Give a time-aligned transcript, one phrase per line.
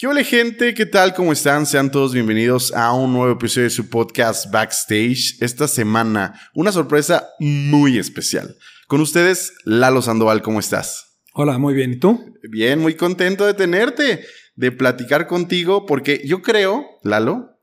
[0.00, 0.72] ¿Qué hola gente?
[0.72, 1.12] ¿Qué tal?
[1.12, 1.66] ¿Cómo están?
[1.66, 5.36] Sean todos bienvenidos a un nuevo episodio de su podcast Backstage.
[5.42, 8.56] Esta semana, una sorpresa muy especial.
[8.88, 11.18] Con ustedes, Lalo Sandoval, ¿cómo estás?
[11.34, 11.92] Hola, muy bien.
[11.92, 12.34] ¿Y tú?
[12.44, 14.24] Bien, muy contento de tenerte,
[14.56, 17.58] de platicar contigo, porque yo creo, Lalo,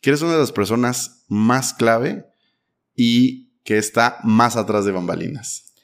[0.00, 2.24] que eres una de las personas más clave
[2.96, 5.74] y que está más atrás de bambalinas.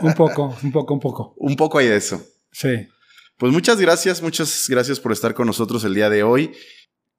[0.00, 1.34] Un poco, un poco, un poco.
[1.36, 2.26] un poco hay de eso.
[2.50, 2.88] Sí.
[3.38, 6.52] Pues muchas gracias, muchas gracias por estar con nosotros el día de hoy.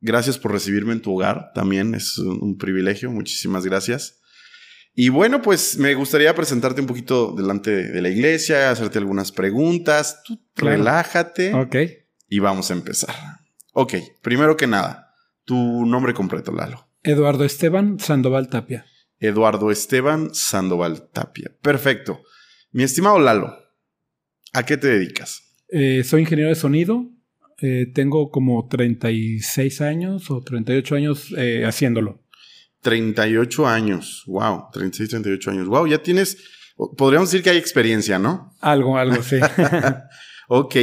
[0.02, 4.20] Gracias por recibirme en tu hogar, también es un, privilegio, muchísimas gracias.
[4.94, 9.32] Y bueno, pues me gustaría presentarte un poquito delante de, de la iglesia, hacerte algunas
[9.32, 10.22] preguntas.
[10.24, 10.78] Tú Claro.
[10.78, 11.76] relájate Ok.
[12.30, 13.14] y vamos a empezar.
[13.74, 15.14] Ok, primero que nada,
[15.44, 16.88] tu nombre completo, Lalo.
[17.04, 18.86] Eduardo Esteban Sandoval Tapia.
[19.20, 21.52] Eduardo Esteban Sandoval Tapia.
[21.62, 22.22] Perfecto.
[22.72, 23.54] Mi estimado Lalo,
[24.54, 25.42] ¿a qué te dedicas?
[25.70, 27.06] Eh, soy ingeniero de sonido.
[27.62, 32.22] Eh, tengo como 36 años o 38 años eh, haciéndolo.
[32.82, 34.24] 38 años.
[34.28, 35.68] Wow, 36, 38 años.
[35.68, 36.38] Wow, ya tienes,
[36.98, 38.52] podríamos decir que hay experiencia, ¿no?
[38.62, 39.38] Algo, algo, sí.
[40.48, 40.76] Ok,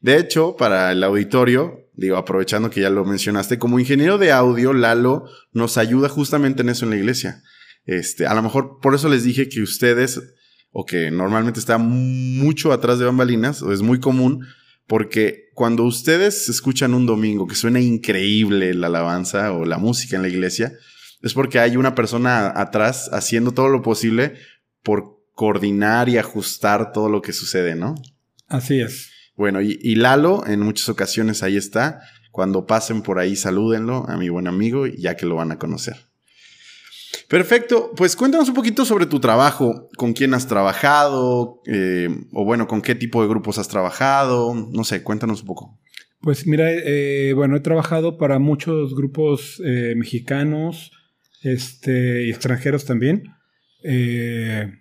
[0.00, 4.72] de hecho, para el auditorio, digo, aprovechando que ya lo mencionaste, como ingeniero de audio,
[4.72, 7.42] Lalo nos ayuda justamente en eso en la iglesia.
[7.84, 10.22] Este, a lo mejor por eso les dije que ustedes,
[10.72, 14.46] o que normalmente está mucho atrás de bambalinas, o es muy común,
[14.86, 20.22] porque cuando ustedes escuchan un domingo que suena increíble la alabanza o la música en
[20.22, 20.72] la iglesia,
[21.22, 24.34] es porque hay una persona atrás haciendo todo lo posible
[24.82, 27.94] por coordinar y ajustar todo lo que sucede, ¿no?
[28.48, 29.10] Así es.
[29.36, 32.00] Bueno, y, y Lalo en muchas ocasiones ahí está.
[32.30, 36.09] Cuando pasen por ahí, salúdenlo a mi buen amigo, ya que lo van a conocer.
[37.30, 42.66] Perfecto, pues cuéntanos un poquito sobre tu trabajo, con quién has trabajado, eh, o bueno,
[42.66, 45.78] con qué tipo de grupos has trabajado, no sé, cuéntanos un poco.
[46.20, 50.90] Pues mira, eh, bueno, he trabajado para muchos grupos eh, mexicanos
[51.42, 53.22] este, y extranjeros también.
[53.84, 54.80] Eh,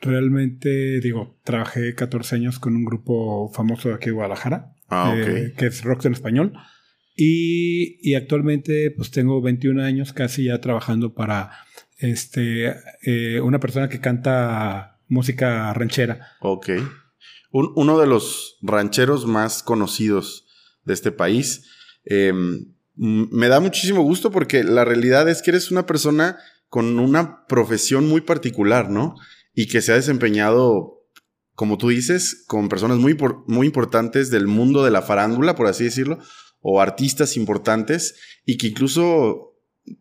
[0.00, 4.72] realmente, digo, trabajé 14 años con un grupo famoso de aquí de Guadalajara.
[4.88, 6.54] Ah, eh, que es rock en español.
[7.20, 11.50] Y, actualmente pues tengo 21 años casi ya trabajando para
[11.98, 16.28] este, eh, una persona que canta música ranchera.
[16.40, 16.68] Ok.
[17.50, 20.46] Un- uno de los rancheros más conocidos
[20.84, 21.64] de este país.
[22.04, 22.32] Eh,
[22.94, 28.06] me da muchísimo gusto porque la realidad es que eres una persona con una profesión
[28.08, 29.16] muy particular, ¿no?
[29.54, 31.02] Y que se ha desempeñado,
[31.54, 33.16] como tú dices, con personas muy,
[33.48, 36.18] muy importantes del mundo de la farándula, por así decirlo,
[36.70, 38.14] o artistas importantes,
[38.44, 39.54] y que incluso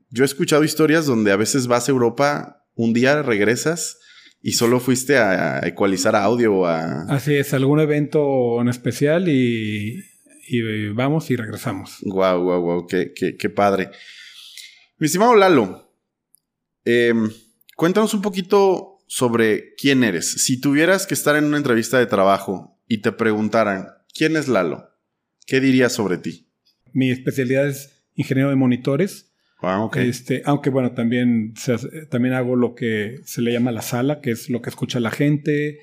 [0.09, 3.99] yo he escuchado historias donde a veces vas a Europa, un día regresas
[4.41, 7.03] y solo fuiste a, ecualizar audio o a...
[7.09, 10.03] Así es, algún evento en especial y,
[10.49, 11.97] y vamos y regresamos.
[12.01, 13.89] Guau, guau, guau, qué, qué- qué padre.
[14.97, 15.89] Mi estimado Lalo,
[16.85, 17.29] em,
[17.77, 20.43] cuéntanos un poquito sobre quién eres.
[20.43, 24.89] Si tuvieras que estar en una entrevista de trabajo y te preguntaran, ¿quién es Lalo?
[25.45, 26.46] ¿Qué dirías sobre ti?
[26.97, 29.31] Mi especialidad es ingeniero de monitores.
[29.61, 29.87] Ah.
[29.95, 31.77] Este, aunque bueno, también, se
[32.07, 35.11] también hago lo que se le llama la sala, que es lo que escucha la
[35.11, 35.77] gente,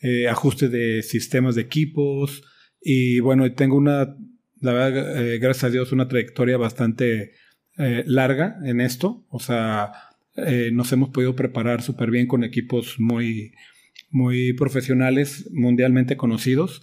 [0.00, 2.42] eh, ajuste de sistemas de equipos.
[2.80, 4.16] Y bueno, tengo una,
[4.60, 7.30] la verdad, eh, gracias a Dios, una trayectoria bastante
[7.78, 9.24] eh, larga en esto.
[9.28, 9.92] O sea,
[10.34, 13.52] eh, nos hemos podido preparar súper bien con equipos muy,
[14.10, 16.82] muy profesionales, mundialmente conocidos.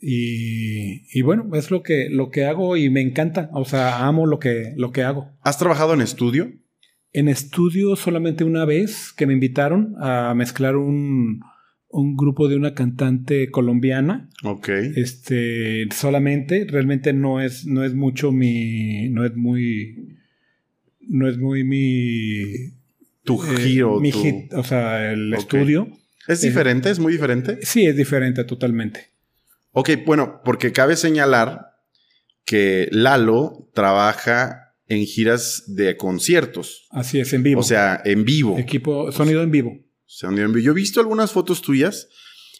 [0.00, 3.50] Y, y bueno, es lo que, lo que hago y me encanta.
[3.52, 5.30] O sea, amo lo que, lo que hago.
[5.42, 6.52] ¿Has trabajado en estudio?
[7.12, 11.40] En estudio solamente una vez que me invitaron a mezclar un,
[11.88, 14.28] un grupo de una cantante colombiana.
[14.44, 14.68] Ok.
[14.94, 20.16] Este, solamente, realmente no es, no es mucho mi, no es muy,
[21.08, 22.42] no es muy mi,
[23.24, 23.98] Tu eh, giro.
[24.00, 25.88] mi tu- hit, o sea, el estudio.
[26.28, 26.90] ¿Es diferente?
[26.90, 27.58] ¿Es muy diferente?
[27.62, 29.06] Sí, es diferente totalmente.
[29.78, 31.68] Ok, bueno, porque cabe señalar
[32.44, 36.88] que Lalo trabaja en giras de conciertos.
[36.90, 37.60] Así es, en vivo.
[37.60, 38.58] O sea, en vivo.
[38.58, 39.78] equipo, sonido en vivo.
[40.04, 40.64] Sonido en vivo.
[40.64, 42.08] Yo he visto algunas fotos tuyas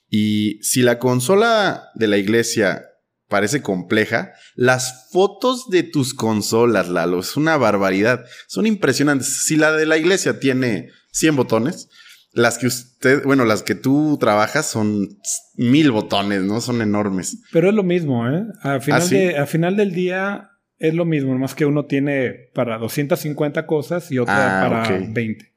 [0.09, 2.85] y si la consola de la iglesia
[3.27, 4.33] parece compleja.
[4.55, 8.25] Las fotos de tus consolas, Lalo, es una barbaridad.
[8.47, 9.45] Son impresionantes.
[9.45, 11.89] Si la de la iglesia tiene 100 botones,
[12.33, 15.09] las que usted, bueno, las que tú trabajas son
[15.57, 16.61] mil botones, ¿no?
[16.61, 17.39] Son enormes.
[17.53, 18.45] Pero es lo mismo, ¿eh?
[18.63, 19.15] Al final, ¿Ah, sí?
[19.17, 24.11] de, al final del día es lo mismo, más que uno tiene para 250 cosas
[24.13, 25.07] y otra Ah, para ok.
[25.13, 25.53] 20.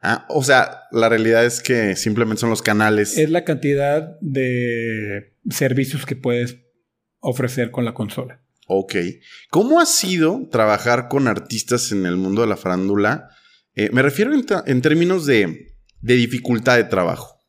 [0.00, 3.16] Ah, o sea, la realidad es que simplemente son los canales.
[3.16, 6.58] Es la cantidad de servicios que puedes
[7.20, 8.40] ofrecer con la consola.
[8.66, 8.94] Ok.
[9.50, 13.30] ¿Cómo ha sido trabajar con artistas en el mundo de la farándula?
[13.74, 15.73] Eh, me refiero en términos de,
[16.04, 17.40] de dificultad de trabajo.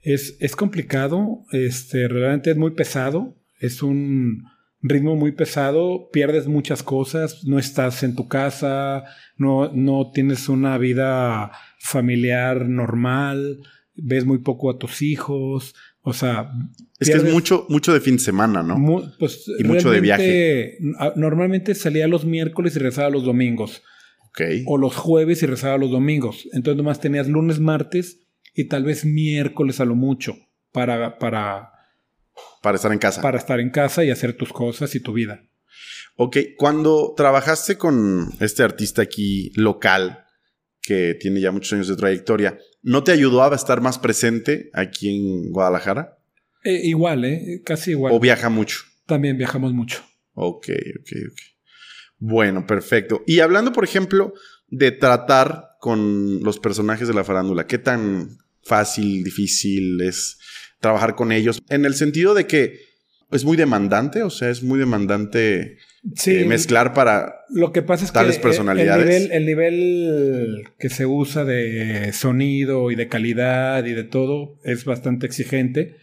[0.00, 4.44] Es, es complicado, este, realmente es muy pesado, es un
[4.80, 9.04] ritmo muy pesado, pierdes muchas cosas, no estás en tu casa,
[9.36, 13.58] no, no tienes una vida familiar normal,
[13.94, 16.50] ves muy poco a tus hijos, o sea...
[16.98, 18.78] Es que es mucho, mucho de fin de semana, ¿no?
[18.78, 23.82] mu- pues, Y mucho de a- Normalmente salía los miércoles y regresaba los domingos,
[24.66, 26.48] o los jueves y rezaba los domingos.
[26.52, 28.20] Entonces nomás tenías lunes, martes
[28.54, 30.36] y tal vez miércoles a lo mucho
[30.72, 31.70] para, para,
[32.62, 33.22] Para estar en casa.
[33.22, 35.42] para estar en casa y hacer tus cosas y tu vida.
[36.16, 40.24] Ok, cuando trabajaste con este artista aquí local,
[40.82, 45.08] que tiene ya muchos años de trayectoria, ¿no te ayudó a estar más presente aquí
[45.08, 46.18] en Guadalajara?
[46.64, 47.62] Eh, igual, ¿eh?
[47.64, 48.12] Casi igual.
[48.12, 48.80] ¿O viaja mucho?
[49.06, 50.02] También viajamos mucho.
[50.34, 50.68] Ok,
[51.00, 51.38] ok, ok.
[52.20, 53.24] Bueno, perfecto.
[53.26, 54.34] Y hablando, por ejemplo,
[54.68, 60.38] de tratar con los personajes de la farándula, ¿qué tan fácil, difícil es
[60.80, 61.60] trabajar con ellos?
[61.68, 62.78] En el sentido de que
[63.32, 65.78] es muy demandante, o sea, es muy demandante
[66.16, 67.44] Sí, eh, mezclar para...
[67.50, 69.06] lo que pasa es tales que eh, personalidades.
[69.06, 74.58] El nivel, el nivel que se usa de sonido y de calidad y de todo
[74.64, 75.96] es bastante exigente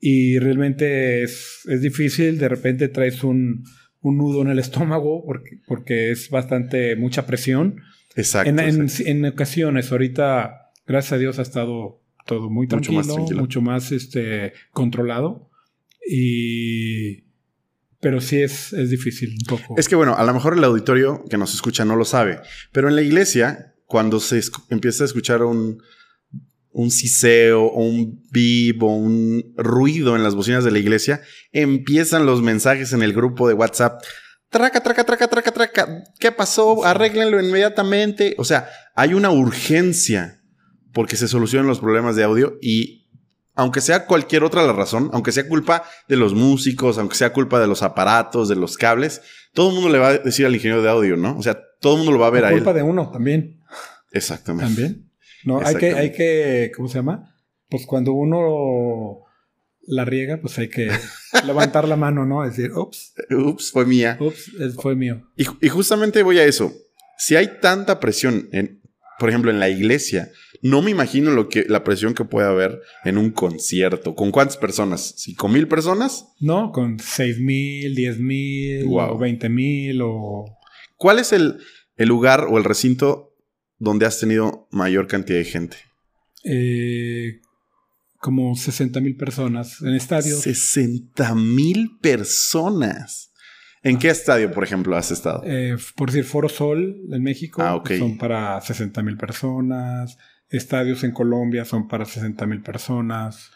[0.00, 2.38] y realmente es, es difícil.
[2.38, 3.64] De repente traes un,
[4.08, 7.80] un nudo en el estómago porque, porque es bastante mucha presión.
[8.16, 8.50] Exacto.
[8.50, 9.10] En, en- exacto.
[9.10, 13.62] en ocasiones, ahorita, gracias a Dios, ha estado todo muy Mucho tranquilo, más mucho tranquilo.
[13.62, 15.48] más, este, controlado.
[16.06, 17.24] Y.
[18.00, 19.74] Pero sí es, es difícil un poco.
[19.76, 22.38] Es que bueno, a lo mejor el auditorio que nos escucha no lo sabe,
[22.70, 24.40] pero en la iglesia, cuando se
[24.70, 25.82] empieza a escuchar un,
[26.72, 31.22] un siseo o un bip o un ruido en las bocinas de la iglesia,
[31.52, 34.02] empiezan los mensajes en el grupo de WhatsApp.
[34.50, 36.04] Traca, traca, traca, traca, traca.
[36.18, 36.84] ¿Qué pasó?
[36.84, 38.34] Arréglenlo inmediatamente.
[38.38, 40.42] O sea, hay una urgencia
[40.92, 43.08] porque se solucionen los problemas de audio y
[43.54, 47.58] aunque sea cualquier otra la razón, aunque sea culpa de los músicos, aunque sea culpa
[47.58, 49.20] de los aparatos, de los cables,
[49.52, 51.36] todo el mundo le va a decir al ingeniero de audio, ¿no?
[51.36, 52.54] O sea, todo el mundo lo va a ver a él.
[52.54, 53.60] culpa de uno también.
[54.12, 54.74] Exactamente.
[54.74, 55.07] También.
[55.44, 57.34] No, hay que, hay que, ¿cómo se llama?
[57.68, 59.24] Pues cuando uno
[59.86, 60.90] la riega, pues hay que
[61.46, 62.42] levantar la mano, ¿no?
[62.44, 64.16] Decir, ups, Ups, fue mía.
[64.20, 64.50] ups,
[64.80, 65.22] fue mío.
[65.36, 66.72] Y, y justamente voy a eso.
[67.18, 68.80] Si hay tanta presión, en,
[69.18, 70.30] por ejemplo, en la iglesia,
[70.62, 74.14] no me imagino lo que, la presión que puede haber en un concierto.
[74.14, 75.14] ¿Con cuántas personas?
[75.16, 76.26] ¿Cinco mil personas?
[76.40, 79.14] No, con seis mil, diez mil, Wow.
[79.14, 80.44] o veinte mil, o
[80.96, 81.58] ¿Cuál es el,
[81.96, 83.27] el lugar o el recinto
[83.78, 85.76] donde has tenido mayor cantidad de gente?
[86.44, 87.40] eh,
[88.20, 90.40] como 60 mil personas en estadios.
[90.40, 93.32] 60 mil personas.
[93.84, 95.42] ¿En qué estadio, por ejemplo, has estado?
[95.44, 97.92] Eh, por decir, Foro Sol en México Ah, ok.
[97.98, 100.18] son para 60 mil personas.
[100.48, 103.50] Estadios en Colombia son para 60 mil personas.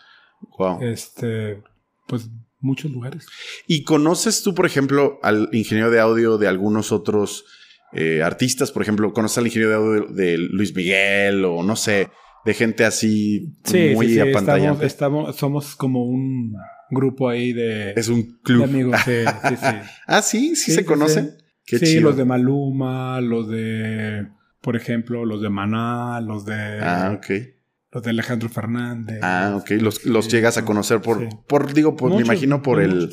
[0.58, 0.80] Wow.
[0.82, 1.60] Este,
[2.06, 2.28] pues
[2.60, 3.26] muchos lugares.
[3.66, 7.44] ¿Y conoces tú, por ejemplo, al ingeniero de audio de algunos otros
[7.92, 8.72] eh, artistas?
[8.72, 12.08] Por ejemplo, ¿conoces al ingeniero de audio de, de Luis Miguel o no sé,
[12.44, 16.54] de gente así Sí, muy sí, sí, estamos, estamos, somos como un
[16.90, 18.64] grupo ahí de, Es un de club.
[18.64, 19.00] amigos.
[19.04, 19.12] Sí,
[19.48, 19.76] sí, sí.
[20.06, 21.36] ah, sí, sí, se conocen.
[21.64, 22.02] Qué sí, chido.
[22.02, 24.26] los de Maluma, los de,
[24.60, 27.26] por ejemplo, los de Maná, los de, Ah, ok.
[27.92, 29.20] los de Alejandro Fernández.
[29.22, 29.70] Ah, ok.
[29.80, 33.10] Los, llegas a no, conocer por, por digo, por, me imagino por el...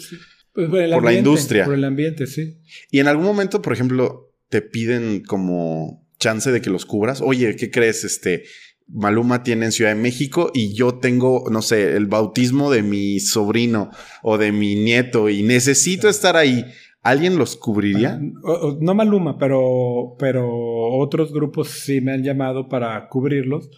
[0.52, 1.66] Pues por el por la ambiente, industria.
[1.66, 2.60] Por el ambiente, sí.
[2.90, 7.22] Y en algún momento, por ejemplo, te piden como chance de que los cubras.
[7.22, 8.04] Oye, ¿qué crees?
[8.04, 8.44] Este
[8.88, 13.20] Maluma tiene en Ciudad de México y yo tengo, no sé, el bautismo de mi
[13.20, 13.92] sobrino
[14.24, 16.66] o de mi nieto y necesito estar ahí.
[17.02, 18.20] ¿Alguien los cubriría?
[18.82, 20.50] No Maluma, pero, pero
[20.98, 23.70] otros grupos sí me han llamado para cubrirlos,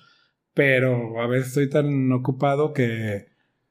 [0.55, 3.27] pero a veces estoy tan ocupado que,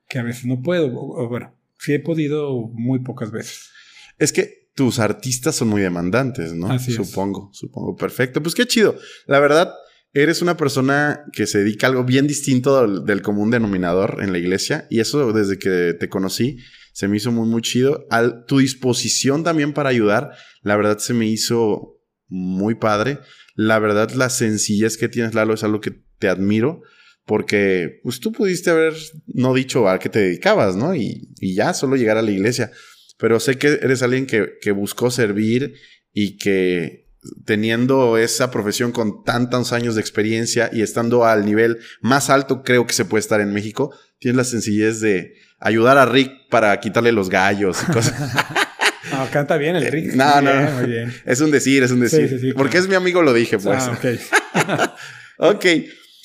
[0.08, 0.92] que a veces no puedo.
[0.94, 3.70] O bueno, sí he podido muy pocas veces.
[4.18, 6.70] Es que tus artistas son muy demandantes, ¿no?
[6.70, 6.96] Así es.
[6.96, 7.96] supongo, supongo.
[7.96, 8.42] Perfecto.
[8.42, 8.96] Pues qué chido.
[9.26, 9.72] La verdad,
[10.12, 14.32] eres una persona que se dedica a algo bien distinto del, del, común denominador en
[14.32, 14.86] la iglesia.
[14.90, 16.58] Y eso desde que te conocí
[16.92, 18.06] se me hizo muy, muy chido.
[18.46, 21.98] Tu disposición también para ayudar, la verdad se me hizo
[22.28, 23.18] muy padre.
[23.54, 26.82] La verdad, la sencillez que tienes, Lalo, es algo que te admiro.
[27.26, 28.94] Porque pues tú pudiste haber
[29.26, 30.94] no dicho a qué te dedicabas, ¿no?
[30.94, 32.72] Y, y ya, solo llegar a la iglesia.
[33.20, 35.74] Pero sé que eres alguien que, que buscó servir
[36.12, 37.10] y que
[37.44, 42.86] teniendo esa profesión con tantos años de experiencia y estando al nivel más alto creo
[42.86, 47.12] que se puede estar en México, tienes la sencillez de ayudar a Rick para quitarle
[47.12, 48.14] los gallos y cosas.
[49.12, 50.14] No, canta bien el Rick.
[50.14, 51.12] No, no, no.
[51.24, 52.28] Es un decir, es un decir.
[52.28, 53.82] Sí, sí, sí, Porque es mi amigo, lo dije, pues.
[53.82, 54.90] Ah, ok.
[55.56, 55.66] ok.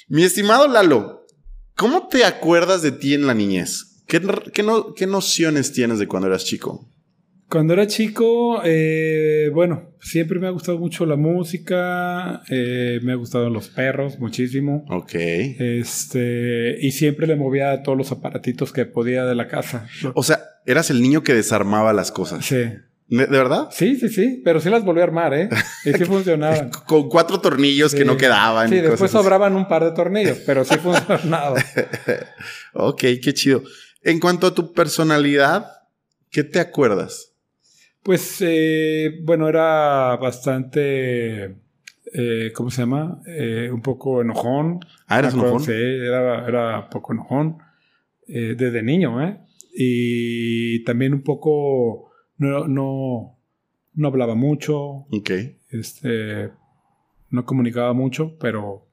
[0.07, 1.25] Mi estimado Lalo,
[1.75, 3.94] ¿cómo te acuerdas de ti en la niñez?
[4.07, 4.21] ¿Qué,
[4.53, 6.89] qué, no, qué nociones tienes de cuando eras chico?
[7.47, 13.15] Cuando era chico, eh, bueno, siempre me ha gustado mucho la música, eh, me ha
[13.15, 14.83] gustado los perros muchísimo.
[14.89, 15.13] Ok.
[15.13, 19.87] Este, y siempre le movía todos los aparatitos que podía de la casa.
[20.15, 22.43] O sea, eras el niño que desarmaba las cosas.
[22.45, 22.63] Sí.
[23.07, 23.67] ¿De verdad?
[23.69, 25.47] Sí, sí, sí, pero sí las volví a armar, ¿eh?
[25.85, 26.71] Y sí funcionaban.
[26.87, 28.69] Con cuatro tornillos que no quedaban.
[28.69, 31.63] Sí, después sobraban un par de tornillos, pero sí funcionaban.
[32.73, 33.61] ok, qué chido.
[34.05, 35.65] En cuanto a tu personalidad,
[36.29, 37.33] ¿qué te acuerdas?
[38.03, 41.55] Pues, eh, bueno, era bastante,
[42.13, 43.19] eh, ¿cómo se llama?
[43.25, 44.79] Eh, un poco enojón.
[45.07, 45.63] Ah, ¿eras enojón?
[45.63, 47.57] Sí, era, era un poco enojón.
[48.27, 49.39] desde niño, ¿eh?
[49.73, 53.39] Y también un poco, no, no,
[53.95, 55.07] no hablaba mucho.
[55.09, 55.31] Ok.
[55.71, 56.51] Este,
[57.31, 58.87] no comunicaba mucho, pero,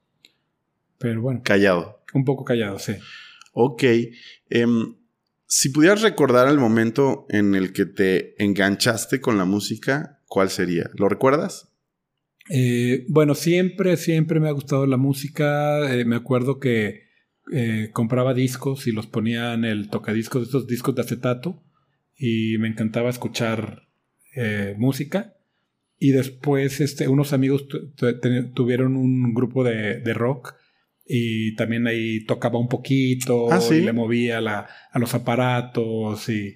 [0.97, 1.41] pero bueno.
[1.43, 1.99] Callado.
[2.15, 2.93] Un poco callado, sí.
[3.53, 3.83] Ok.
[4.49, 4.95] Um,
[5.55, 10.89] si pudieras recordar el momento en el que te enganchaste con la música, ¿cuál sería?
[10.95, 11.71] ¿Lo recuerdas?
[12.49, 15.93] Eh, bueno, siempre, siempre me ha gustado la música.
[15.93, 17.03] Eh, me acuerdo que
[17.51, 21.61] eh, compraba discos y los ponía en el tocadiscos de estos discos de acetato
[22.17, 23.87] y me encantaba escuchar
[24.77, 25.35] música.
[25.99, 27.67] Y después este, unos amigos
[28.55, 30.55] tuvieron un grupo de, de rock
[31.05, 36.55] y también ahí tocaba un poquito ah, y le movía la, a los aparatos y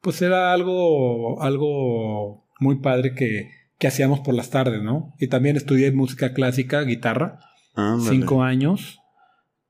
[0.00, 5.14] pues era algo, algo muy padre que, que hacíamos por las tardes, ¿no?
[5.18, 7.40] Y también estudié música clásica, guitarra,
[8.00, 9.00] cinco años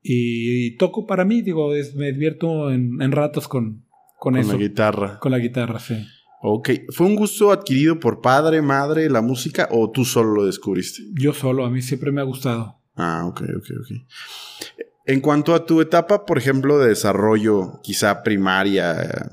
[0.07, 3.85] y, toco para mí, digo, me divierto en, en ratos con,
[4.19, 4.51] con, eso.
[4.51, 5.19] Con la guitarra.
[5.19, 6.05] Con la guitarra, sí.
[6.43, 6.69] Ok.
[6.89, 11.01] ¿Fue un gusto adquirido por padre, madre, la música o tú solo lo descubriste?
[11.19, 12.83] Yo solo, a mí siempre me ha gustado.
[12.95, 14.87] Ah, ok, ok, ok.
[15.05, 19.29] En cuanto a tu etapa, por ejemplo, de desarrollo, quizá primaria,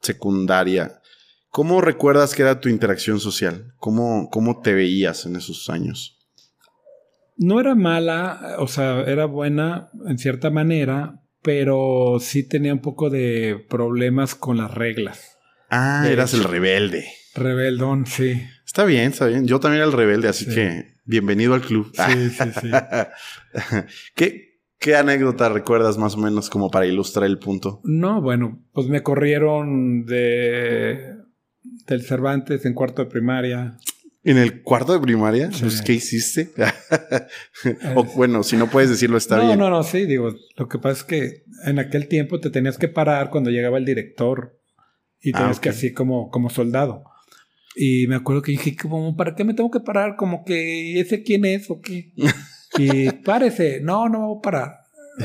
[0.00, 1.00] secundaria,
[1.50, 3.72] ¿cómo recuerdas que era tu interacción social?
[3.78, 6.18] ¿Cómo, cómo te veías en esos años?
[7.38, 13.08] No era mala, o sea, era buena en cierta manera, pero sí tenía un poco
[13.08, 15.38] de problemas con las reglas.
[15.70, 17.06] Ah, eras el rebelde.
[17.34, 18.42] Rebeldón, sí.
[18.64, 19.46] Está bien, está bien.
[19.46, 21.90] Yo también era el rebelde, así que bienvenido al club.
[21.94, 22.70] Sí, sí, sí.
[24.14, 27.80] ¿Qué, ¿Qué anécdota recuerdas más o menos como para ilustrar el punto?
[27.84, 31.16] No, bueno, pues me corrieron de
[31.86, 33.78] del Cervantes en cuarto de primaria.
[34.22, 35.50] ¿En el cuarto de primaria?
[35.60, 36.50] Pues, ¿Qué hiciste?
[37.94, 39.58] o bueno, si no puedes decirlo, está bien.
[39.58, 42.76] No, no, no, sí, digo, lo que pasa es que en aquel tiempo te tenías
[42.76, 44.60] que parar cuando llegaba el director
[45.20, 47.04] y ah, tenías que así como, como soldado.
[47.78, 50.16] Y me acuerdo que dije, como, ¿para qué me tengo que parar?
[50.16, 52.14] Como que ese quién es o qué.
[52.78, 53.80] y párese.
[53.82, 54.72] No, no voy a parar.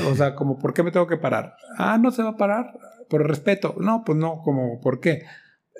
[0.06, 1.54] O sea, como, ¿por qué me tengo que parar?
[1.78, 2.66] Ah, no se va a parar.
[3.08, 3.74] Por respeto.
[3.78, 5.22] No, pues no, como, ¿por qué?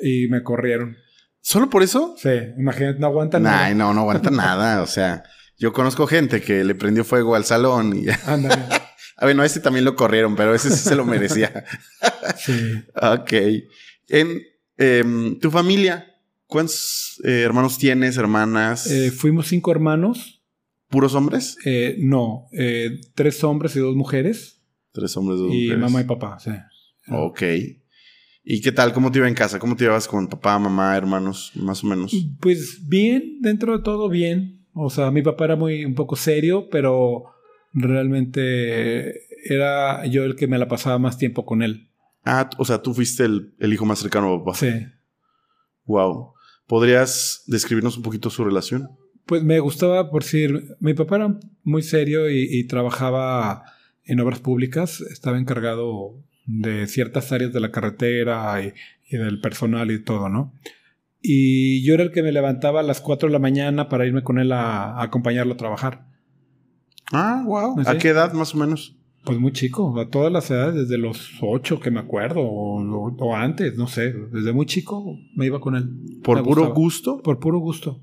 [0.00, 0.96] Y me corrieron.
[1.42, 2.14] ¿Solo por eso?
[2.16, 3.74] Sí, imagínate, no aguanta nada.
[3.74, 4.80] No, no aguanta nada.
[4.80, 5.24] O sea,
[5.58, 8.06] yo conozco gente que le prendió fuego al salón y.
[8.26, 8.62] Ándale.
[9.18, 11.64] a ver, no, ese también lo corrieron, pero ese sí se lo merecía.
[12.36, 12.82] sí.
[12.94, 13.32] Ok.
[14.08, 14.42] En
[14.78, 16.11] em, tu familia,
[16.52, 18.86] ¿Cuántos eh, hermanos tienes, hermanas?
[18.90, 20.44] Eh, fuimos cinco hermanos.
[20.90, 21.56] ¿Puros hombres?
[21.64, 22.44] Eh, no,
[23.14, 24.62] tres hombres y dos mujeres.
[24.92, 25.78] Tres hombres y dos mujeres.
[25.78, 26.50] Y mamá y papá, sí.
[27.08, 27.42] Ok.
[28.44, 28.92] ¿Y qué tal?
[28.92, 29.58] ¿Cómo te iba en casa?
[29.58, 32.14] ¿Cómo te llevas con papá, mamá, hermanos, más o menos?
[32.38, 34.66] Pues bien, dentro de todo bien.
[34.74, 37.24] O sea, mi papá era muy un poco serio, pero
[37.72, 41.88] realmente era yo el que me la pasaba más tiempo con él.
[42.26, 44.58] Ah, o sea, tú fuiste el, el hijo más cercano a papá.
[44.58, 44.68] Sí.
[45.86, 46.34] Wow.
[46.72, 48.88] ¿Podrías describirnos un poquito su relación?
[49.26, 53.64] Pues me gustaba, por decir, mi papá era muy serio y, trabajaba
[54.06, 56.14] en obras públicas, estaba encargado
[56.46, 58.72] de ciertas áreas de la carretera y,
[59.14, 60.54] del personal y todo, ¿no?
[61.20, 64.22] Y yo era el que me levantaba a las 4 de la mañana para irme
[64.22, 66.06] con él a, acompañarlo a trabajar.
[67.12, 67.80] Ah, wow.
[67.80, 67.98] ¿A Sí.
[67.98, 68.96] qué edad más o menos?
[69.24, 73.76] Pues muy chico, a todas las edades, desde los ocho que me acuerdo, o, antes,
[73.76, 75.88] no sé, desde muy chico me iba con él.
[76.24, 76.74] ¿Por Me puro gustaba.
[76.74, 77.22] gusto?
[77.22, 78.02] Por puro gusto.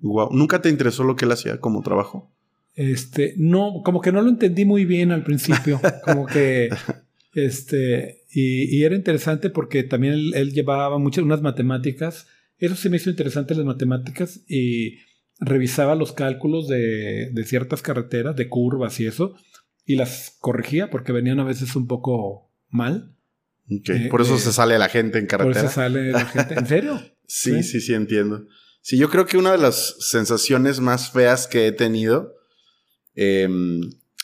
[0.00, 0.28] Wow.
[0.32, 2.30] ¿Nunca te interesó lo que él hacía como trabajo?
[2.74, 6.68] Este, no, como que no lo entendí muy bien al principio, como que,
[7.34, 12.26] este, y, y era interesante porque también él, él llevaba muchas, unas matemáticas,
[12.58, 14.98] eso sí me hizo interesante las matemáticas y
[15.40, 19.34] revisaba los cálculos de, de ciertas carreteras, de curvas y eso,
[19.88, 23.16] y las corregía porque venían a veces un poco mal.
[23.70, 23.88] Ok.
[23.88, 25.64] Eh, Por eso eh, se sale la gente en Por carretera.
[25.66, 26.54] eso sale la gente.
[26.54, 27.02] ¿En serio?
[27.30, 27.62] Sí, Sí.
[27.62, 28.46] sí, sí, entiendo.
[28.80, 32.34] Sí, yo creo que una de las sensaciones más feas que he tenido
[33.14, 33.80] em,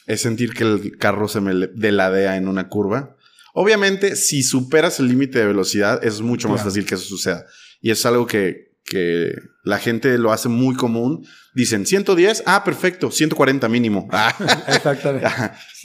[0.07, 3.17] es sentir que el carro se me deladea en una curva.
[3.53, 7.45] Obviamente, si superas el límite de velocidad, es mucho más fácil que eso suceda.
[7.83, 9.33] Y es algo que, que
[9.65, 11.27] la gente lo hace muy común.
[11.55, 14.09] Dicen 110, ah, perfecto, 140 mínimo.
[14.13, 14.35] Ah.
[14.69, 15.27] Exactamente.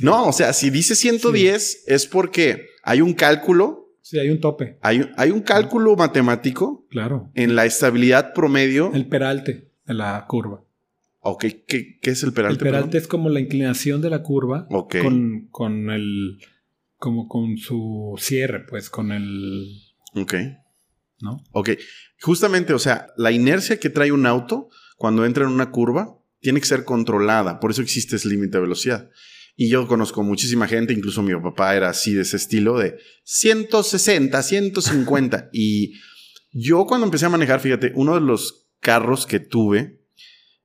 [0.02, 4.80] No, o sea, si dice 110 es porque hay un cálculo, Sí, hay un tope,
[4.82, 7.30] hay, un- hay un cálculo matemático claro.
[7.36, 8.92] en la estabilidad promedio.
[8.94, 10.64] El peralte de la curva.
[11.20, 12.64] Ok, ¿qué, qué es el peralte?
[12.66, 14.96] el peralte es como la inclinación de la curva Ok.
[15.04, 16.40] con, con el
[16.98, 19.68] como con su cierre, pues con el?
[20.16, 20.34] Ok,
[21.52, 21.72] ok.
[22.22, 26.60] Justamente, o sea, la inercia que trae un auto cuando entra en una curva tiene
[26.60, 27.60] que ser controlada.
[27.60, 29.10] Por eso existe ese límite de velocidad.
[29.56, 34.42] Y yo conozco muchísima gente, incluso mi papá era así de ese estilo de 160,
[34.42, 35.50] 150.
[35.54, 35.94] y
[36.52, 39.99] yo cuando empecé a manejar, fíjate, uno de los carros que tuve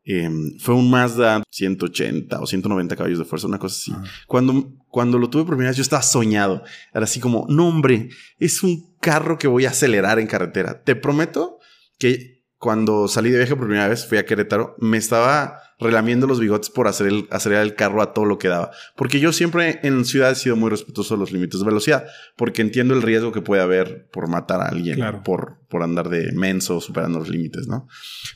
[0.04, 3.92] eh, fue un Mazda 180 o 190 caballos de fuerza, una cosa así.
[3.92, 4.04] Ajá.
[4.26, 6.62] Cuando, cuando lo tuve por primera vez, yo estaba soñado.
[6.92, 10.82] Era así como, no, hombre, es un carro que voy a acelerar en carretera.
[10.82, 11.58] Te prometo
[11.98, 16.40] que cuando salí de viaje por primera vez, fui a Querétaro, me estaba relamiendo los
[16.40, 18.70] bigotes por hacer el, acelerar el carro a todo lo que daba.
[18.96, 22.04] Porque yo siempre en ciudad he sido muy respetuoso de los límites de velocidad,
[22.36, 25.22] porque entiendo el riesgo que puede haber por matar a alguien, Claro.
[25.22, 27.86] por, por andar de menso superando los límites, ¿no?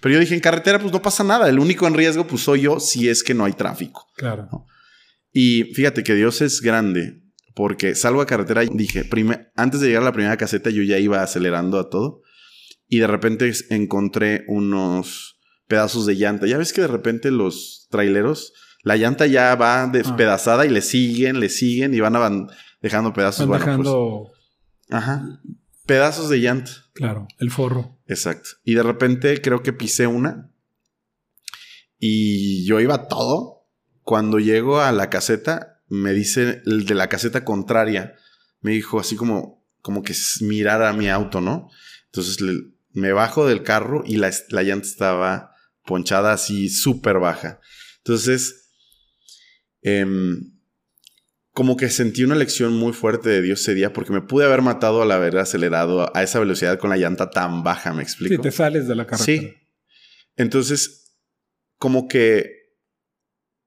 [0.01, 2.61] Pero yo dije, en carretera pues no pasa nada, el único en riesgo pues soy
[2.63, 4.07] yo si es que no hay tráfico.
[4.17, 4.49] Claro.
[5.33, 7.23] Y fíjate que Dios es grande
[7.55, 9.09] porque salgo a carretera y dije,
[9.57, 12.23] antes de llegar a la primera caseta yo ya iba acelerando a todo
[12.87, 15.38] y de repente encontré unos
[15.69, 16.47] pedazos de llanta.
[16.47, 18.53] Ya ves que de repente los traileros,
[18.83, 22.51] la llanta ya va despedazada y le siguen, le siguen y van avan-
[22.83, 23.47] dejando pedazos.
[23.47, 24.33] Bueno, pues, dejando,
[24.91, 25.41] ajá,
[25.87, 26.71] pedazos de llanta.
[26.95, 27.99] claro, el forro.
[28.07, 28.51] Exacto.
[28.65, 30.51] Y de repente creo que pisé una
[31.99, 33.67] y yo iba a todo.
[34.03, 38.15] Cuando llego a la caseta, me dice el de la caseta contraria,
[38.63, 41.69] me dijo así como, como que mirara mi auto, ¿no?
[42.07, 45.53] Entonces le- me bajo del carro y la, la llanta estaba
[45.89, 47.61] ponchada así súper baja.
[48.05, 48.71] Entonces,
[49.83, 50.53] em,
[51.53, 54.63] como que sentí una lección muy fuerte de Dios ese día porque me pude haber
[54.63, 58.37] matado al haber acelerado a, a esa velocidad con la llanta tan baja, ¿me explico?
[58.37, 59.41] Sí, te sales de la carretera.
[59.43, 59.55] Sí.
[60.37, 61.17] Entonces,
[61.79, 62.53] como que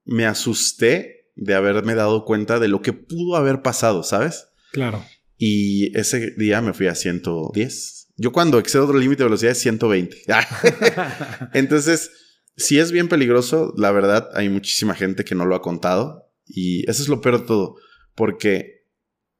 [0.04, 4.46] me asusté de haberme dado cuenta de lo que pudo haber pasado, ¿sabes?
[4.72, 5.04] Claro.
[5.36, 8.01] Y ese día me fui a 110.
[8.16, 10.16] Yo cuando excedo otro límite de velocidad es 120.
[11.54, 12.10] Entonces,
[12.56, 16.30] si es bien peligroso, la verdad, hay muchísima gente que no lo ha contado.
[16.46, 17.76] Y eso es lo peor de todo,
[18.14, 18.86] porque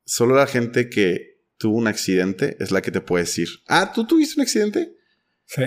[0.04, 4.06] solo la gente que tuvo un accidente es la que te puede decir, ah, ¿tú
[4.06, 4.94] tuviste un accidente?
[5.46, 5.62] sí.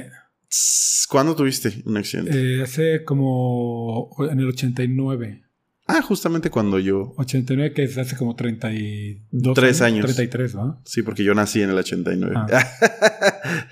[1.10, 2.32] ¿Cuándo tuviste un accidente?
[2.34, 5.44] Eh, hace como en el 89.
[5.88, 7.13] Ah, justamente cuando yo.
[7.17, 10.06] 89 que es hace como 32 Tres años.
[10.06, 10.82] 33, ¿no?
[10.86, 12.36] Sí, porque yo nací en el 89.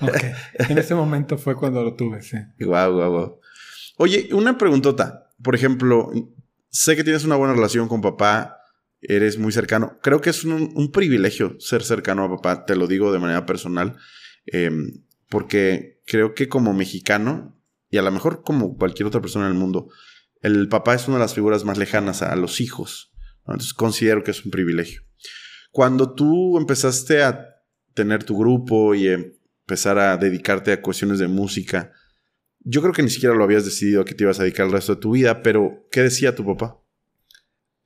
[0.02, 0.24] Ok.
[0.70, 2.38] En ese momento fue cuando lo tuve, sí.
[2.60, 3.40] Guau, guau, guau.
[3.98, 5.32] Oye, una preguntota.
[5.42, 6.12] Por ejemplo,
[6.70, 8.60] sé que tienes una buena relación con papá,
[9.02, 9.98] eres muy cercano.
[10.02, 13.46] Creo que es un, un privilegio ser cercano a papá, te lo digo de manera
[13.46, 13.98] personal,
[14.46, 14.72] eh,
[15.30, 19.58] porque creo que como mexicano, y a lo mejor como cualquier otra persona en el
[19.58, 19.90] mundo,
[20.44, 23.12] el papá es una de las figuras más lejanas a, a los hijos.
[23.48, 23.54] ¿no?
[23.54, 25.02] Entonces considero que es un privilegio.
[25.72, 27.50] Cuando tú empezaste a
[27.96, 31.92] tener tu grupo y empezar a dedicarte a cuestiones de música,
[32.60, 34.72] yo creo que ni siquiera lo habías decidido a que te ibas a dedicar el
[34.72, 36.80] resto de tu vida, pero ¿qué decía tu papá?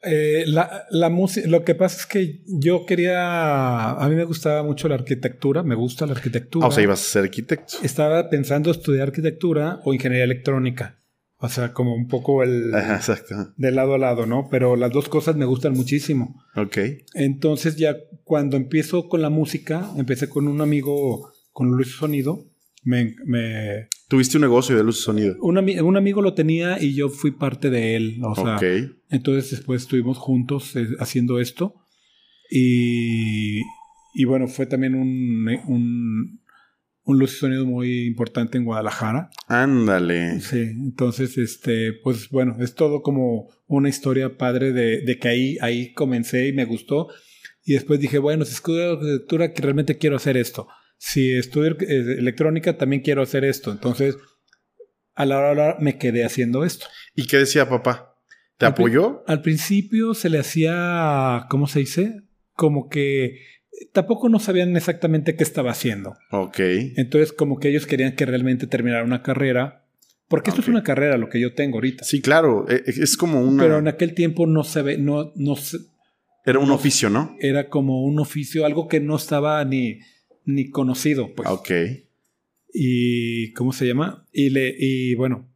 [0.04, 4.62] Eh, la, la música, lo que pasa es que yo quería, a mí me gustaba
[4.64, 6.66] mucho la arquitectura, me gusta la arquitectura.
[6.66, 7.78] Ah, o sea, ibas a ser arquitecto.
[7.84, 11.00] Estaba pensando estudiar arquitectura o ingeniería electrónica.
[11.40, 13.36] O sea, como un poco el Ajá, exacto.
[13.58, 14.48] de lado a lado, ¿no?
[14.50, 16.42] Pero las dos cosas me gustan muchísimo.
[16.56, 16.78] Ok.
[17.14, 22.44] Entonces ya cuando empiezo con la música, empecé con un amigo, con Luis Sonido.
[22.84, 25.36] Me, me- Tuviste un negocio de luz y sonido.
[25.42, 28.18] un, ami- un amigo lo tenía y yo fui parte de él.
[28.24, 28.64] O sea, ok.
[29.10, 31.76] Entonces después estuvimos juntos eh, haciendo esto.
[32.50, 33.60] Y,
[34.14, 36.40] y, bueno, fue también un, un,
[37.08, 39.30] un luz y sonido muy importante en Guadalajara.
[39.48, 40.42] Ándale.
[40.42, 45.58] Sí, entonces, este, pues bueno, es todo como una historia padre de, de que ahí,
[45.62, 47.08] ahí comencé y me gustó.
[47.64, 50.68] Y después dije, bueno, si estudio arquitectura, que realmente quiero hacer esto.
[50.98, 53.72] Si estudio eh, electrónica, también quiero hacer esto.
[53.72, 54.18] Entonces,
[55.16, 56.88] a la hora, a la hora me quedé haciendo esto.
[57.16, 58.16] ¿Y qué decía papá?
[58.58, 59.24] ¿Te apoyó?
[59.28, 62.24] Al principio se le hacía, ¿cómo se dice?
[62.52, 63.40] Como que
[63.94, 66.16] tampoco no sabían exactamente qué estaba haciendo.
[66.32, 66.60] Ok.
[66.98, 69.84] Entonces, como que ellos querían que realmente terminara una carrera.
[70.28, 72.04] Porque esto es una carrera, lo que yo tengo ahorita.
[72.04, 72.66] Sí, claro.
[72.70, 73.64] e- Es como una.
[73.64, 75.78] Pero en aquel tiempo no se ve, no, no se-
[76.46, 77.36] Era un oficio, ¿no?
[77.40, 80.00] era como un oficio, algo que no estaba ni,
[80.44, 81.48] ni conocido, pues.
[81.50, 81.72] Ok.
[82.74, 84.26] Y, ¿cómo se llama?
[84.34, 85.48] Y, le, y bueno,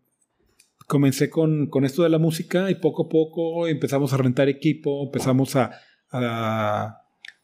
[0.88, 5.04] comencé con, con esto de la música y poco a poco empezamos a rentar equipo,
[5.06, 5.72] empezamos a,
[6.12, 7.01] a-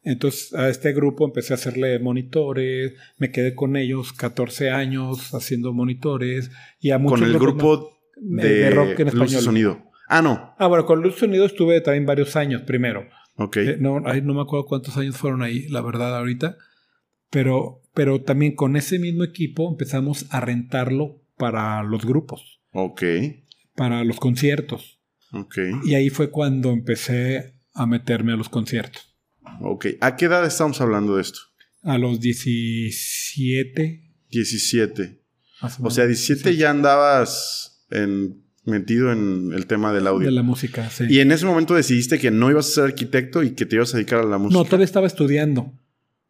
[0.09, 5.73] Entonces a este grupo empecé a hacerle monitores, me quedé con ellos 14 años haciendo
[5.73, 9.41] monitores y a muchos Con el grupo de, de rock en Luz y español.
[9.43, 9.83] Sonido.
[10.07, 10.55] Ah, no.
[10.57, 13.05] Ah, bueno, con Luz Sonido estuve también varios años primero.
[13.35, 13.57] Ok.
[13.57, 16.55] Eh, no, ay, no me acuerdo cuántos años fueron ahí, la verdad, ahorita.
[17.29, 23.03] Pero, pero también con ese mismo equipo empezamos a rentarlo para los grupos, Ok.
[23.75, 25.01] para los conciertos.
[25.33, 25.57] Ok.
[25.83, 29.16] Y ahí fue cuando empecé a meterme a los conciertos.
[29.61, 29.85] Ok.
[30.01, 31.39] ¿A qué edad estamos hablando de esto?
[31.83, 34.03] A los 17.
[34.29, 35.21] 17.
[35.61, 40.25] más O sea, 17 ya andabas en- metido en el tema del audio.
[40.25, 41.05] De la música, sí.
[41.09, 43.93] Y en ese momento decidiste que no ibas a ser arquitecto y que te ibas
[43.93, 44.59] a dedicar a la música.
[44.59, 45.71] no, todavía estaba estudiando.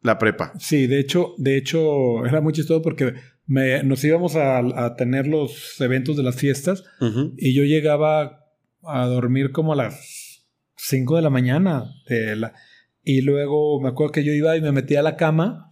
[0.02, 0.52] La prepa.
[0.60, 3.14] Sí, de hecho, de hecho, era muy chistoso porque
[3.46, 6.84] me- nos íbamos a, a tener los eventos de las fiestas.
[7.36, 8.44] Y yo llegaba
[8.84, 10.44] a dormir como a las
[10.76, 11.86] 5 de la mañana.
[12.08, 12.54] de la-
[13.08, 15.64] y luego me acuerdo que yo iba y me metía a la cama.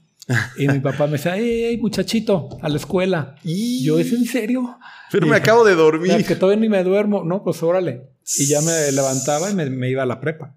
[0.58, 2.48] Y mi papá me decía, ¡Ey, ey, muchachito!
[2.62, 3.36] A la escuela.
[3.44, 4.76] Y yo, ¿es en serio?
[5.12, 6.24] Pero Y- me acabo de dormir.
[6.26, 7.22] que todavía ni me duermo.
[7.24, 8.08] No, pues órale.
[8.38, 10.56] Y ya me levantaba y me, me iba a la prepa.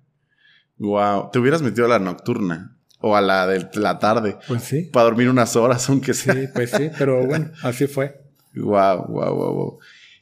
[0.79, 1.29] Wow.
[1.31, 4.83] Te hubieras metido a la nocturna o a la de la tarde Pues sí.
[4.91, 6.33] para dormir unas horas, aunque sea.
[6.33, 6.89] Sí, pues sí.
[6.97, 8.21] Pero bueno, así fue.
[8.55, 9.79] Wow, wow, wow, wow.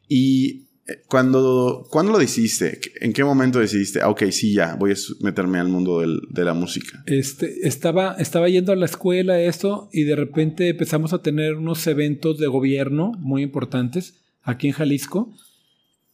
[0.09, 0.66] Y
[1.07, 2.79] cuando, ¿cuándo lo decidiste?
[3.01, 4.01] ¿En qué momento decidiste?
[4.01, 7.03] Ah, ok, sí, ya, voy a meterme al mundo del- de la música.
[7.07, 11.85] Este, estaba, estaba yendo a la escuela, esto, y de repente empezamos a tener unos
[11.87, 15.33] eventos de gobierno muy importantes aquí en Jalisco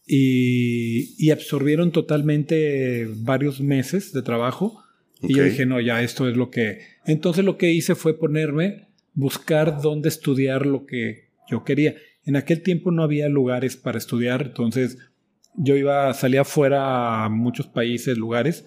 [0.06, 4.82] y, y absorbieron totalmente varios meses de trabajo.
[5.22, 6.80] Y yo dije, no, ya esto es lo que...
[7.06, 11.94] Entonces lo que hice fue ponerme, buscar dónde estudiar lo que yo quería.
[12.26, 14.98] En aquel tiempo no había lugares para estudiar, entonces
[15.56, 18.64] yo iba, salía afuera a muchos países, lugares,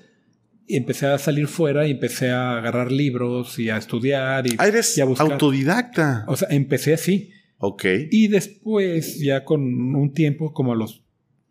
[0.68, 4.68] y empecé a salir fuera y empecé a agarrar libros y a estudiar y, Ah,
[4.68, 5.32] eres y a buscar.
[5.32, 6.26] autodidacta.
[6.28, 7.32] O sea, empecé así.
[7.58, 7.86] Ok.
[8.12, 9.62] Y después, ya con
[9.96, 11.04] un tiempo, como a los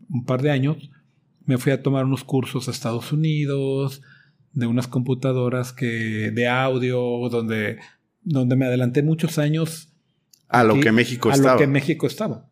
[0.08, 0.90] un par de años,
[1.44, 4.02] me fui a tomar unos cursos a Estados Unidos,
[4.52, 7.78] de unas computadoras que, de audio, donde,
[8.22, 9.92] donde me adelanté muchos años
[10.48, 11.52] A lo que México a estaba.
[11.54, 12.50] lo que México estaba.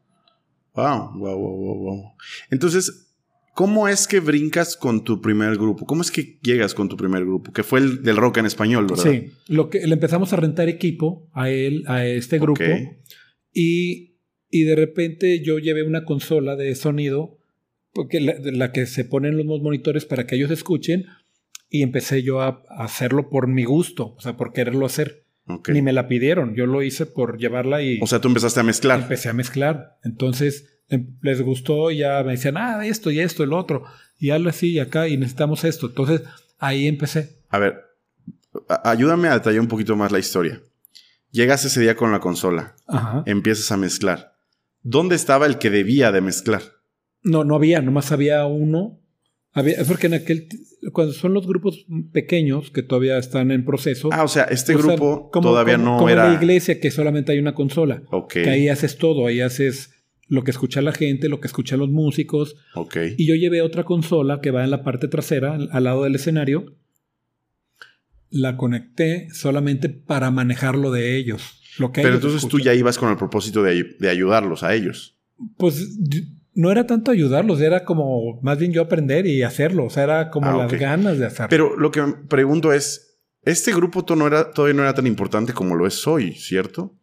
[0.75, 2.13] Wow, wow, wow, wow, wow.
[2.51, 3.15] Entonces,
[3.55, 5.87] ¿cómo es que brincas con tu primer grupo?
[5.87, 7.53] ¿Cómo es que llegas con tu primer grupo?
[7.53, 9.05] Que fue el del rock en español, ¿verdad?
[9.05, 12.65] Sí, lo que le empezamos a rentar equipo a él, a este grupo,
[13.53, 14.17] y,
[14.51, 17.39] y de repente yo llevé una consola de sonido,
[17.93, 21.07] porque la, la que se ponen los monitores para que ellos escuchen,
[21.71, 25.24] y empecé yo a, a hacerlo por mi gusto, o sea, por quererlo hacer.
[25.69, 28.63] Ni me la pidieron, yo lo hice por llevarla y O sea, tú empezaste a
[28.63, 29.01] mezclar.
[29.01, 29.99] empecé a mezclar.
[30.03, 33.85] Entonces em- les gustó y ya me decían, ah, esto y esto, el otro,
[34.19, 35.87] y algo así, y acá, y necesitamos esto.
[35.89, 36.23] Entonces
[36.59, 37.37] ahí empecé.
[37.51, 37.83] A ver,
[38.85, 40.61] ayúdame a detallar un poquito más la historia.
[41.31, 43.23] Llegas ese día con la consola, Ajá.
[43.27, 44.35] empiezas a mezclar.
[44.83, 46.63] ¿Dónde estaba el que debía de mezclar?
[47.23, 48.99] No, no había, nomás había uno.
[49.57, 50.49] Había, es porque en aquel,
[50.93, 54.09] cuando son los grupos pequeños que todavía están en proceso.
[54.13, 56.29] Ah, o sea, este o sea, grupo como- todavía como- no como era.
[56.29, 58.03] la iglesia que solamente hay una consola.
[58.11, 59.91] Ok, Que ahí haces todo, ahí haces
[60.27, 62.57] lo que escucha la gente, lo que escuchan los músicos.
[62.75, 62.97] ok.
[63.17, 66.75] Y yo llevé otra consola que va en la parte trasera, al, lado del escenario.
[68.31, 71.61] La conecté solamente para manejarlo de ellos.
[71.79, 72.65] Lo que Pero ellos entonces tú escuchan.
[72.75, 75.17] ya ibas con el propósito de, de ayudarlos a ellos.
[75.57, 75.97] Pues
[76.55, 79.85] no era tanto ayudarlos, era como más bien yo aprender y hacerlo.
[79.87, 81.49] O sea, era como Ah, las ganas de hacerlo.
[81.51, 85.07] Pero lo que me pregunto es, este grupo to- no era, todavía no era tan
[85.07, 86.95] importante como lo es hoy, ¿cierto?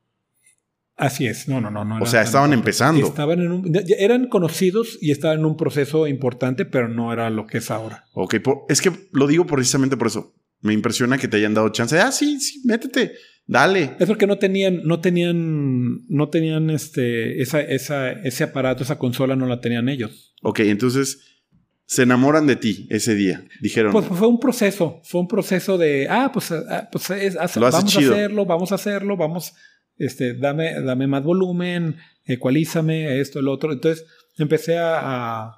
[0.98, 1.84] Así es, no, no, no.
[1.84, 3.06] no o sea, estaban empezando.
[3.08, 7.48] Estaban en un, eran conocidos y estaban en un proceso importante, pero no era lo
[7.48, 8.06] que es ahora.
[8.14, 8.36] Ok,
[8.70, 10.36] es que lo digo precisamente por eso.
[10.60, 12.00] Me impresiona que te hayan dado chance.
[12.00, 13.14] Ah, sí, sí, métete,
[13.46, 13.96] dale.
[14.00, 19.36] Es porque no tenían, no tenían, no tenían este, esa, esa, ese aparato, esa consola
[19.36, 20.34] no la tenían ellos.
[20.42, 21.42] Ok, entonces
[21.86, 23.46] se enamoran de ti ese día.
[23.62, 23.92] Dijeron.
[23.92, 27.10] Pues fue un proceso, fue un proceso de, ah, pues, ah, pues
[27.56, 29.54] vamos a hacerlo, vamos a hacerlo, vamos
[30.02, 33.72] este, dame, dame más volumen, ecualízame, esto, el otro.
[33.72, 34.06] Entonces
[34.38, 35.58] empecé a,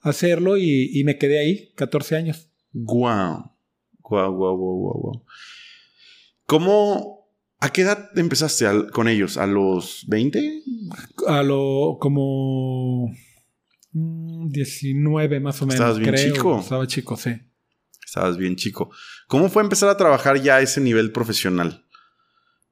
[0.00, 2.48] hacerlo y, me quedé ahí 14 años.
[2.72, 3.52] Guau,
[4.00, 5.24] guau, guau, guau, guau.
[6.48, 7.30] ¿Cómo,
[7.60, 9.36] a qué edad empezaste con ellos?
[9.36, 10.62] ¿A los 20?
[11.28, 13.12] A lo, como
[13.92, 15.74] 19 mm, más o menos.
[15.74, 16.58] Estabas bien chico.
[16.58, 17.30] Estaba chico, sí.
[18.04, 18.90] Estabas bien chico.
[19.28, 21.84] ¿Cómo fue empezar a trabajar ya a ese nivel profesional?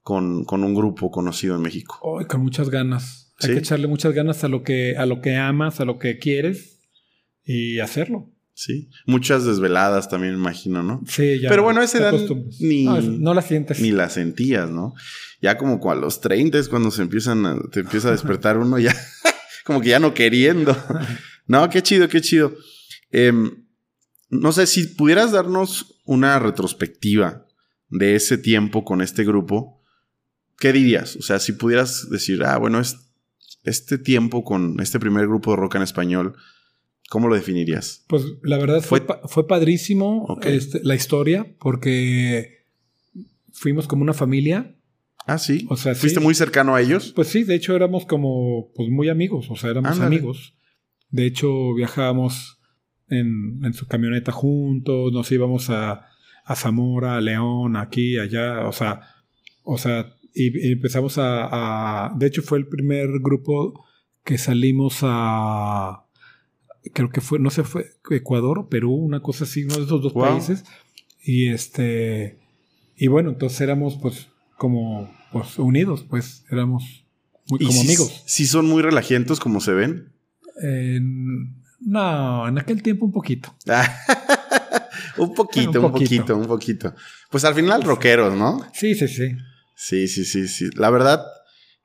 [0.07, 1.99] con, un grupo conocido en México.
[2.29, 3.35] con muchas ganas.
[3.41, 6.19] Hay que echarle muchas ganas a lo que, a lo que amas, a lo que
[6.19, 6.81] quieres
[7.45, 8.31] y hacerlo.
[8.59, 11.03] Sí, muchas desveladas también imagino, ¿no?
[11.07, 11.51] Sí, ya.
[11.51, 12.15] Pero bueno, a esa edad
[12.59, 13.81] ni no, la sientes.
[13.81, 14.95] Ni la sentías, ¿no?
[15.43, 18.79] Ya como a los 30 es cuando se empiezan a, te empieza a despertar uno
[18.79, 18.97] ya
[19.65, 20.77] como que ya no queriendo.
[21.47, 22.55] no, qué chido, qué chido.
[23.11, 23.67] Em,
[24.31, 27.47] no sé si pudieras darnos una retrospectiva
[27.91, 29.77] de ese tiempo con este grupo
[30.59, 31.17] ¿qué dirías?
[31.17, 32.97] O sea, si pudieras decir, ah, bueno, es,
[33.65, 36.37] este tiempo con este primer grupo de rock en español,
[37.09, 38.05] ¿cómo lo definirías?
[38.09, 42.65] Pues la verdad fue, fue, padrísimo este, la historia porque
[43.53, 44.77] fuimos como una familia.
[45.27, 45.67] Ah, sí.
[45.69, 47.13] O sea, ¿Fuiste muy cercano a ellos?
[47.15, 50.55] Pues sí, de hecho éramos como pues, muy amigos, o sea, éramos amigos.
[51.11, 52.59] De hecho, viajábamos
[53.09, 56.07] en, en, su camioneta juntos, nos íbamos a,
[56.45, 59.01] a Zamora, a León, aquí, allá, o sea,
[59.63, 63.85] o sea, y, empezamos a, De hecho, fue el primer grupo
[64.23, 66.06] que salimos a.
[66.93, 70.03] Creo que fue, no sé, fue Ecuador o Perú, una cosa así, uno de esos
[70.03, 70.65] dos países.
[71.23, 72.39] Y este.
[72.97, 77.05] Y bueno, entonces éramos pues como pues unidos, pues éramos
[77.49, 78.23] muy, como amigos.
[78.27, 80.13] ¿Sí son muy relajientos como se ven?
[81.81, 83.55] no, en aquel tiempo un poquito.
[85.19, 86.95] un poquito, un poquito, un poquito,
[87.31, 88.67] Pues al final rockeros, ¿no?
[88.73, 89.33] Sí, sí, sí.
[89.75, 90.71] Sí, sí, sí, sí.
[90.75, 91.25] La verdad,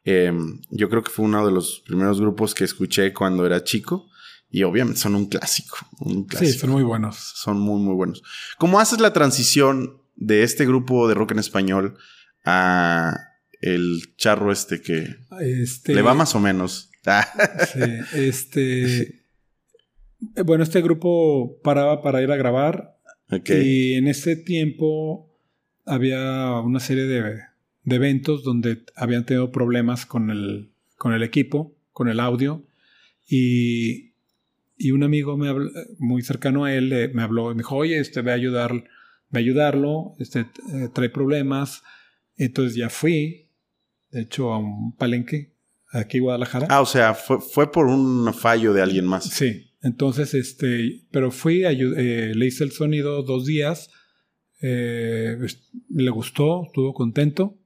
[0.06, 4.08] em, yo creo que fue uno de los primeros grupos que escuché cuando era chico.
[4.52, 5.78] Y obviamente son un clásico,
[6.38, 7.16] Sí, son muy buenos.
[7.36, 8.22] Son muy, muy buenos.
[8.58, 11.98] ¿Cómo haces la transición de este grupo de rock en español
[12.44, 13.18] a
[13.62, 15.08] el charro este que
[15.40, 16.90] este, le va más o menos?
[17.74, 17.80] sí,
[18.14, 19.22] este...
[20.46, 22.98] Bueno, este grupo paraba para ir a grabar.
[23.48, 25.34] Y en ese tiempo
[25.86, 27.42] había una serie de
[27.84, 32.66] de eventos donde habían tenido problemas con el, con el equipo, con el audio.
[33.28, 34.11] Y,
[34.82, 35.54] y un amigo me
[36.00, 38.72] muy cercano a él eh, me habló y me dijo, oye, este, voy a, ayudar,
[38.72, 38.84] voy
[39.34, 41.84] a ayudarlo, este, eh, trae problemas.
[42.36, 43.52] Entonces ya fui,
[44.10, 45.54] de hecho, a un palenque
[45.92, 46.68] aquí en Guadalajara.
[46.70, 49.26] Ah, o sea, fue, fue por un fallo de alguien más.
[49.26, 53.92] Sí, entonces, este, pero fui, eh, le hice el sonido dos días,
[54.62, 57.61] le gustó, estuvo contento.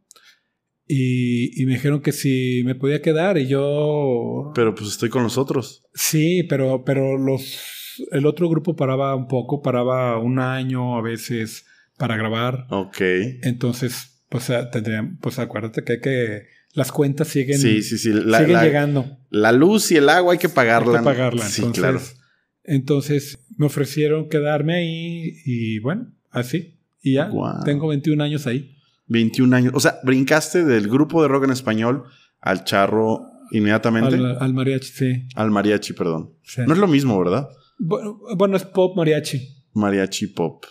[0.88, 4.52] Y, me dijeron que si me podía quedar y yo...
[4.54, 5.84] Pero pues estoy con los otros.
[5.94, 7.60] Sí, pero, pero los,
[8.12, 11.66] el otro grupo paraba un poco, paraba un año a veces
[11.98, 12.68] para grabar.
[12.70, 13.02] Ok.
[13.42, 16.56] Entonces, pues, tendrían, pues acuérdate que hay que...
[16.74, 18.12] Las cuentas siguen, sí, sí, sí.
[18.12, 19.18] siguen llegando.
[19.30, 20.92] La luz y el agua hay que pagarla.
[20.92, 21.46] Hay que pagarla.
[21.46, 22.02] Sí, claro.
[22.66, 26.78] Entonces me ofrecieron quedarme ahí y bueno, así.
[27.02, 27.32] Y ya,
[27.64, 28.75] tengo 21 años ahí.
[29.08, 29.74] 21 años.
[29.76, 32.04] O sea, brincaste del grupo de rock en español
[32.42, 34.16] al charro inmediatamente.
[34.16, 35.28] Al, mariachi, sí.
[35.36, 36.34] Al mariachi, perdón.
[36.66, 37.50] No es lo mismo, ¿verdad?
[37.78, 39.66] Bueno, es pop mariachi.
[39.74, 40.66] Mariachi pop.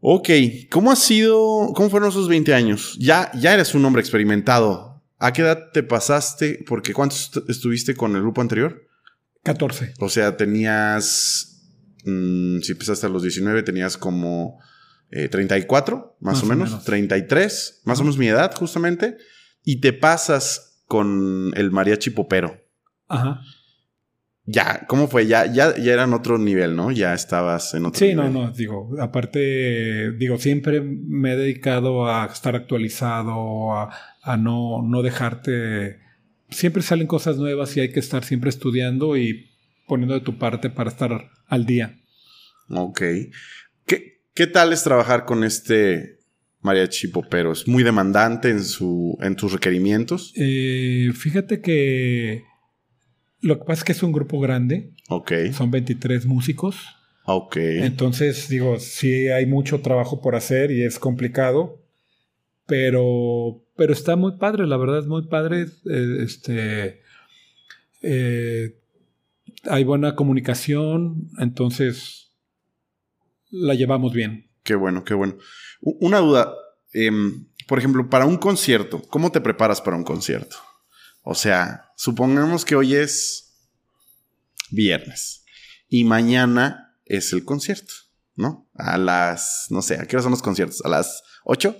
[0.00, 0.28] Ok,
[0.70, 2.96] ¿cómo ha sido, cómo fueron esos 20 años?
[3.00, 5.02] Ya, ya eres un hombre experimentado.
[5.18, 6.62] ¿A qué edad te pasaste?
[6.66, 8.86] Porque ¿cuántos estuviste con el grupo anterior?
[9.42, 9.94] 14.
[9.98, 11.62] O sea, tenías,
[12.04, 14.60] mm, si empezaste a los 19, tenías como
[15.10, 19.16] 34, eh, más, o, menos, 33, más o menos mi edad justamente,
[19.64, 22.60] y te pasas con el mariachi popero.
[23.08, 23.40] Ajá.
[24.48, 25.26] Ya, ¿cómo fue?
[25.26, 26.92] Ya, ya, ya era en otro nivel, ¿no?
[26.92, 28.28] Ya estabas en otro sí, nivel.
[28.28, 33.90] Sí, no, no, digo, aparte, digo, siempre me he dedicado a estar actualizado, a,
[34.22, 35.98] a no, no dejarte...
[36.48, 39.50] Siempre salen cosas nuevas y hay que estar siempre estudiando y
[39.88, 41.98] poniendo de tu parte para estar al día.
[42.70, 43.02] Ok.
[44.36, 46.18] ¿Qué, ¿Qué tal es trabajar con este
[46.60, 47.52] mariachi popero?
[47.52, 50.32] ¿Es muy demandante en, su, en tus requerimientos?
[50.36, 52.44] Eh, fíjate que
[53.40, 54.92] lo que pasa es que es un grupo grande.
[55.08, 55.32] Ok.
[55.52, 56.76] Son 23 músicos.
[57.24, 57.56] Ok.
[57.56, 61.82] Entonces, digo, sí hay mucho trabajo por hacer y es complicado.
[62.66, 65.66] Pero, pero está muy padre, la verdad es muy padre.
[65.88, 67.00] Eh, este,
[68.02, 68.76] eh,
[69.64, 72.25] hay buena comunicación, entonces
[73.50, 74.50] la llevamos bien.
[74.62, 75.36] Qué bueno, qué bueno.
[75.80, 76.52] Una duda,
[76.92, 80.56] em, por ejemplo, para un concierto, ¿cómo te preparas para un concierto?
[81.22, 83.46] O sea, supongamos que hoy es
[84.70, 85.44] viernes
[85.88, 87.92] y mañana es el concierto,
[88.34, 88.68] ¿no?
[88.74, 90.84] A las, no sé, ¿a qué hora son los conciertos?
[90.84, 91.76] ¿A las 8?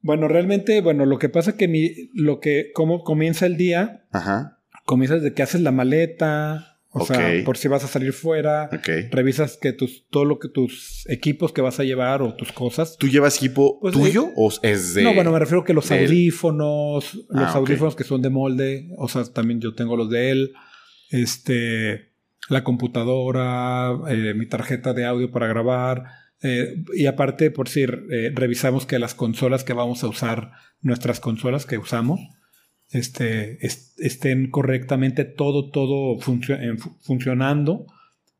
[0.00, 4.60] Bueno, realmente, bueno, lo que pasa que mi, lo que, cómo comienza el día, Ajá,
[4.84, 8.70] comienza desde que haces la maleta, o sea, por si vas a salir fuera,
[9.10, 12.96] revisas que tus, todo lo que tus equipos que vas a llevar o tus cosas.
[12.98, 15.02] ¿Tú llevas equipo Pues, tuyo o es de...?
[15.02, 16.06] no, bueno, me refiero que los él.
[16.06, 20.30] audífonos, los Ah, audífonos que son de molde, o sea, también yo tengo los de
[20.30, 20.52] él,
[21.10, 22.12] este,
[22.48, 26.04] la computadora, eh, mi tarjeta de audio para grabar,
[26.42, 31.20] eh, y aparte, por si eh, revisamos que las consolas que vamos a usar, nuestras
[31.20, 32.20] consolas que usamos,
[32.90, 36.18] este, es- estén correctamente todo, todo
[37.02, 37.86] funcionando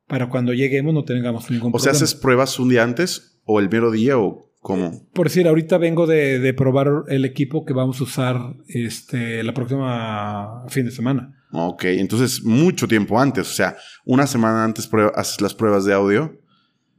[0.07, 2.05] para cuando lleguemos no tengamos ningún O sea, problema.
[2.05, 5.03] ¿haces pruebas un día antes o el mero día o cómo?
[5.13, 8.37] Por decir, ahorita vengo de, de probar el equipo que vamos a usar
[8.69, 11.35] este, la próxima fin de semana.
[11.53, 16.39] Ok, entonces mucho tiempo antes, o sea, una semana antes haces las pruebas de audio.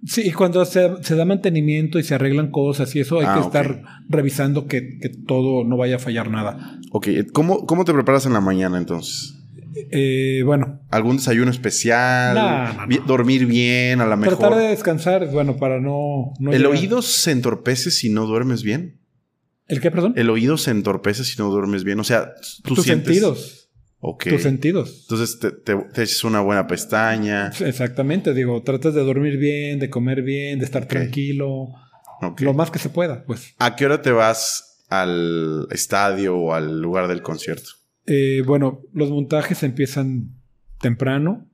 [0.06, 3.34] Sí, y cuando se, se da mantenimiento y se arreglan cosas y eso, hay Ah,
[3.36, 6.80] que estar revisando que, que todo no vaya a fallar nada.
[6.92, 9.36] Ok, ¿cómo, cómo te preparas en la mañana entonces?
[9.92, 12.36] Eh, bueno, ¿Algún desayuno especial?
[12.36, 12.98] No, no.
[13.06, 14.38] ¿Dormir bien a lo mejor?
[14.40, 16.34] tratar de descansar, bueno, para no...
[16.40, 19.00] no ¿El llegar- oído se entorpece si no duermes bien?
[19.68, 20.14] ¿El qué, perdón?
[20.16, 22.00] ¿El oído se entorpece si no duermes bien?
[22.00, 22.34] O sea,
[22.64, 23.06] tú Tus sientes...
[23.08, 23.69] sentidos.
[24.30, 25.02] Tus sentidos.
[25.04, 27.52] Entonces te, te, te echas una buena pestaña.
[27.60, 31.70] Exactamente, digo, tratas de dormir bien, de comer bien, de estar tranquilo,
[32.40, 33.56] lo más que se pueda, pues.
[33.60, 37.72] ¿A qué hora te vas al estadio o al lugar del concierto?
[38.06, 40.30] Eh, bueno, los montajes empiezan
[40.82, 41.46] temprano.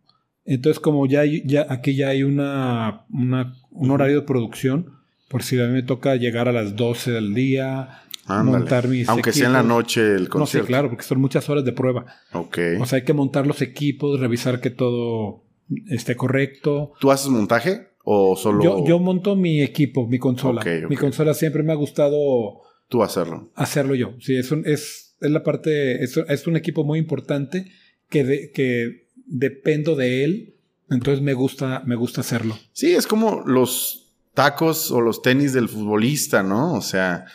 [0.46, 4.92] Entonces, como ya, hay- ya aquí ya hay una, una- un horario de producción,
[5.28, 8.58] por si a mí me toca llegar a las 12 del día, Ándale.
[8.60, 10.68] montar mis Aunque sea en la noche el No, sí, concierto.
[10.68, 12.06] claro, porque son muchas horas de prueba.
[12.34, 12.58] Ok.
[12.80, 15.44] O sea, hay que montar los equipos, revisar que todo
[15.90, 16.94] esté correcto.
[17.00, 20.62] ¿Tú haces montaje o solo Yo, yo monto mi equipo, mi consola.
[20.62, 20.90] Ok, ok.
[20.90, 23.50] Mi consola siempre me ha gustado tú hacerlo?
[23.56, 24.14] hacerlo yo.
[24.20, 27.72] Sí, es, un, es, es la parte, es, es un equipo muy importante
[28.10, 30.56] que, de- que dependo de él.
[30.90, 32.58] Entonces me gusta, me gusta hacerlo.
[32.74, 36.74] Sí, es como los tacos o los tenis del futbolista, ¿no?
[36.76, 37.26] O sea,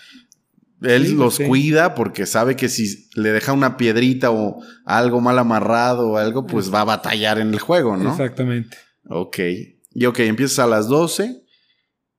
[0.83, 1.45] él Sí, los sí.
[1.45, 6.47] cuida porque sabe que si le deja una piedrita o algo mal amarrado o algo,
[6.47, 8.11] pues va a batallar en el juego, ¿no?
[8.11, 8.77] Exactamente.
[9.09, 9.39] Ok.
[9.93, 11.43] Y ok, empiezas a las 12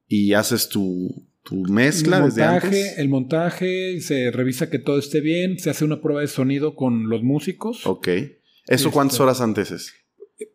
[0.08, 2.97] y haces tu, tu mezcla el desde montaje, antes.
[2.97, 7.10] el montaje, se revisa que todo esté bien, se hace una prueba de sonido con
[7.10, 7.86] los músicos.
[7.88, 8.08] Ok.
[8.08, 8.34] ¿Eso
[8.67, 9.93] Este- cuántas horas antes es?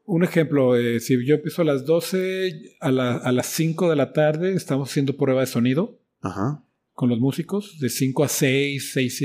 [0.04, 3.96] Un ejemplo, eh, si yo empiezo a las 12, a, la- a las 5 de
[3.96, 6.00] la tarde estamos haciendo prueba de sonido.
[6.22, 6.62] Ajá.
[6.96, 9.22] Con los músicos, de 5 a 6, 6,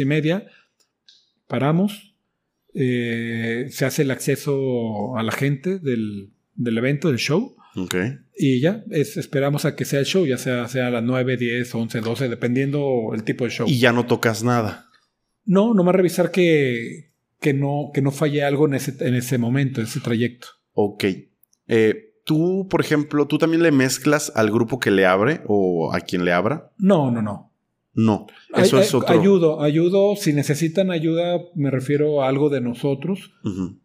[0.00, 0.46] y- media.
[1.48, 2.14] Paramos.
[2.72, 7.56] eh, se hace el acceso a la gente del, del evento, del show.
[7.74, 7.96] Ok.
[8.36, 11.36] Y ya, es- esperamos a que sea el show, ya sea, sea a las 9,
[11.36, 13.66] 10, 11, 12, dependiendo el tipo de show.
[13.68, 14.86] Y ya no tocas nada.
[15.44, 17.10] No, nomás revisar que,
[17.40, 20.46] que, no, que no falle algo en ese, en ese momento, en ese trayecto.
[20.74, 21.04] Ok.
[21.66, 26.00] Eh, tú, por ejemplo, ¿tú también le mezclas al grupo que le abre o a
[26.00, 26.72] quien le abra?
[26.78, 27.46] No, no, no.
[27.92, 28.26] No.
[28.56, 29.18] Eso Ay- es otro.
[29.20, 30.14] Ayudo, ayudo.
[30.16, 33.32] Si necesitan ayuda, me refiero a algo de nosotros.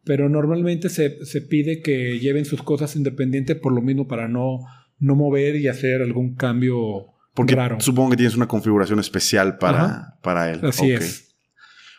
[0.04, 4.60] Pero normalmente se, se pide que lleven sus cosas independientes por lo mismo para no,
[5.00, 7.80] no mover y hacer algún cambio Porque raro.
[7.80, 10.19] supongo que tienes una configuración especial para, Ajá.
[10.21, 10.60] para él.
[10.63, 11.36] Así es.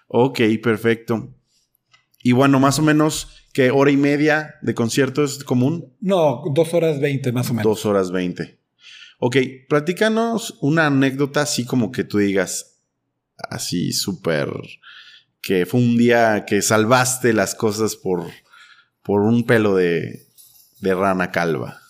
[0.06, 1.34] Ok, perfecto.
[2.22, 5.96] Y bueno, más o menos, ¿qué hora y media de concierto es común?
[6.02, 7.64] No, dos horas veinte más o menos.
[7.64, 8.58] Dos horas veinte.
[9.18, 12.82] Ok, platícanos una anécdota así como que tú digas,
[13.48, 14.50] así súper,
[15.40, 18.26] que fue un día que salvaste las cosas por,
[19.02, 20.26] por un pelo de,
[20.82, 21.80] de rana calva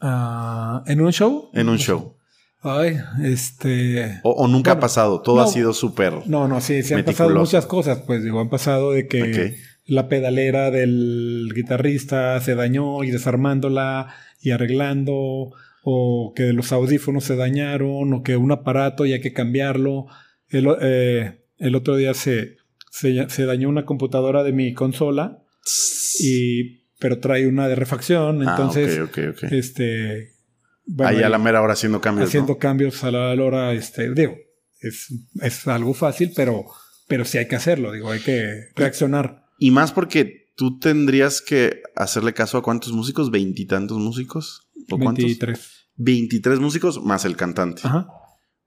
[0.00, 1.48] Ah, ¿En un show?
[1.54, 2.16] en un show.
[2.60, 4.20] Ay, este...
[4.24, 5.42] O, o nunca ha pasado, todo no.
[5.42, 6.26] ha sido súper...
[6.26, 8.00] No, no, sí, sí han pasado muchas cosas.
[8.04, 9.73] Pues digo, han pasado de que Ok.
[9.86, 15.52] La pedalera del guitarrista se dañó y desarmándola y arreglando.
[15.86, 20.06] o que los audífonos se dañaron, o que un aparato y hay que cambiarlo.
[20.48, 22.56] El, eh, el otro día se,
[22.90, 25.42] se, se, dañó una computadora de mi consola,
[26.20, 30.32] y, pero trae una de refacción, entonces, ah, okay, okay, este...
[30.86, 32.28] Bueno, Ahí a la mera hora haciendo cambios.
[32.28, 32.58] Haciendo ¿no?
[32.58, 34.36] cambios a la hora, este, digo,
[34.80, 36.64] es, es algo fácil, pero,
[37.08, 39.43] pero sí hay que hacerlo, digo, hay que reaccionar.
[39.58, 44.68] Y más porque tú tendrías que hacerle caso a cuántos músicos, veintitantos músicos.
[44.90, 45.58] ¿O 23.
[45.58, 45.90] cuántos?
[45.96, 47.82] 23 músicos más el cantante.
[47.84, 48.08] Ajá.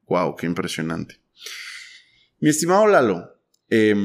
[0.08, 1.22] Wow, qué impresionante.
[2.40, 3.30] Mi estimado Lalo,
[3.70, 3.96] eh,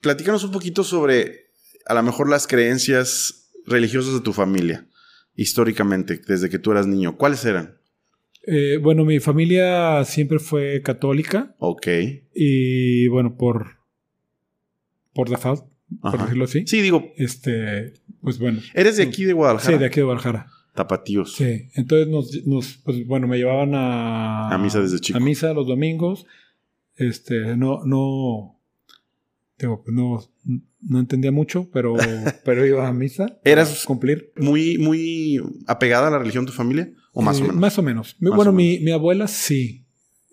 [0.00, 1.50] platícanos un poquito sobre
[1.86, 4.86] a lo mejor las creencias religiosas de tu familia,
[5.34, 7.16] históricamente, desde que tú eras niño.
[7.16, 7.78] ¿Cuáles eran?
[8.46, 11.54] Eh, bueno, mi familia siempre fue católica.
[11.58, 11.86] Ok.
[12.34, 13.81] Y bueno, por,
[15.12, 15.64] por default,
[16.00, 16.64] por decirlo así.
[16.66, 18.60] Sí, digo, Este, pues bueno.
[18.74, 19.76] ¿eres de aquí de Guadalajara?
[19.76, 20.46] Sí, de aquí de Guadalajara.
[20.74, 21.34] Tapatíos.
[21.34, 21.68] Sí.
[21.74, 24.48] Entonces nos, nos pues bueno, me llevaban a.
[24.48, 25.18] A misa desde chico.
[25.18, 26.24] A misa los domingos.
[26.96, 28.58] Este, no, no.
[29.58, 30.20] Digo, pues no,
[30.80, 31.94] no entendía mucho, pero,
[32.44, 33.38] pero iba a misa.
[33.44, 34.32] ¿Eras- a cumplir.
[34.36, 36.90] ¿Muy, muy apegada a la religión tu familia?
[37.12, 37.60] ¿O más Eh, o menos?
[37.60, 38.16] Más o menos.
[38.20, 39.84] Más bueno, o mi, mi abuela sí.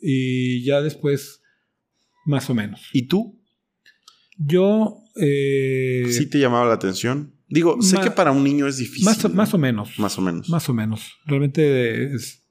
[0.01, 1.41] Y ya después,
[2.25, 2.81] más o menos.
[2.93, 3.37] ¿Y tú?
[4.39, 5.03] Yo.
[5.15, 7.33] eh, ¿Sí te llamaba la atención?
[7.47, 9.05] Digo, sé que para un niño es difícil.
[9.05, 9.97] más, más o menos.
[9.99, 10.49] Más o menos.
[10.49, 11.13] Más o menos.
[11.25, 12.41] Realmente es.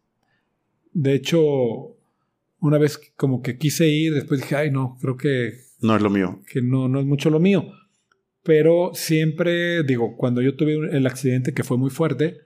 [0.93, 1.97] De hecho,
[2.61, 6.11] una vez como que quise ir, después dije, ay, no, creo que, No es lo
[6.11, 6.41] mío.
[6.53, 7.67] que no, no es mucho lo mío.
[8.43, 12.39] Pero siempre, digo, cuando yo tuve el accidente que fue muy fuerte,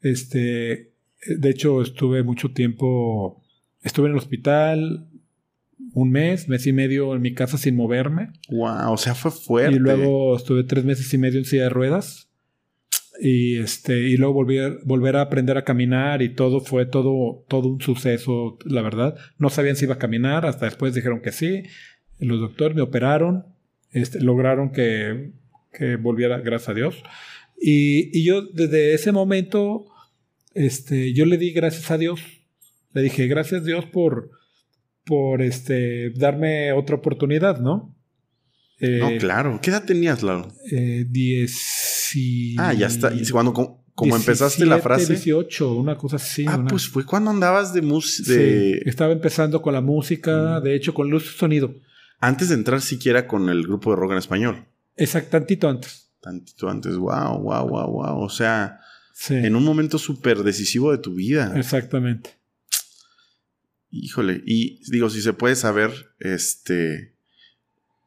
[0.00, 0.92] este,
[1.26, 3.42] de hecho estuve mucho tiempo,
[3.82, 5.08] estuve en el hospital
[5.94, 8.30] un mes, mes y medio en mi casa sin moverme.
[8.48, 9.76] Wow, o sea, fue fuerte.
[9.76, 12.28] Y luego estuve tres meses y medio en silla de ruedas.
[13.20, 17.44] Y este, y luego volví a, volver a aprender a caminar y todo fue todo,
[17.46, 19.16] todo un suceso, la verdad.
[19.38, 21.62] No sabían si iba a caminar, hasta después dijeron que sí.
[22.18, 23.44] Los doctores me operaron,
[23.90, 25.32] este, lograron que,
[25.72, 27.02] que volviera, gracias a Dios.
[27.60, 29.86] Y, y yo desde ese momento,
[30.54, 32.20] este, yo le di gracias a Dios.
[32.94, 34.30] Le dije, gracias Dios por,
[35.04, 37.94] por este, darme otra oportunidad, ¿no?
[38.78, 39.58] Eh, No, claro.
[39.62, 40.48] ¿Qué edad tenías, Lalo?
[40.70, 41.06] eh,
[42.58, 43.12] Ah, ya está.
[43.14, 45.12] Y cuando como, como empezaste la 17, frase.
[45.14, 46.44] 18, una cosa así.
[46.48, 48.32] ah, una- pues fue cuando andabas de música.
[48.32, 50.62] Sí, estaba empezando con la música, Mm.
[50.64, 51.74] de hecho, con luz y sonido.
[52.20, 54.66] Antes de entrar siquiera con el grupo de rock en español.
[54.96, 56.10] Exacto, tantito antes.
[56.20, 56.96] Tantito antes.
[56.96, 58.20] Wow, wow, wow, wow.
[58.22, 58.78] O sea,
[59.14, 61.52] Sí, en un momento súper decisivo de tu vida.
[61.56, 62.30] exactamente.
[63.92, 64.42] Híjole.
[64.46, 67.12] Y digo, si se puede saber, este.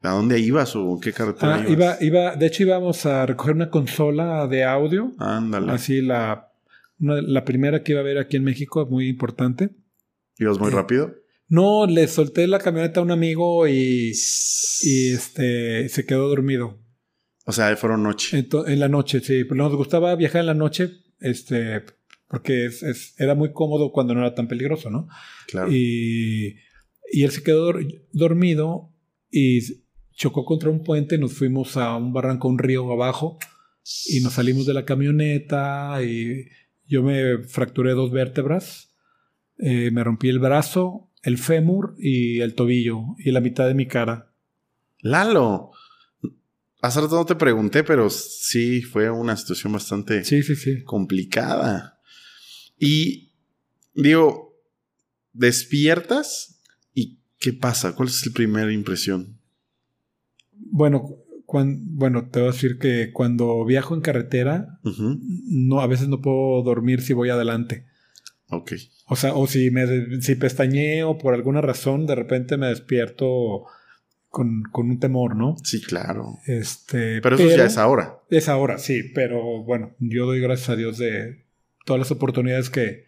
[0.02, 1.70] ¿A dónde ibas o qué carretera Ah, ibas?
[2.02, 5.12] iba, iba, de hecho, íbamos a recoger una consola de audio.
[5.18, 5.72] Ándale.
[5.72, 6.52] Así la,
[7.00, 9.70] una- la primera que iba a haber aquí en México, muy importante.
[10.38, 11.14] ¿Ibas muy Eh, rápido?
[11.48, 14.12] No, le solté la camioneta a un amigo y,
[14.82, 16.78] y este, se quedó dormido.
[17.44, 18.36] O sea, fueron noche.
[18.36, 19.44] Ento- en la noche, sí.
[19.44, 21.84] Pero Nos gustaba viajar en la noche, este,
[22.28, 25.08] porque es- es- era muy cómodo cuando no era tan peligroso, ¿no?
[25.46, 25.70] claro.
[25.72, 26.56] Y,
[27.12, 28.92] y él se quedó dor- dormido
[29.30, 29.60] y
[30.12, 31.18] chocó contra un puente.
[31.18, 33.38] Nos fuimos a un barranco, un río abajo
[34.06, 36.46] y nos salimos de la camioneta y
[36.88, 38.92] yo me fracturé dos vértebras.
[39.58, 43.86] Eh, me rompí el brazo, el fémur y el tobillo y la mitad de mi
[43.86, 44.32] cara.
[45.00, 45.70] Lalo.
[46.82, 50.82] Hace rato no te pregunté, pero sí fue una situación bastante Sí, sí, sí.
[50.84, 51.95] complicada.
[52.78, 53.32] Y
[53.94, 54.54] digo,
[55.32, 56.60] despiertas
[56.94, 57.94] y ¿qué pasa?
[57.94, 59.38] ¿Cuál es la primera impresión?
[60.52, 66.20] Bueno, bueno, te voy a decir que cuando viajo en carretera, no, a veces no
[66.20, 67.86] puedo dormir si voy adelante.
[68.48, 68.72] Ok.
[69.06, 73.64] O sea, o si me si pestañeo por alguna razón, de repente me despierto
[74.28, 75.56] con, con un temor, ¿no?
[75.62, 76.38] Sí, claro.
[76.46, 78.18] Este, Pero eso ya es ahora.
[78.28, 81.45] Es ahora, sí, pero bueno, yo doy gracias a Dios de
[81.86, 83.06] todas las oportunidades que,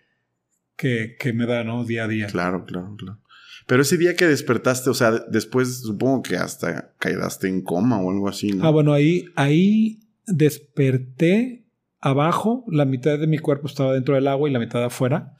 [0.76, 1.84] que, que me da, ¿no?
[1.84, 2.26] Día a día.
[2.28, 3.20] Claro, claro, claro.
[3.66, 8.10] Pero ese día que despertaste, o sea, después supongo que hasta quedaste en coma o
[8.10, 8.64] algo así, ¿no?
[8.64, 11.66] Ah, bueno, ahí, ahí desperté
[12.00, 15.34] abajo, la mitad de mi cuerpo estaba dentro del agua y la mitad afuera.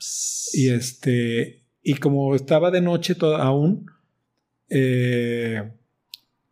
[0.53, 3.87] Y este, y como estaba de noche aún,
[4.69, 5.73] eh,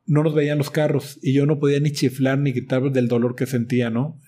[0.07, 3.34] no nos veían los carros y yo no podía ni chiflar ni gritar del dolor
[3.34, 4.18] que sentía, ¿no?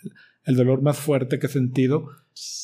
[0.44, 2.08] El dolor más fuerte que he sentido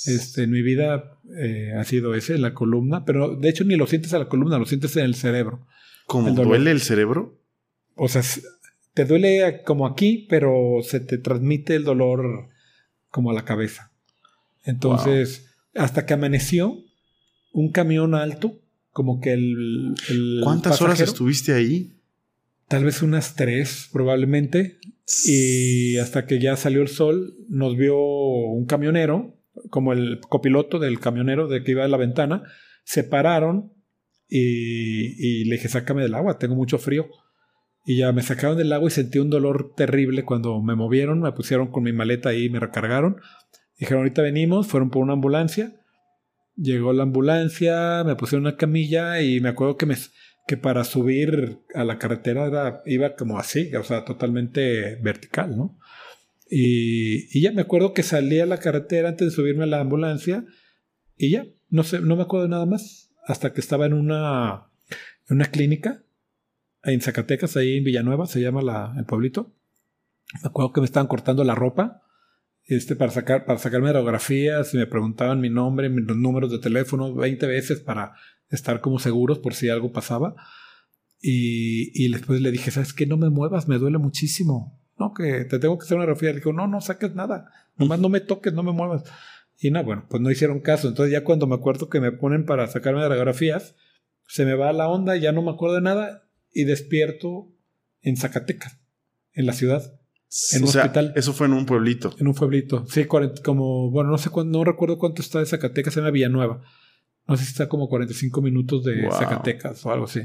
[0.06, 3.86] este, en mi vida eh, ha sido ese, la columna, pero de hecho ni lo
[3.86, 5.66] sientes a la columna, lo sientes en el cerebro.
[6.06, 7.38] ¿Cómo el duele el cerebro?
[7.96, 8.22] O sea,
[8.92, 12.48] te duele como aquí, pero se te transmite el dolor
[13.10, 13.92] como a la cabeza.
[14.64, 16.78] Entonces, hasta que amaneció,
[17.52, 18.60] un camión alto,
[18.92, 19.94] como que el...
[20.08, 21.92] el ¿Cuántas horas estuviste ahí?
[22.68, 24.78] Tal vez unas tres, probablemente.
[25.26, 29.36] Y hasta que ya salió el sol, nos vio un camionero,
[29.70, 32.42] como el copiloto del camionero de que iba a la ventana.
[32.84, 33.72] Se pararon
[34.28, 37.08] y, y le dije, sácame del agua, tengo mucho frío.
[37.86, 41.32] Y ya me sacaron del agua y sentí un dolor terrible cuando me movieron, me
[41.32, 43.18] pusieron con mi maleta ahí, me recargaron.
[43.78, 45.74] Dijeron, ahorita venimos, fueron por una ambulancia.
[46.56, 49.96] Llegó la ambulancia, me pusieron una camilla y me acuerdo que me,
[50.46, 55.78] que para subir a la carretera era, iba como así, o sea, totalmente vertical, ¿no?
[56.50, 60.44] Y, ya me acuerdo que salí a la carretera antes de subirme a la ambulancia
[61.16, 64.68] y ya, no sé, no me acuerdo nada más, hasta que estaba en una,
[65.28, 66.04] en una clínica
[66.82, 69.54] en Zacatecas, ahí en Villanueva, se llama la, el pueblito.
[70.42, 72.02] Me acuerdo que me estaban cortando la ropa
[72.66, 77.14] este, para, sacar, para sacarme radiografías y me preguntaban mi nombre, mis números de teléfono
[77.14, 78.14] 20 veces para
[78.50, 80.34] estar como seguros por si algo pasaba.
[81.20, 83.06] Y, y después le dije, ¿sabes qué?
[83.06, 84.78] No me muevas, me duele muchísimo.
[84.98, 86.30] No, que te tengo que hacer una radiografía.
[86.30, 87.50] Le dijo, no, no saques nada.
[87.76, 89.04] Nomás no me toques, no me muevas.
[89.58, 90.88] Y nada, bueno, pues no hicieron caso.
[90.88, 93.74] Entonces ya cuando me acuerdo que me ponen para sacarme radiografías,
[94.26, 97.48] se me va la onda, ya no me acuerdo de nada y despierto
[98.02, 98.78] en Zacatecas,
[99.32, 99.98] en la ciudad,
[100.52, 101.12] en o un sea, hospital.
[101.16, 102.14] eso fue en un pueblito.
[102.18, 102.86] en un pueblito.
[102.86, 106.10] Sí, 40 como, bueno, no sé cuándo, no recuerdo cuánto está de Zacatecas, se llama
[106.10, 106.62] Villanueva.
[107.26, 109.12] No sé si está como 45 minutos de Wow.
[109.12, 110.20] Zacatecas o algo así.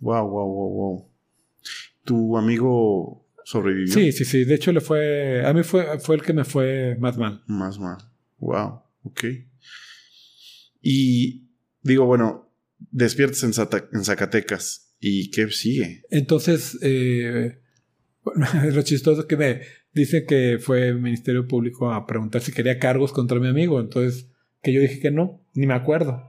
[0.00, 1.08] Wow, wow, wow, wow.
[2.04, 3.92] ¿Tu amigo sobrevivió?
[3.92, 4.44] Sí, sí, sí.
[4.44, 5.44] De hecho, le fue.
[5.46, 7.42] A mí fue, fue el que me fue más mal.
[7.46, 7.98] Más mal.
[8.38, 9.24] Wow, ok.
[10.80, 11.48] Y
[11.82, 12.50] digo, bueno,
[12.90, 14.94] despiertas en, Zata- en Zacatecas.
[15.00, 16.02] ¿Y qué sigue?
[16.10, 17.60] Entonces, eh,
[18.24, 19.60] bueno, lo chistoso es que me
[19.92, 23.80] dice que fue el Ministerio Público a preguntar si quería cargos contra mi amigo.
[23.80, 24.28] Entonces,
[24.62, 26.22] que yo dije que no, ni me acuerdo.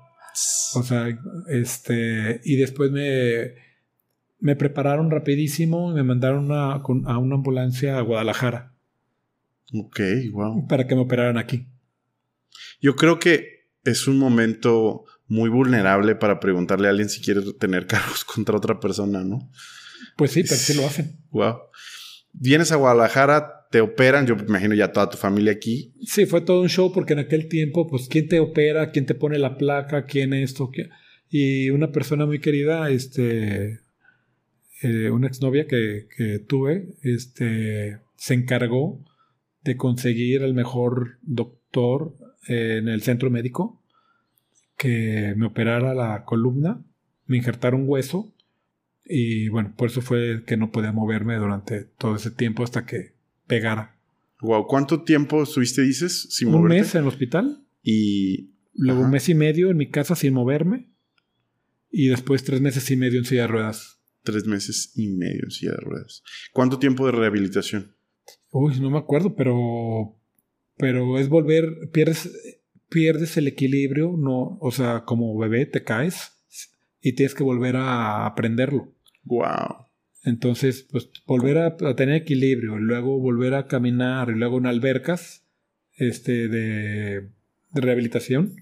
[0.76, 1.08] O sea,
[1.50, 3.54] este, y después me,
[4.40, 6.48] me prepararon rapidísimo y me mandaron
[6.82, 8.74] con- a una ambulancia a Guadalajara
[9.74, 10.00] Ok,
[10.32, 10.68] wow.
[10.68, 11.68] para que me operaran aquí.
[12.82, 17.86] Yo creo que es un momento muy vulnerable para preguntarle a alguien si quiere tener
[17.88, 19.52] cargos contra otra persona, ¿no?
[20.16, 21.18] Pues sí, pero sí lo hacen.
[21.32, 21.58] Wow.
[22.34, 25.94] Vienes a Guadalajara, te operan, yo me imagino ya toda tu familia aquí.
[26.02, 28.92] Sí, fue todo un show porque en aquel tiempo, pues, ¿quién te opera?
[28.92, 30.06] ¿Quién te pone la placa?
[30.06, 30.70] ¿Quién esto?
[30.72, 30.90] ¿Quién?
[31.30, 33.80] Y una persona muy querida, este,
[34.82, 39.04] eh, una exnovia que, que tuve, este, se encargó
[39.64, 42.16] de conseguir el mejor doctor
[42.48, 43.84] eh, en el centro médico
[44.78, 46.82] que me operara la columna,
[47.26, 48.34] me injertaron hueso
[49.10, 53.14] y bueno, por eso fue que no podía moverme durante todo ese tiempo hasta que
[53.48, 54.00] pegara.
[54.42, 56.78] Wow, ¿cuánto tiempo estuviste, dices, sin Un moverte?
[56.80, 59.08] mes en el hospital, Y luego Ajá.
[59.08, 60.90] un mes y medio en mi casa sin moverme
[61.92, 64.00] y después tres meses y medio en silla de ruedas.
[64.24, 66.24] tres meses y medio en silla de ruedas.
[66.54, 67.96] ¿Cuánto tiempo de rehabilitación?
[68.52, 70.16] Uy, no me acuerdo, pero
[70.78, 72.30] pero es volver, pierdes
[72.90, 76.32] pierdes el equilibrio, no, o sea, como bebé te caes
[77.02, 78.94] y tienes que volver a aprenderlo.
[79.24, 79.86] Wow.
[80.24, 85.46] Entonces, pues volver a, a tener equilibrio, luego volver a caminar, y luego en albercas
[85.98, 87.22] este, de,
[87.72, 88.56] de rehabilitación,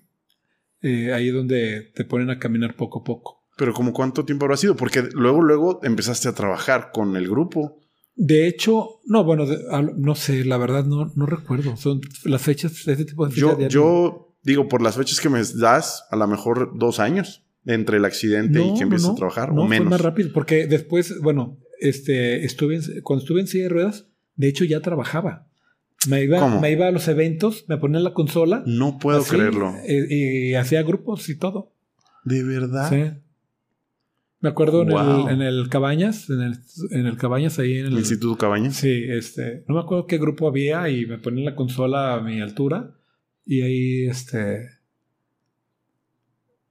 [0.82, 3.44] eh, ahí donde te ponen a caminar poco a poco.
[3.58, 4.76] Pero como cuánto tiempo habrá sido?
[4.76, 7.80] Porque luego, luego empezaste a trabajar con el grupo.
[8.16, 11.76] De hecho, no, bueno, de- al- no sé, la verdad no, no recuerdo.
[11.76, 15.30] Son las fechas de este tipo de fechas Yo, yo digo, por las fechas que
[15.30, 19.08] me das, a lo mejor dos años entre el accidente y No, que no, empiezas
[19.10, 19.14] no.
[19.14, 19.90] a trabajar, No, o fue menos.
[19.92, 24.48] más rápido, porque después, bueno, este, estuve en- cuando estuve en silla de ruedas, de
[24.48, 25.48] hecho ya trabajaba.
[26.08, 26.60] Me iba, ¿Cómo?
[26.62, 28.64] me iba a los eventos, me ponía en la consola.
[28.66, 29.74] No puedo así, creerlo.
[29.86, 31.74] eh, Y, hacía grupos y todo.
[32.24, 32.90] ¿De verdad?
[32.90, 33.20] Sí.
[34.40, 35.28] Me acuerdo en, Wow.
[35.30, 36.54] el, en el Cabañas, en el,
[36.92, 37.94] en el Cabañas ahí en el...
[37.94, 38.76] Instituto Cabañas.
[38.76, 42.22] Sí, este, no me acuerdo qué grupo había y me ponía en la consola a
[42.22, 42.96] mi altura
[43.46, 44.70] y ahí, este,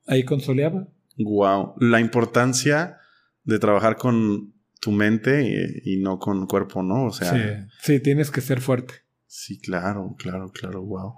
[0.06, 0.88] ahí consoleaba.
[1.18, 1.74] Wow.
[1.80, 2.98] La importancia
[3.44, 7.06] de trabajar con tu mente y, y no con cuerpo, ¿no?
[7.06, 8.94] O sea, sí, sí, tienes que ser fuerte.
[9.26, 11.14] sí, claro, claro, claro, wow.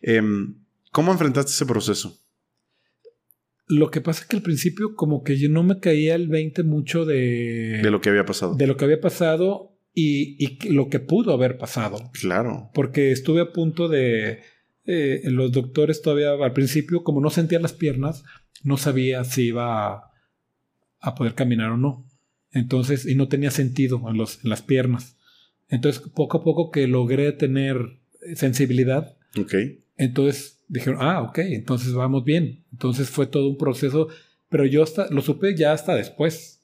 [0.00, 0.56] Em,
[0.92, 2.18] ¿Cómo enfrentaste ese proceso?
[3.66, 6.62] Lo que pasa es que al principio como que yo no me caía el 20
[6.64, 8.54] mucho de, De lo que había pasado.
[8.54, 12.10] de lo que había pasado y, lo que pudo haber pasado.
[12.12, 12.70] Claro.
[12.74, 14.40] Porque estuve a punto de...
[14.84, 18.24] eh, los doctores todavía al principio, como no sentía las piernas,
[18.62, 20.10] no sabía si iba a,
[21.00, 22.06] a poder caminar o no.
[22.52, 25.16] Entonces, y no tenía sentido en, los, en las piernas.
[25.68, 27.98] Entonces, poco a poco que logré tener
[28.34, 29.54] sensibilidad, Ok.
[29.96, 32.64] Entonces dijeron, ah, ok, entonces vamos bien.
[32.72, 34.08] Entonces fue todo un proceso,
[34.48, 36.62] pero yo hasta, lo supe ya hasta después.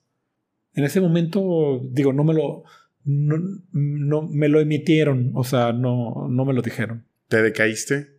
[0.74, 2.64] En ese momento, digo, no me lo,
[3.04, 3.36] no,
[3.72, 7.04] no me lo emitieron, o sea, no, no me lo dijeron.
[7.28, 8.18] ¿Te decaíste?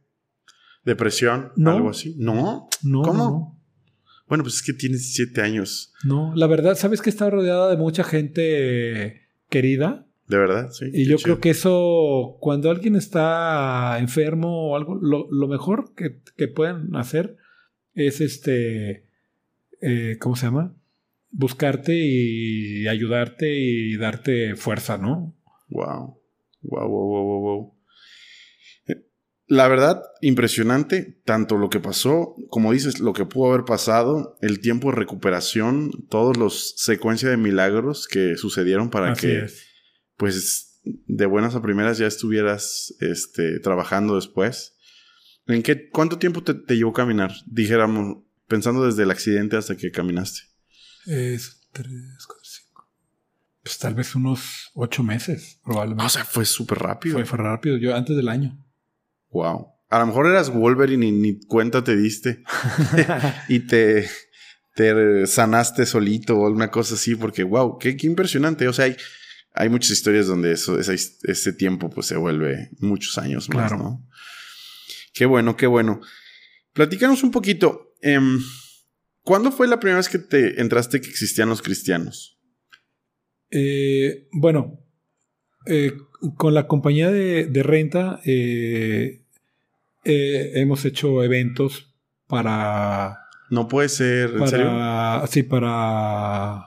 [0.86, 1.52] ¿Depresión?
[1.56, 1.72] No.
[1.72, 2.16] ¿Algo así?
[2.18, 2.70] ¿No?
[2.84, 3.24] No, ¿Cómo?
[3.24, 3.60] no.
[4.28, 5.92] Bueno, pues es que tienes 17 años.
[6.04, 10.06] No, la verdad, sabes que está rodeada de mucha gente querida.
[10.28, 10.70] ¿De verdad?
[10.70, 10.86] Sí.
[10.94, 16.20] Y yo creo que eso, cuando alguien está enfermo o algo, lo, lo mejor que,
[16.38, 17.38] que, pueden hacer
[17.96, 19.08] es este,
[19.82, 20.76] eh, ¿cómo se llama?
[21.32, 25.36] Buscarte y ayudarte y darte fuerza, ¿no?
[25.70, 26.22] Wow.
[26.62, 27.79] Wow, wow, wow, wow, wow.
[29.50, 34.60] La verdad, impresionante, tanto lo que pasó, como dices, lo que pudo haber pasado, el
[34.60, 39.66] tiempo de recuperación, todos los secuencias de milagros que sucedieron para Así que, es.
[40.18, 44.76] pues, de buenas a primeras ya estuvieras este, trabajando después.
[45.48, 47.34] ¿En qué, cuánto tiempo te, te llevó caminar?
[47.48, 50.42] Dijéramos, pensando desde el accidente hasta que caminaste.
[51.08, 52.88] Es tres, cuatro, cinco.
[53.64, 56.06] Pues tal vez unos ocho meses, probablemente.
[56.06, 57.16] O sea, fue súper rápido.
[57.16, 58.64] fue, fue rápido, yo antes del año.
[59.32, 59.68] Wow.
[59.90, 62.44] A lo mejor eras Wolverine y ni cuenta te diste.
[63.50, 64.08] y te,
[64.76, 68.68] te sanaste solito o alguna cosa así, porque wow, qué, qué impresionante.
[68.68, 68.96] O sea, hay,
[69.54, 73.78] hay muchas historias donde eso, esa, ese tiempo pues se vuelve muchos años más, Claro.
[73.84, 74.08] ¿no?
[75.14, 76.02] Qué bueno, qué bueno.
[76.74, 77.94] Platícanos un poquito.
[78.02, 78.40] em,
[79.24, 82.40] ¿Cuándo fue la primera vez que te entraste que existían los cristianos?
[83.52, 84.80] Eh, bueno,
[85.70, 85.94] eh,
[86.36, 89.22] con la compañía de, de renta eh,
[90.04, 91.94] eh, hemos hecho eventos
[92.28, 93.20] para...
[93.50, 94.68] No puede ser, ¿en serio?
[94.68, 96.66] para sí, para...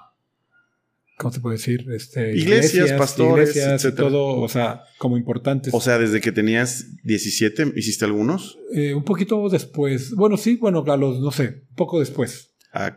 [1.19, 1.87] ¿Cómo se puede decir?
[1.93, 4.09] Este, Iglesias, pastores, iglesias etcétera.
[4.09, 5.73] todo, o sea, como importantes.
[5.73, 8.59] O sea, desde que tenías 17, ¿hiciste algunos?
[8.75, 10.17] Eh, un poquito después.
[10.17, 12.52] Bueno, sí, bueno, a los, no sé, poco después.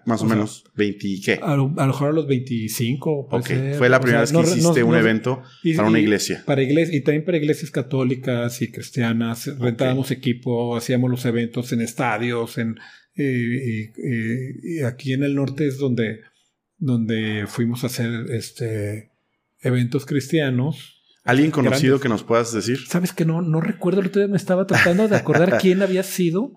[0.06, 1.34] Más o, O sea, menos 20 y qué.
[1.44, 3.28] A lo, a lo mejor a los 25.
[3.28, 3.76] puede Ok, ser.
[3.76, 5.88] fue la O primera sea, vez que no- hiciste no- un no- evento y- para
[5.90, 6.44] una iglesia.
[6.46, 9.48] Para iglesias, y también para iglesias católicas y cristianas.
[9.60, 12.78] Rentábamos equipo, hacíamos los eventos en estadios, en
[13.18, 16.22] y, y- aquí en el norte es donde,
[16.78, 19.12] donde fuimos a hacer este
[19.62, 21.02] eventos cristianos.
[21.24, 22.02] ¿Alguien conocido grandes.
[22.04, 22.78] que nos puedas decir?
[22.88, 26.04] Sabes que no, no recuerdo, el otro día me estaba tratando de acordar quién había
[26.04, 26.54] sido.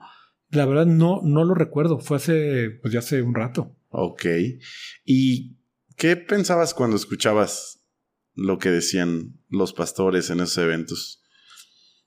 [0.51, 1.99] La verdad no, no lo recuerdo.
[1.99, 3.77] Fue hace, pues ya hace un rato.
[3.91, 4.27] Ok.
[5.05, 5.57] ¿Y
[5.97, 7.83] qué pensabas cuando escuchabas
[8.35, 11.23] lo que decían los pastores en esos eventos?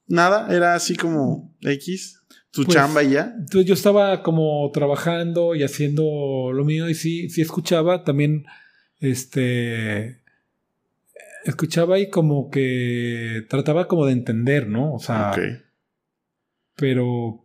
[0.07, 2.21] Nada, era así como X,
[2.51, 3.33] tu Pues, chamba y ya.
[3.37, 8.45] Entonces yo estaba como trabajando y haciendo lo mío y sí, sí escuchaba también,
[8.99, 10.21] este,
[11.45, 14.93] escuchaba y como que trataba como de entender, ¿no?
[14.93, 15.39] O sea, ok.
[16.75, 17.40] pero,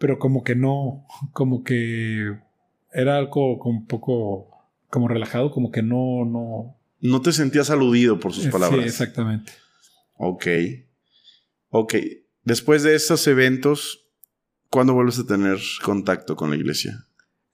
[0.00, 2.32] pero como que no, como que
[2.92, 4.48] era algo como un poco,
[4.88, 6.76] como relajado, como que no, no.
[7.00, 8.80] No te sentías aludido por sus Eh, palabras.
[8.80, 9.52] Sí, exactamente.
[10.14, 10.46] Ok.
[11.68, 11.94] Ok.
[12.44, 14.06] Después de esos eventos,
[14.70, 17.06] ¿cuándo vuelves a tener contacto con la iglesia?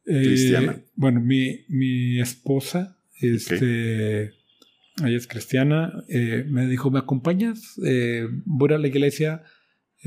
[0.07, 0.81] Eh, Cristiana.
[0.95, 4.27] bueno, mi, mi esposa, este,
[5.05, 7.75] ella es cristiana, eh, me dijo, ¿me acompañas?
[7.85, 9.43] Eh, voy a la iglesia,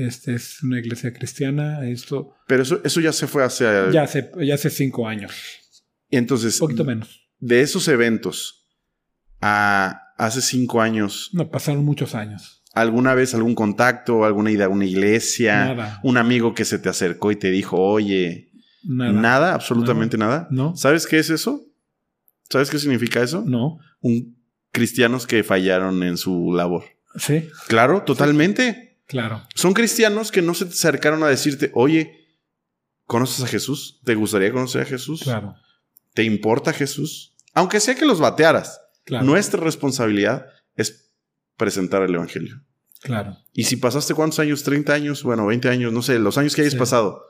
[0.06, 3.64] este es una iglesia cristiana, esto, Pero eso, eso ya se fue hace...
[3.92, 5.32] ya hace, ya hace cinco años,
[6.10, 7.28] Entonces, un poquito menos.
[7.38, 8.66] de esos eventos
[9.40, 12.62] a hace cinco años, No, pasaron muchos años.
[12.72, 17.32] ¿alguna vez algún contacto, alguna idea, una iglesia, Nada, un amigo que se te acercó
[17.32, 18.50] y te dijo, oye,
[18.84, 19.12] nada.
[19.12, 20.46] nada, absolutamente nada?
[20.50, 20.76] ¿No?
[20.76, 21.64] ¿Sabes qué es eso?
[22.48, 23.42] ¿Sabes qué significa eso?
[23.46, 23.78] No.
[24.00, 24.36] Un
[24.72, 26.84] cristianos que fallaron en su labor.
[27.16, 28.89] Sí, Claro, totalmente.
[29.10, 29.42] Claro.
[29.54, 32.38] Son cristianos que no se te acercaron a decirte, oye,
[33.06, 34.00] ¿conoces a Jesús?
[34.04, 35.22] ¿Te gustaría conocer a Jesús?
[35.24, 35.54] Claro.
[36.14, 37.34] ¿Te importa Jesús?
[37.52, 39.24] Aunque sea que los batearas, Claro.
[39.24, 40.46] nuestra responsabilidad
[40.76, 41.12] es
[41.56, 42.62] presentar el Evangelio.
[43.02, 43.36] Claro.
[43.52, 46.60] Y si pasaste cuántos años, 30 años, bueno, 20 años, no sé, los años que
[46.60, 46.78] hayas Sí.
[46.78, 47.24] pasado,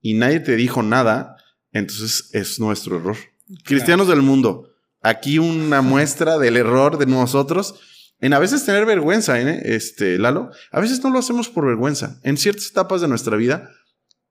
[0.00, 1.36] y nadie te dijo nada,
[1.72, 3.16] entonces es nuestro error.
[3.64, 4.70] Cristianos del mundo,
[5.02, 7.74] aquí una muestra del error de nosotros
[8.20, 9.60] en a veces tener vergüenza, ¿eh?
[9.64, 10.50] este, Lalo.
[10.72, 12.20] A veces no lo hacemos por vergüenza.
[12.24, 13.70] En ciertas etapas de nuestra vida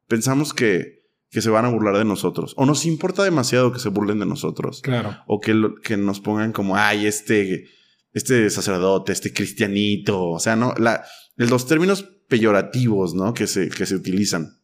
[0.08, 3.90] pensamos que, que se van a burlar de nosotros o nos importa demasiado que se
[3.90, 5.18] burlen de nosotros Claro.
[5.28, 7.66] o que, lo- que nos pongan como, ay, este,
[8.14, 10.74] este sacerdote, este cristianito, o sea, ¿no?
[10.78, 13.34] La, los términos peyorativos, ¿no?
[13.34, 14.58] Que se, que se utilizan.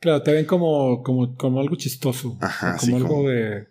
[0.00, 2.38] Claro, te ven como, como, como algo chistoso.
[2.40, 3.68] Ajá, O sí, como algo como- de.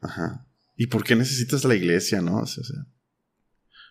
[0.00, 0.46] Ajá.
[0.76, 2.38] ¿Y por qué necesitas la iglesia, no?
[2.40, 2.76] O sea, o sea,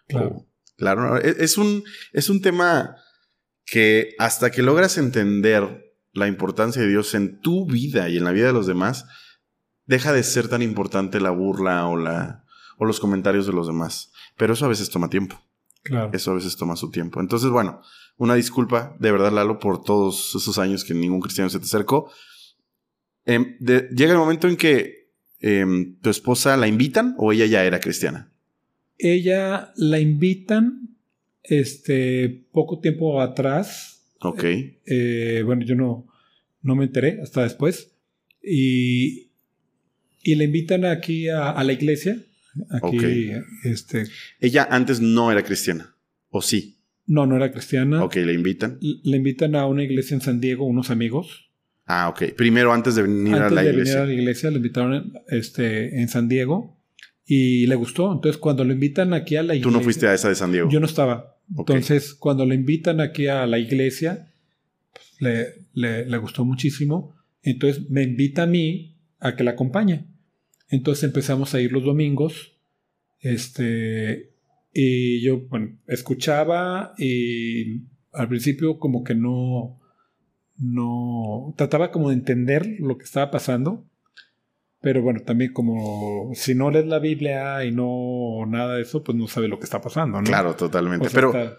[0.07, 0.45] Claro.
[0.77, 1.83] claro, no, es, un,
[2.13, 2.95] es un tema
[3.65, 5.83] que hasta que logras entender
[6.13, 9.05] la importancia de Dios en tu vida y en la vida de los demás,
[9.85, 12.45] deja de ser tan importante la burla o, la,
[12.77, 14.11] o los comentarios de los demás.
[14.37, 15.41] Pero eso a veces toma tiempo.
[15.83, 16.09] Claro.
[16.13, 17.19] Eso a veces toma su tiempo.
[17.19, 17.81] Entonces, bueno,
[18.17, 22.09] una disculpa de verdad, Lalo, por todos esos años que ningún cristiano se te acercó.
[23.25, 27.63] Em, de- llega el momento en que em, tu esposa la invitan o ella ya
[27.65, 28.31] era cristiana.
[28.97, 30.89] Ella la invitan
[31.43, 34.13] este poco tiempo atrás.
[34.21, 34.43] Ok.
[34.85, 36.07] eh, bueno, yo no,
[36.61, 37.91] no me enteré hasta después.
[38.41, 39.31] Y,
[40.23, 42.17] y la invitan aquí a, a la iglesia.
[42.69, 43.03] Aquí, Ok.
[43.65, 44.05] este,
[44.39, 45.95] Ella antes no era cristiana.
[46.29, 46.73] ¿O sí?
[47.07, 48.03] no, no era cristiana.
[48.03, 48.79] Ok, le invitan.
[48.81, 51.51] L- La invitan a una iglesia en San Diego, unos amigos.
[51.85, 52.33] Ah, ok.
[52.35, 53.93] Primero antes de venir Antes a la de iglesia.
[53.93, 56.74] venir a la iglesia, le invitaron este, en San Diego
[57.25, 58.11] y le gustó.
[58.13, 59.71] Entonces, cuando lo invitan aquí a la iglesia.
[59.71, 60.69] Tú no fuiste a esa de San Diego.
[60.69, 61.37] Yo no estaba.
[61.57, 64.31] Entonces, cuando le invitan aquí a la iglesia,
[64.93, 67.15] pues, le, le- le gustó muchísimo.
[67.43, 70.05] Entonces, me invita a mí a que la acompañe.
[70.69, 72.53] Entonces empezamos a ir los domingos.
[73.19, 74.31] Este.
[74.73, 79.79] Y yo, bueno, escuchaba y al principio como que no.
[80.57, 81.53] No.
[81.57, 83.85] Trataba como de entender lo que estaba pasando.
[84.85, 89.17] Pero bueno, también como si no lees la Biblia y no nada de eso, pues
[89.17, 90.27] no sabe lo que está pasando, ¿no?
[90.27, 91.07] Claro, totalmente.
[91.07, 91.57] O sea, Pero está-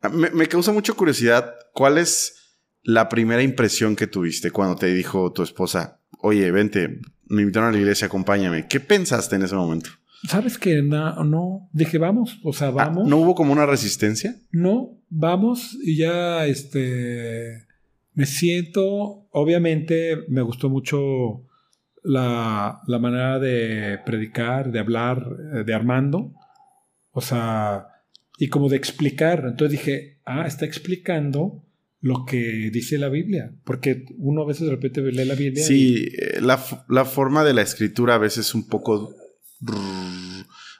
[0.00, 1.54] ah, me, me causa mucha curiosidad.
[1.74, 7.42] ¿Cuál es la primera impresión que tuviste cuando te dijo tu esposa, oye, vente, me
[7.42, 8.66] invitaron a la iglesia, acompáñame?
[8.68, 9.90] ¿Qué pensaste en ese momento?
[10.26, 11.68] ¿Sabes que no, no?
[11.74, 13.06] Dije, vamos, o sea, Ah, vamos.
[13.06, 14.34] ¿No hubo como una resistencia?
[14.50, 17.66] No, vamos y ya, este,
[18.14, 21.44] me siento, obviamente me gustó mucho
[22.02, 25.24] la, la manera de predicar, de hablar
[25.54, 26.32] eh, de Armando,
[27.12, 27.86] o sea,
[28.38, 29.44] y como de explicar.
[29.46, 31.62] Entonces dije, ah, está explicando
[32.00, 35.62] lo que dice la Biblia, porque uno a veces de repente lee la Biblia.
[35.62, 39.14] y- Sí, eh, la, la forma de la escritura a veces es un poco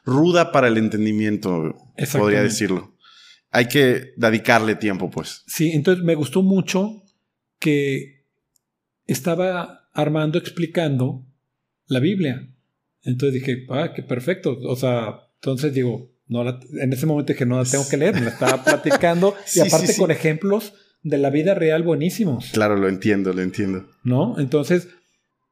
[0.05, 1.77] ruda para el entendimiento,
[2.19, 2.97] podría decirlo.
[3.51, 5.45] Hay que dedicarle tiempo, pues.
[5.47, 7.03] Sí, entonces me gustó mucho
[7.61, 8.25] que
[9.07, 11.25] estaba Armando explicando
[11.87, 12.49] la Biblia.
[13.05, 14.59] Entonces dije, ah, qué perfecto.
[14.67, 18.15] O sea, entonces digo, no la- en ese momento dije, no la tengo que leer,
[18.15, 20.01] me la estaba platicando Sí, y aparte sí, sí.
[20.01, 20.73] con ejemplos
[21.03, 23.89] de la vida real buenísimos, Claro, lo entiendo, lo entiendo.
[24.05, 24.39] ¿no?
[24.39, 24.89] Entonces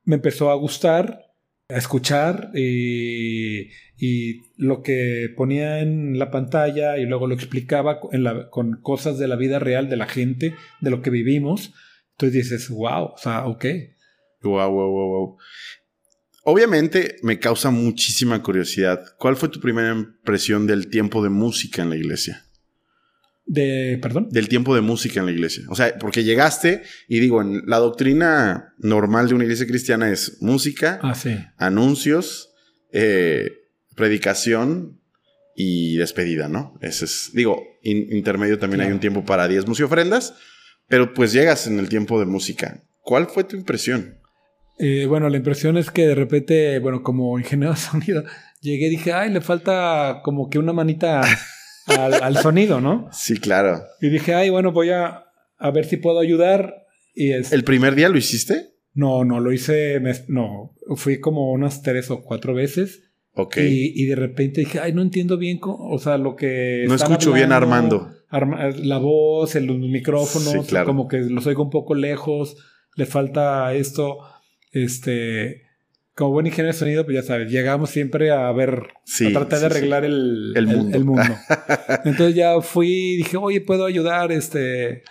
[0.05, 1.25] me empezó a gustar,
[1.69, 3.69] a escuchar y,
[3.99, 9.19] y lo que ponía en la pantalla y luego lo explicaba en la- con cosas
[9.19, 11.73] de la vida real de la gente, de lo que vivimos.
[12.13, 13.65] Entonces dices, wow, o sea, ok.
[14.43, 15.37] Wow, wow, wow, wow.
[16.45, 19.03] Obviamente me causa muchísima curiosidad.
[19.19, 22.45] ¿Cuál fue tu primera impresión del tiempo de música en la iglesia?
[23.45, 24.29] De, perdón.
[24.31, 25.65] Del tiempo de música en la iglesia.
[25.69, 30.39] O sea, porque llegaste y digo, en la doctrina normal de una iglesia cristiana es
[30.41, 31.37] música, Ah, sí.
[31.59, 32.53] anuncios,
[32.93, 33.51] eh,
[33.97, 35.01] predicación
[35.57, 36.79] y despedida, ¿no?
[36.81, 40.33] Ese es, digo, in- intermedio también hay un tiempo para diezmos y ofrendas,
[40.89, 42.83] pero pues llegas en el tiempo de música.
[43.03, 44.20] ¿Cuál fue tu impresión?
[44.83, 48.25] Eh, bueno, la impresión es que de repente, bueno, como ingeniero de sonido,
[48.61, 51.21] llegué y dije, ay, le falta como que una manita
[51.87, 53.09] al, al sonido, ¿no?
[53.13, 53.83] Sí, claro.
[54.01, 55.25] Y dije, ay, bueno, voy a,
[55.59, 56.87] a ver si puedo ayudar.
[57.15, 58.69] Y es, ¿El primer día lo hiciste?
[58.93, 63.03] no, no, lo hice, me- no, fui como unas tres o cuatro veces.
[63.35, 63.59] Ok.
[63.59, 66.85] Y, y de repente dije, ay, no entiendo bien, o sea, lo que...
[66.89, 68.11] No escucho bien Armando.
[68.29, 70.87] Arma- la voz, el- los micrófonos, Sí, claro.
[70.87, 72.57] como que los oigo un poco lejos,
[72.97, 74.19] le falta esto,
[74.73, 75.63] este...
[76.15, 79.59] Como buen ingeniero de sonido, pues ya sabes, llegamos siempre a ver, Sí, a tratar
[79.61, 79.77] sí, de sí.
[79.77, 80.97] arreglar el, El mundo.
[80.99, 81.23] el mundo.
[82.05, 85.03] Entonces ya fui y dije, oye, puedo ayudar, este,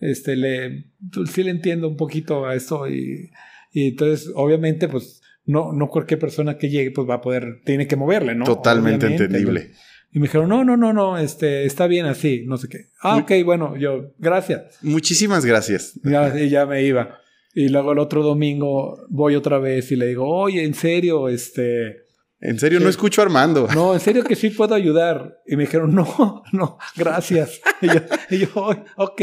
[0.00, 0.84] este, le,
[1.14, 3.30] pues, sí le entiendo un poquito a esto y,
[3.72, 7.86] y entonces, obviamente, pues, no, no cualquier persona que llegue, pues va a poder, tiene
[7.86, 8.44] que moverle, ¿no?
[8.44, 9.24] Totalmente Obviamente.
[9.36, 9.70] entendible.
[10.12, 12.88] Y me dijeron, no, no, no, no, este, está bien así, no sé qué.
[13.00, 14.76] Ah, ok, bueno, yo, gracias.
[14.82, 15.98] Muchísimas gracias.
[16.04, 17.19] Ya, y ya me iba.
[17.54, 21.96] Y luego el otro domingo voy otra vez y le digo, oye, en serio, este,
[22.40, 23.66] En serio, no escucho a Armando.
[23.74, 25.38] no, en serio que sí puedo ayudar.
[25.46, 27.60] Y me dijeron, no, no, gracias.
[27.82, 27.94] Y yo,
[28.30, 28.48] y yo,
[28.96, 29.22] ok,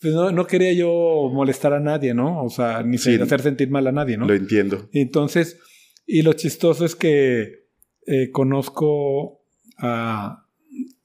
[0.00, 2.42] pues no, no quería yo molestar a nadie, ¿no?
[2.44, 3.14] O sea, ni Sí.
[3.20, 4.26] hacer sentir mal a nadie, ¿no?
[4.26, 4.88] Lo entiendo.
[4.92, 5.58] Y entonces,
[6.06, 7.62] y lo chistoso es que
[8.06, 9.40] eh, conozco
[9.78, 10.46] a,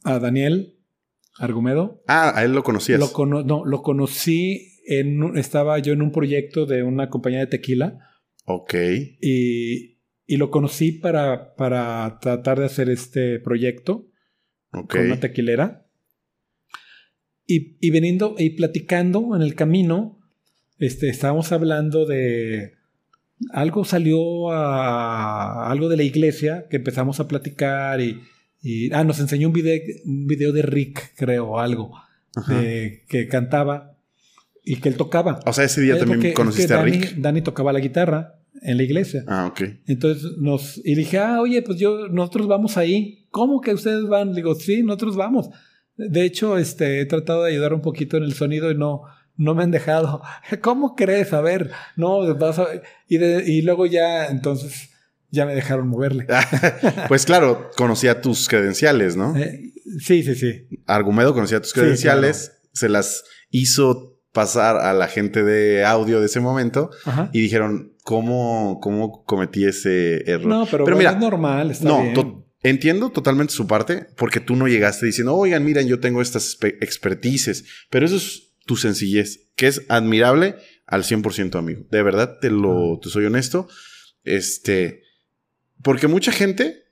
[0.04, 0.74] a Daniel
[1.40, 2.04] Argumedo.
[2.08, 3.00] Ah, a él lo conocías.
[3.00, 7.48] Lo, cono- no, lo conocí en estaba yo en un proyecto de una compañía de
[7.48, 8.00] tequila
[8.46, 8.74] Ok.
[9.22, 14.08] y, y lo conocí para, para tratar de hacer este proyecto
[14.72, 14.94] Ok.
[14.96, 15.86] con una tequilera.
[17.46, 20.20] Y, y veniendo y platicando en el camino,
[20.80, 22.74] este, estábamos hablando de
[23.52, 28.22] algo salió a algo de la iglesia que empezamos a platicar y,
[28.62, 31.94] y ah, nos enseñó un video, un video de Rick, creo, algo,
[32.48, 33.97] de, que cantaba
[34.68, 35.40] y que él tocaba.
[35.46, 37.16] O sea, ese día también conociste a Rick.
[37.16, 39.24] Dani tocaba la guitarra en la iglesia.
[39.28, 39.62] Ah, ok.
[39.88, 43.28] Entonces nos, y dije, ah, oye, pues yo, nosotros vamos ahí.
[43.32, 44.34] ¿Cómo que ustedes van?
[44.34, 45.50] digo, sí, nosotros vamos.
[45.96, 49.04] De hecho, este, he tratado de ayudar un poquito en el sonido y no,
[49.38, 50.22] no me han dejado.
[50.62, 51.32] ¿Cómo crees?
[51.32, 52.68] A ver, no, vas a...
[53.08, 54.90] Y, y luego ya, entonces,
[55.32, 56.28] ya me dejaron moverle.
[57.08, 59.34] pues claro, conocía tus credenciales, ¿no?
[59.38, 60.68] Eh, sí, sí, sí.
[60.86, 66.40] Argumedo conocía tus credenciales, se las hizo pasar a la gente de audio de ese
[66.40, 66.92] momento
[67.34, 70.46] y dijeron, ¿cómo, ¿cómo cometí ese error?
[70.46, 75.08] No, pero, mira, es normal, está no, entiendo totalmente su parte, porque tú no llegaste
[75.08, 80.56] diciendo, oigan, miren, yo tengo estas expertices, pero eso es tu sencillez, que es admirable
[80.86, 81.88] al 100%, amigo.
[81.90, 83.68] De verdad, te lo, te soy honesto.
[84.24, 85.02] Este,
[85.82, 86.87] porque mucha gente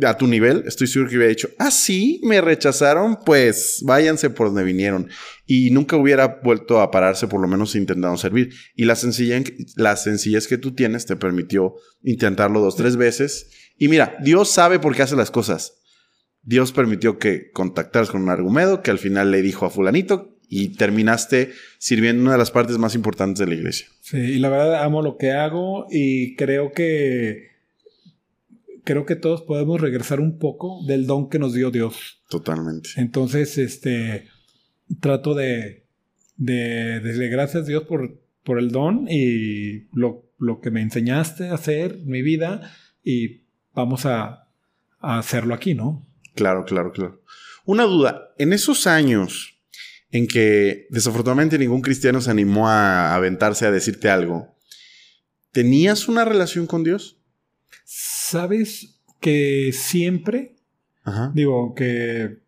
[0.00, 4.46] a tu nivel, estoy seguro que hubiera dicho, ah, sí, me rechazaron, pues váyanse por
[4.46, 5.08] donde vinieron.
[5.46, 8.54] Y nunca hubiera vuelto a pararse, por lo menos intentando servir.
[8.74, 9.42] Y la, sencilla,
[9.76, 13.50] la sencillez que tú tienes te permitió intentarlo dos, tres veces.
[13.76, 15.74] Y mira, Dios sabe por qué hace las cosas.
[16.42, 20.76] Dios permitió que contactaras con un argumento que al final le dijo a fulanito y
[20.76, 23.86] terminaste sirviendo una de las partes más importantes de la iglesia.
[24.00, 27.51] Sí, y la verdad amo lo que hago y creo que
[28.84, 32.22] creo que todos podemos regresar un poco del don que nos dio Dios.
[32.28, 32.90] Totalmente.
[32.96, 34.28] Entonces, este,
[35.00, 35.86] trato de,
[36.36, 41.54] de, gracias a Dios por, por el don y lo, lo, que me enseñaste a
[41.54, 42.72] hacer mi vida
[43.02, 44.48] y vamos a,
[45.00, 46.06] a hacerlo aquí, ¿no?
[46.34, 47.22] Claro, claro, claro.
[47.64, 49.60] Una duda, en esos años
[50.10, 54.54] en que desafortunadamente ningún cristiano se animó a aventarse a decirte algo,
[55.52, 57.21] ¿tenías una relación con Dios?
[58.32, 60.56] Sabes que siempre,
[61.34, 62.38] digo que...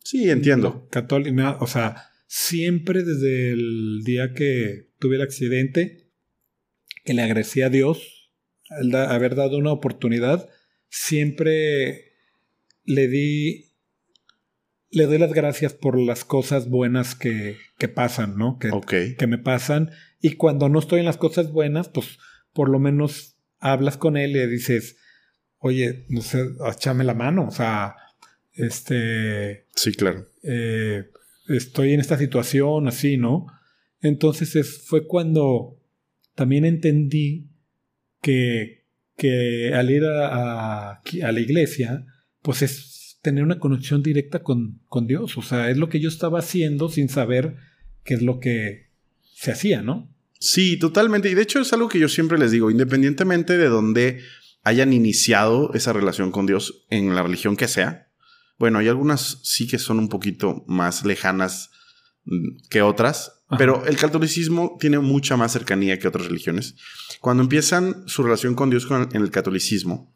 [0.00, 0.88] Sí, entiendo.
[0.90, 6.10] Católica, o sea, siempre desde el día que tuve el accidente,
[7.04, 8.32] que le agradecí a Dios
[8.68, 10.48] al haber dado una oportunidad,
[10.88, 12.16] siempre
[12.82, 13.66] le di,
[14.90, 18.58] le doy las gracias por las cosas buenas que, que pasan, ¿no?
[18.58, 19.92] Que, que me pasan.
[20.20, 22.18] Y cuando no estoy en las cosas buenas, pues
[22.52, 24.96] por lo menos hablas con él y le dices,
[25.64, 27.96] oye, no sé, échame la mano, o sea,
[28.52, 29.64] este...
[29.74, 30.26] Sí, claro.
[30.42, 31.06] Eh,
[31.48, 33.46] estoy en esta situación, así, ¿no?
[34.02, 35.80] Entonces fue cuando
[36.34, 37.48] también entendí
[38.20, 38.84] que,
[39.16, 42.04] que al ir a, a, la iglesia,
[42.42, 46.10] pues es tener una conexión directa con, con Dios, o sea, es lo que yo
[46.10, 47.56] estaba haciendo sin saber
[48.04, 48.90] qué es lo que
[49.34, 50.14] se hacía, ¿no?
[50.38, 51.30] Sí, totalmente.
[51.30, 54.20] Y de hecho es algo que yo siempre les digo, independientemente de dónde
[54.64, 58.10] hayan iniciado esa relación con Dios en la religión que sea.
[58.58, 61.70] Bueno, hay algunas sí que son un poquito más lejanas
[62.24, 66.76] mm, que otras, pero el catolicismo tiene mucha más cercanía que otras religiones.
[67.20, 70.12] Cuando empiezan su relación con Dios en el catolicismo,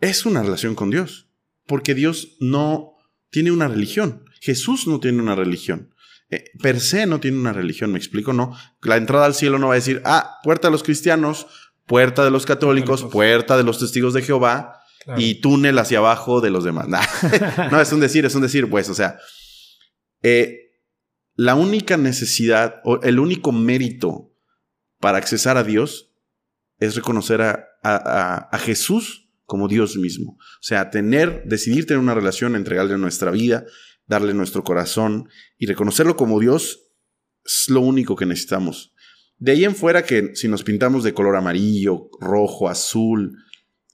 [0.00, 1.28] es una relación con Dios,
[1.66, 2.96] porque Dios no
[3.30, 4.24] tiene una religión.
[4.40, 5.92] Jesús no tiene una religión.
[6.30, 8.56] Eh, per se no tiene una religión, me explico, no.
[8.82, 11.46] La entrada al cielo no va a decir, ah, puerta a los cristianos,
[11.92, 14.80] puerta de los católicos, puerta de los testigos de Jehová
[15.18, 16.88] y túnel hacia abajo de los demás.
[17.70, 19.18] no, es un decir, es un decir, pues, o sea,
[20.22, 20.70] eh,
[21.34, 24.34] la única necesidad o el único mérito
[25.00, 26.14] para accesar a Dios
[26.78, 30.38] es reconocer a, a, Jesús como Dios mismo.
[30.38, 33.66] O sea, tener, decidir tener una relación, entregarle nuestra vida,
[34.06, 35.28] darle nuestro corazón
[35.58, 36.88] y reconocerlo como Dios
[37.44, 38.91] es lo único que necesitamos.
[39.42, 43.36] De ahí en fuera que si nos pintamos de color amarillo, rojo, azul,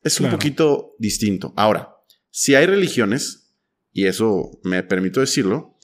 [0.02, 1.54] es un poquito distinto.
[1.56, 1.94] Ahora,
[2.28, 3.54] si hay religiones,
[3.90, 5.78] y eso me permito decirlo,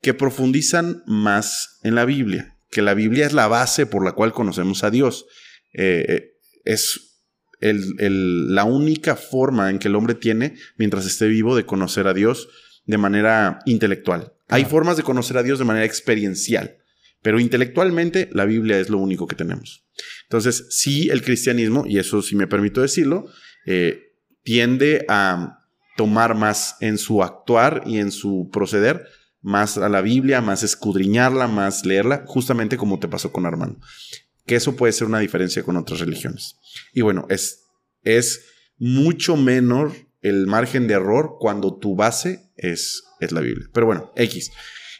[0.00, 4.32] que profundizan más en la Biblia, que la Biblia es la base por la cual
[4.32, 5.26] conocemos a Dios.
[5.74, 7.20] Eh, eh, es
[7.60, 12.48] la única forma en que el hombre tiene, mientras esté vivo, de conocer a Dios
[12.86, 14.32] de manera intelectual.
[14.48, 16.78] Hay formas de conocer a Dios de manera experiencial.
[17.26, 19.84] Pero intelectualmente la Biblia es lo único que tenemos.
[20.26, 23.26] Entonces, sí, el cristianismo, y eso sí me permito decirlo,
[23.66, 24.12] eh,
[24.44, 25.58] tiende a
[25.96, 29.08] tomar más en su actuar y en su proceder,
[29.40, 33.80] más a la Biblia, más escudriñarla, más leerla, justamente como te pasó con Armando.
[34.46, 36.54] Que eso puede ser una diferencia con otras religiones.
[36.92, 37.64] Y bueno, es,
[38.04, 38.46] es
[38.78, 43.66] mucho menor el margen de error cuando tu base es, es la Biblia.
[43.72, 44.52] Pero bueno, X.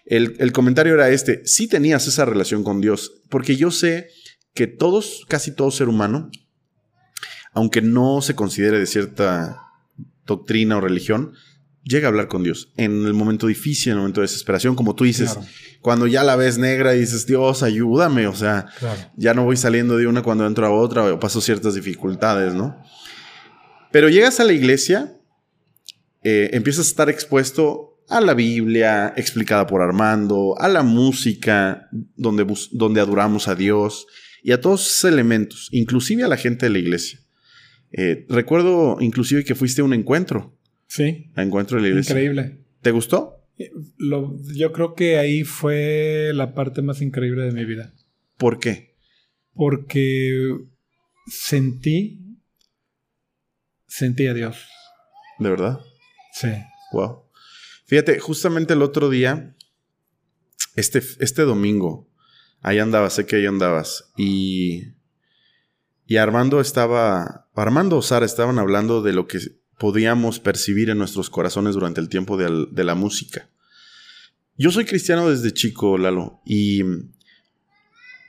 [0.07, 4.09] El, el comentario era este, sí tenías esa relación con Dios, porque yo sé
[4.55, 6.31] que todos, casi todo ser humano,
[7.53, 9.63] aunque no se considere de cierta
[10.25, 11.33] doctrina o religión,
[11.87, 14.95] llega a hablar con Dios en el momento difícil, en el momento de desesperación, como
[14.95, 15.39] tú dices,
[15.81, 18.67] cuando ya la ves negra y dices, Dios, ayúdame, o sea,
[19.17, 22.77] ya no voy saliendo de una cuando entro a otra o paso ciertas dificultades, ¿no?
[23.93, 25.17] Pero llegas a la iglesia,
[26.25, 32.47] eh, empiezas a estar expuesto a la Biblia explicada por Armando, a la música donde,
[32.73, 34.07] donde adoramos a Dios
[34.43, 37.21] y a todos esos elementos, inclusive a la gente de la iglesia.
[37.93, 40.57] Eh, recuerdo inclusive que fuiste a un encuentro.
[40.87, 41.31] Sí.
[41.35, 42.13] A encuentro de la iglesia.
[42.13, 42.65] Increíble.
[42.81, 43.45] ¿Te gustó?
[43.59, 43.71] Eh,
[44.55, 47.93] yo creo que ahí fue la parte más increíble de mi vida.
[48.37, 48.95] ¿Por qué?
[49.55, 50.57] Porque
[51.27, 52.39] sentí,
[53.87, 54.59] sentí a Dios.
[55.39, 55.81] ¿De verdad?
[56.33, 56.49] Sí.
[56.93, 57.26] Wow.
[57.87, 59.57] Fíjate, justamente el otro día,
[60.75, 62.09] este, este domingo,
[62.61, 64.95] ahí andabas, sé que ahí andabas, y,
[66.05, 69.39] y Armando estaba, Armando o Sara estaban hablando de lo que
[69.79, 73.49] podíamos percibir en nuestros corazones durante el tiempo de, de la música.
[74.59, 76.83] Yo soy cristiano desde chico, Lalo, y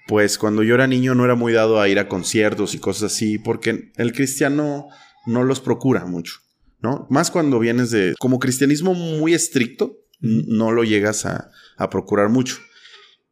[0.08, 3.14] pues cuando yo era niño no era muy dado a ir a conciertos y cosas
[3.14, 4.88] así, porque el cristiano
[5.26, 6.36] no los procura mucho,
[6.80, 7.08] ¿no?
[7.10, 12.58] Más cuando vienes de, como cristianismo muy estricto, no lo llegas a, a procurar mucho.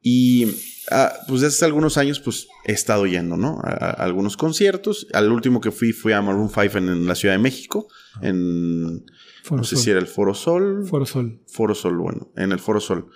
[0.01, 0.47] Y
[0.91, 3.59] Ah, pues hace algunos años pues he estado yendo, ¿no?
[3.63, 5.07] A, algunos conciertos.
[5.13, 7.87] Al último que fui fui a Maroon 5 en, la Ciudad de México,
[8.21, 9.03] en...
[9.49, 10.85] no sé si era el Foro Sol.
[10.87, 11.41] Foro Sol.
[11.47, 13.09] Foro Sol, bueno, en el Foro Sol.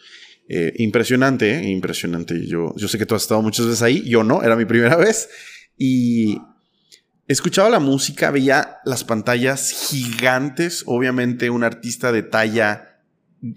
[0.48, 1.70] Eh, impresionante, ¿eh?
[1.70, 2.48] Impresionante.
[2.48, 4.96] Yo, yo sé que tú has estado muchas veces ahí, yo no, era mi primera
[4.98, 5.30] vez.
[5.78, 6.40] Y
[7.30, 13.00] escuchaba la música, veía las pantallas gigantes, obviamente un artista de talla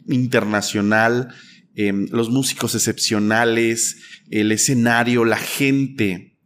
[0.06, 1.34] internacional
[1.74, 3.96] Em, los músicos excepcionales,
[4.30, 6.38] el escenario, la gente.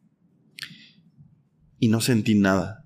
[1.79, 2.85] Y no sentí nada.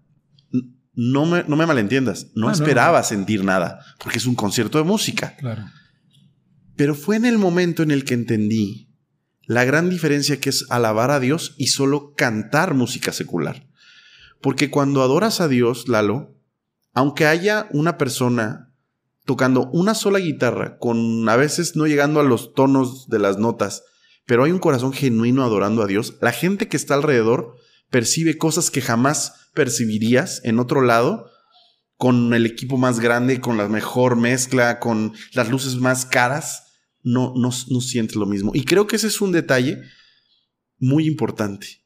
[0.95, 4.85] No me, no me malentiendas, no ah, esperaba sentir nada, porque es un concierto de
[4.85, 5.37] música.
[5.37, 5.67] Claro.
[6.77, 8.91] Pero fue en el momento en el que entendí
[9.47, 13.70] la gran diferencia que es alabar a Dios y solo cantar música secular.
[14.41, 16.35] Porque cuando adoras a Dios, Lalo,
[16.93, 18.75] aunque haya una persona
[19.25, 23.85] tocando una sola guitarra, con a veces no llegando a los tonos de las notas,
[24.27, 27.57] pero hay un corazón genuino adorando a Dios, la gente que está alrededor
[27.91, 31.31] percibe cosas que jamás percibirías en otro lado,
[31.97, 36.73] con el equipo más grande, con la mejor mezcla, con las luces más caras,
[37.03, 38.53] no, no, no sientes lo mismo.
[38.55, 39.81] Y creo que ese es un detalle
[40.79, 41.85] muy importante,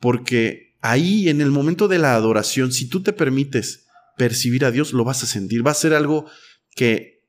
[0.00, 4.92] porque ahí en el momento de la adoración, si tú te permites percibir a Dios,
[4.92, 6.26] lo vas a sentir, va a ser algo
[6.74, 7.24] que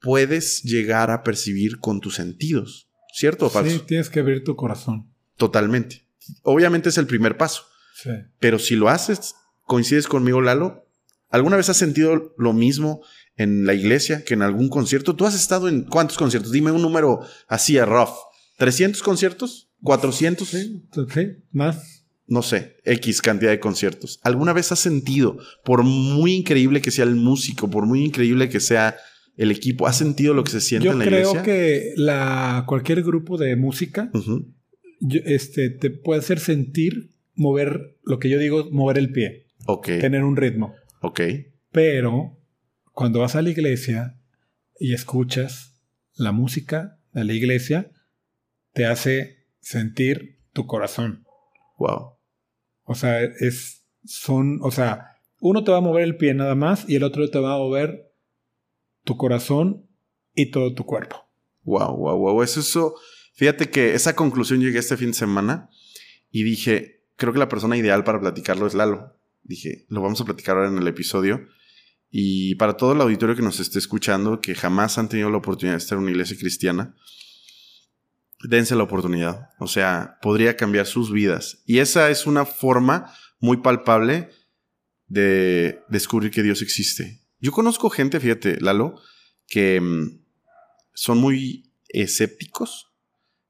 [0.00, 2.88] puedes llegar a percibir con tus sentidos.
[3.12, 3.78] ¿Cierto o falso?
[3.78, 5.12] Sí, tienes que abrir tu corazón.
[5.36, 6.06] Totalmente.
[6.42, 7.64] Obviamente es el primer paso.
[7.94, 8.10] Sí.
[8.38, 9.34] Pero si lo haces,
[9.66, 10.86] coincides conmigo, Lalo.
[11.28, 13.02] ¿Alguna vez has sentido lo mismo
[13.36, 15.14] en la iglesia que en algún concierto?
[15.14, 16.50] ¿Tú has estado en cuántos conciertos?
[16.50, 18.10] Dime un número así a rough.
[18.58, 19.70] ¿300 conciertos?
[19.82, 20.44] ¿400?
[20.44, 20.82] Sí,
[21.12, 21.99] sí, más
[22.30, 24.20] no sé, X cantidad de conciertos.
[24.22, 28.60] ¿Alguna vez has sentido, por muy increíble que sea el músico, por muy increíble que
[28.60, 28.96] sea
[29.36, 31.24] el equipo, has sentido lo que se siente en la iglesia?
[31.24, 34.12] Yo creo que la, cualquier grupo de música
[35.24, 39.48] este, te puede hacer sentir mover, lo que yo digo, mover el pie.
[39.66, 39.86] Ok.
[40.00, 40.76] Tener un ritmo.
[41.02, 41.20] Ok.
[41.72, 42.38] Pero
[42.92, 44.20] cuando vas a la iglesia
[44.78, 45.82] y escuchas
[46.14, 47.90] la música de la iglesia,
[48.72, 51.24] te hace sentir tu corazón.
[51.76, 52.19] Wow.
[52.84, 56.88] O sea, es, son, o sea, uno te va a mover el pie nada más
[56.88, 58.12] y el otro te va a mover
[59.04, 59.88] tu corazón
[60.34, 61.16] y todo tu cuerpo.
[61.62, 62.42] Wow, wow, wow.
[62.42, 62.94] Eso, eso,
[63.34, 65.70] fíjate que esa conclusión llegué este fin de semana
[66.30, 69.16] y dije, creo que la persona ideal para platicarlo es Lalo.
[69.42, 71.46] Dije, lo vamos a platicar ahora en el episodio.
[72.10, 75.74] Y para todo el auditorio que nos esté escuchando, que jamás han tenido la oportunidad
[75.74, 76.94] de estar en una iglesia cristiana,
[78.42, 79.50] dense la oportunidad.
[79.58, 81.62] O sea, podría cambiar sus vidas.
[81.66, 84.30] Y esa es una forma muy palpable
[85.06, 87.20] de descubrir que Dios existe.
[87.40, 89.00] Yo conozco gente, fíjate, Lalo,
[89.46, 90.22] que mm,
[90.94, 92.92] son muy escépticos,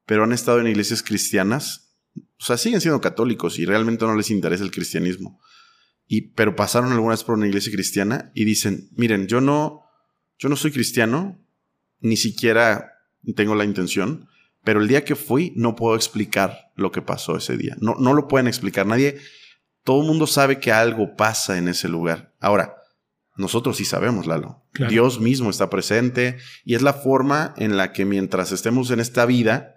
[0.07, 1.97] pero han estado en iglesias cristianas.
[2.38, 5.41] O sea, siguen siendo católicos y realmente no les interesa el cristianismo.
[6.07, 9.82] Y, pero pasaron algunas por una iglesia cristiana y dicen, miren, yo no,
[10.38, 11.38] yo no soy cristiano,
[12.01, 12.95] ni siquiera
[13.36, 14.30] tengo la intención,
[14.64, 17.76] pero el día que fui no puedo explicar lo que pasó ese día.
[17.80, 18.86] No, no lo pueden explicar.
[18.86, 19.18] Nadie,
[19.84, 22.34] todo el mundo sabe que algo pasa en ese lugar.
[22.40, 22.76] Ahora,
[23.36, 24.64] nosotros sí sabemos, Lalo.
[24.72, 24.90] Claro.
[24.90, 29.24] Dios mismo está presente y es la forma en la que mientras estemos en esta
[29.26, 29.74] vida,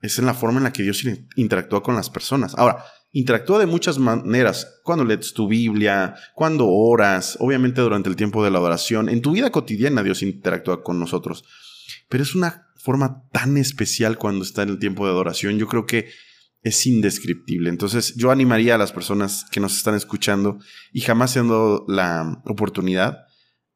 [0.00, 2.54] es en la forma en la que Dios in- interactúa con las personas.
[2.56, 4.80] Ahora, interactúa de muchas maneras.
[4.84, 9.32] Cuando lees tu Biblia, cuando oras, obviamente durante el tiempo de la adoración, en tu
[9.32, 11.44] vida cotidiana Dios interactúa con nosotros.
[12.08, 15.58] Pero es una forma tan especial cuando está en el tiempo de adoración.
[15.58, 16.08] Yo creo que
[16.62, 17.68] es indescriptible.
[17.70, 20.58] Entonces, yo animaría a las personas que nos están escuchando
[20.92, 23.26] y jamás se han dado la oportunidad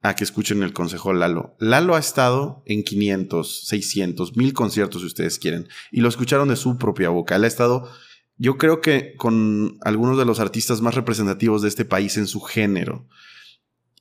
[0.03, 1.57] a que escuchen el consejo de Lalo.
[1.61, 6.57] Lalo ha estado en 500, 600, 1000 conciertos si ustedes quieren y lo escucharon de
[6.57, 7.37] su propia boca.
[7.37, 7.89] Él ha estado,
[8.37, 12.41] yo creo que con algunos de los artistas más representativos de este país en su
[12.41, 13.07] género.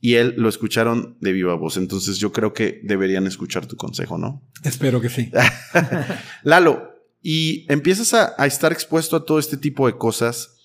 [0.04, 1.78] Y él lo escucharon de viva voz.
[1.78, 4.42] Entonces yo creo que deberían escuchar tu consejo, ¿no?
[4.64, 5.32] Espero que sí.
[6.44, 6.92] Lalo,
[7.22, 10.58] y empiezas a, a estar expuesto a todo este tipo de cosas.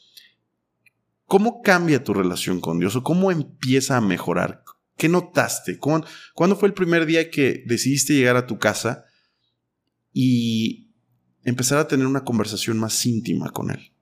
[1.26, 4.64] ¿Cómo cambia tu relación con Dios o cómo empieza a mejorar?
[4.96, 5.78] ¿Qué notaste?
[5.78, 9.04] ¿Cuándo, cuándo fue el primer día que decidiste llegar a tu casa
[10.12, 10.88] y
[11.44, 13.92] empezar a tener una conversación más íntima con Él?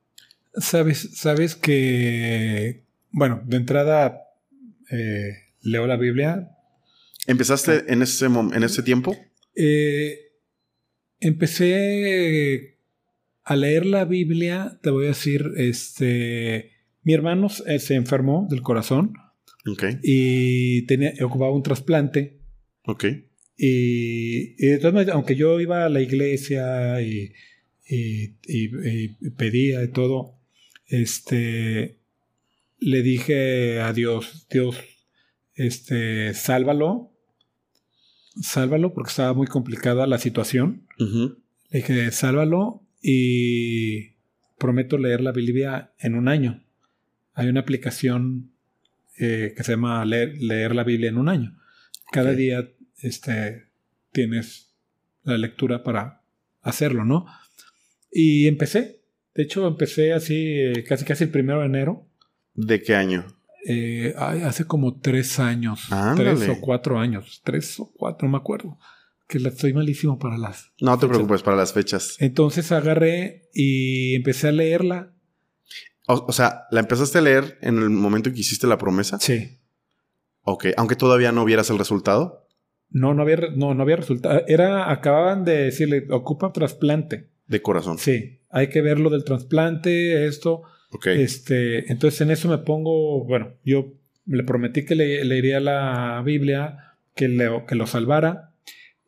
[0.57, 4.24] Sabes, sabes que, bueno, de entrada
[4.91, 5.31] eh,
[5.63, 6.49] leo la Biblia.
[7.27, 9.17] ¿Empezaste en ese, en ese tiempo?
[9.57, 10.19] Eh,
[11.21, 12.79] empecé
[13.45, 16.73] a leer la Biblia, te voy a decir, este,
[17.03, 19.13] mi hermano se enfermó del corazón
[19.67, 22.41] Ok, y tenía, ocupaba un trasplante.
[22.87, 23.05] ok.
[23.57, 27.33] Y, y maneras, aunque yo iba a la iglesia y,
[27.89, 30.41] y- y- y pedía y todo,
[30.89, 32.01] este,
[32.79, 34.77] le dije a Dios, Dios,
[35.55, 37.13] este, sálvalo,
[38.41, 40.87] sálvalo porque estaba muy complicada la situación.
[40.99, 44.15] Le dije, sálvalo y
[44.59, 46.65] prometo leer la Biblia en un año.
[47.35, 48.53] Hay una aplicación
[49.19, 51.59] eh, que se llama leer, Leer la Biblia en un año.
[52.11, 52.69] Cada día
[52.99, 53.67] este,
[54.13, 54.75] tienes
[55.23, 56.23] la lectura para
[56.63, 57.27] hacerlo, ¿no?
[58.11, 59.03] Y empecé.
[59.35, 62.09] De hecho, empecé así eh, casi casi el primero de enero.
[62.55, 63.25] ¿De qué año?
[63.67, 65.91] Eh, hace como tres años.
[65.93, 66.35] Ándale.
[66.37, 67.41] Tres o cuatro años.
[67.45, 68.79] Tres o cuatro, no me acuerdo.
[69.27, 72.17] Que la- estoy malísimo para las No te preocupes para las fechas.
[72.21, 75.13] entonces agarré y empecé a leerla.
[76.07, 79.19] O, o sea, ¿la empezaste a leer en el momento en que hiciste la promesa?
[79.19, 79.59] Sí.
[80.43, 82.47] Ok, aunque todavía no vieras el resultado.
[82.91, 84.43] No, no había, no, no había resultado.
[84.47, 87.31] Era, acababan de decirle, ocupa trasplante.
[87.47, 87.97] De corazón.
[87.99, 90.63] Sí, hay que ver lo del trasplante, esto.
[91.07, 93.93] Este, entonces en eso me pongo, bueno, yo
[94.27, 98.55] le prometí que le, leería la Biblia, que, le- que lo salvara.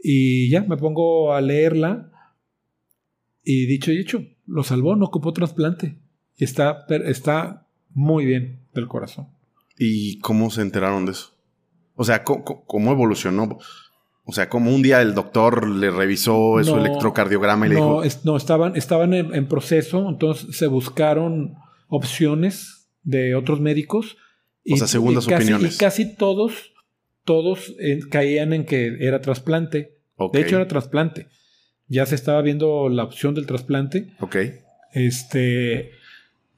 [0.02, 2.10] Y ya me pongo a leerla.
[3.44, 5.96] Y dicho y hecho, lo salvó, no ocupó trasplante.
[6.36, 9.28] Y está, está muy bien del corazón.
[9.78, 11.32] ¿Y cómo se enteraron de eso?
[11.94, 13.58] O sea, ¿cómo, cómo- evolucionó?
[14.24, 18.02] O sea, como un día el doctor le revisó su electrocardiograma y le no, dijo,
[18.02, 21.54] es- no, estaban, estaban en, en proceso, entonces se buscaron
[21.88, 24.16] opciones de otros médicos.
[24.68, 25.74] O sea, segundas casi, opiniones.
[25.76, 26.72] Y casi todos,
[27.24, 29.96] todos eh, caían en que era trasplante.
[30.32, 31.28] De hecho, era trasplante.
[31.88, 34.12] Ya se estaba viendo la opción del trasplante.
[34.20, 34.36] ok,
[34.92, 35.90] Este,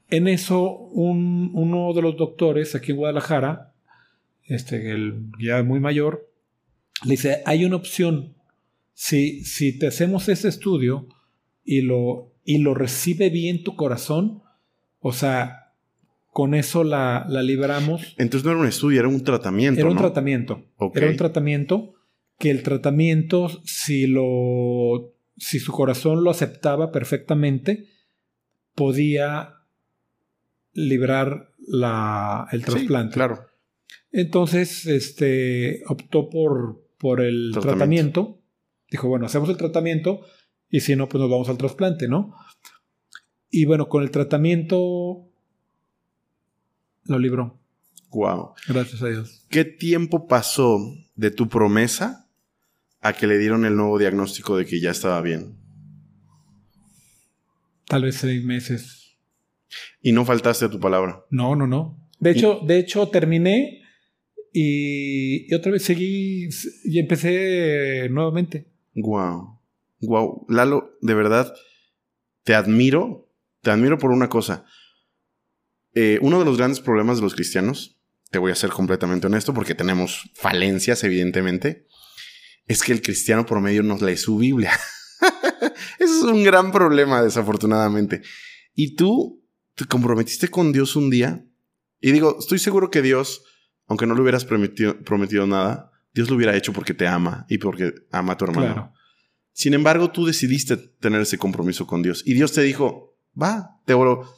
[0.09, 3.73] en eso, un- uno de los doctores aquí en Guadalajara,
[4.47, 6.27] este, el ya muy mayor,
[7.03, 8.33] le dice, hay una opción.
[8.93, 11.07] Si, si te hacemos ese estudio
[11.63, 14.41] y lo, y lo recibe bien tu corazón,
[14.99, 15.73] o sea,
[16.31, 18.15] con eso la, la libramos.
[18.17, 19.79] Entonces no era un estudio, era un tratamiento.
[19.81, 20.01] Era un ¿no?
[20.01, 20.63] tratamiento.
[20.77, 20.97] Ok.
[20.97, 21.93] Era un tratamiento
[22.37, 27.87] que el tratamiento, si lo, si su corazón lo aceptaba perfectamente,
[28.75, 29.55] podía
[30.73, 33.13] librar la, el Sí, trasplante.
[33.13, 33.45] claro.
[34.11, 37.61] Entonces, este, optó por, por el Tratamiento.
[37.77, 38.41] tratamiento.
[38.89, 40.21] Dijo, bueno, hacemos el tratamiento
[40.69, 42.33] y si no, pues nos vamos al trasplante, ¿no?
[43.51, 45.25] Y bueno, con el tratamiento
[47.05, 47.59] lo libró.
[48.11, 48.53] Wow.
[48.67, 49.45] Gracias a Dios.
[49.49, 50.79] ¿Qué tiempo pasó
[51.15, 52.27] de tu promesa
[53.01, 55.57] a que le dieron el nuevo diagnóstico de que ya estaba bien?
[57.87, 59.17] Tal vez seis meses.
[60.01, 61.25] Y no faltaste a tu palabra.
[61.29, 61.97] No, no, no.
[62.19, 63.81] De hecho, de hecho terminé
[64.51, 66.49] y, y otra vez seguí
[66.83, 68.67] y empecé nuevamente.
[68.95, 69.59] Wow.
[70.01, 70.45] Wow.
[70.49, 71.53] Lalo, de verdad,
[72.43, 73.28] te admiro.
[73.61, 74.65] Te admiro por una cosa.
[75.93, 77.99] Eh, uno de los grandes problemas de los cristianos,
[78.31, 81.87] te voy a ser completamente honesto porque tenemos falencias, evidentemente,
[82.67, 84.71] es que el cristiano promedio no lee su Biblia.
[85.99, 88.21] Eso es un gran problema, desafortunadamente.
[88.75, 89.43] Y tú
[89.75, 91.43] te comprometiste con Dios un día.
[91.99, 93.43] Y digo, estoy seguro que Dios
[93.89, 97.57] aunque no le hubieras prometido, prometido nada, Dios lo hubiera hecho porque te ama y
[97.57, 98.73] porque ama a tu hermano.
[98.73, 98.93] Claro.
[99.51, 103.08] Sin embargo, tú decidiste tener ese compromiso con Dios y Dios te dijo,
[103.41, 104.33] va, te oro.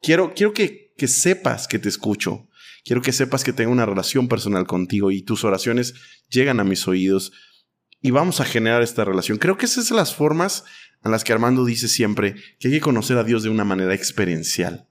[0.00, 2.48] Quiero, quiero que, que sepas que te escucho.
[2.84, 5.94] Quiero que sepas que tengo una relación personal contigo y tus oraciones
[6.28, 7.32] llegan a mis oídos
[8.00, 9.38] y vamos a generar esta relación.
[9.38, 10.64] Creo que esas son las formas
[11.04, 13.94] en las que Armando dice siempre que hay que conocer a Dios de una manera
[13.94, 14.88] experiencial.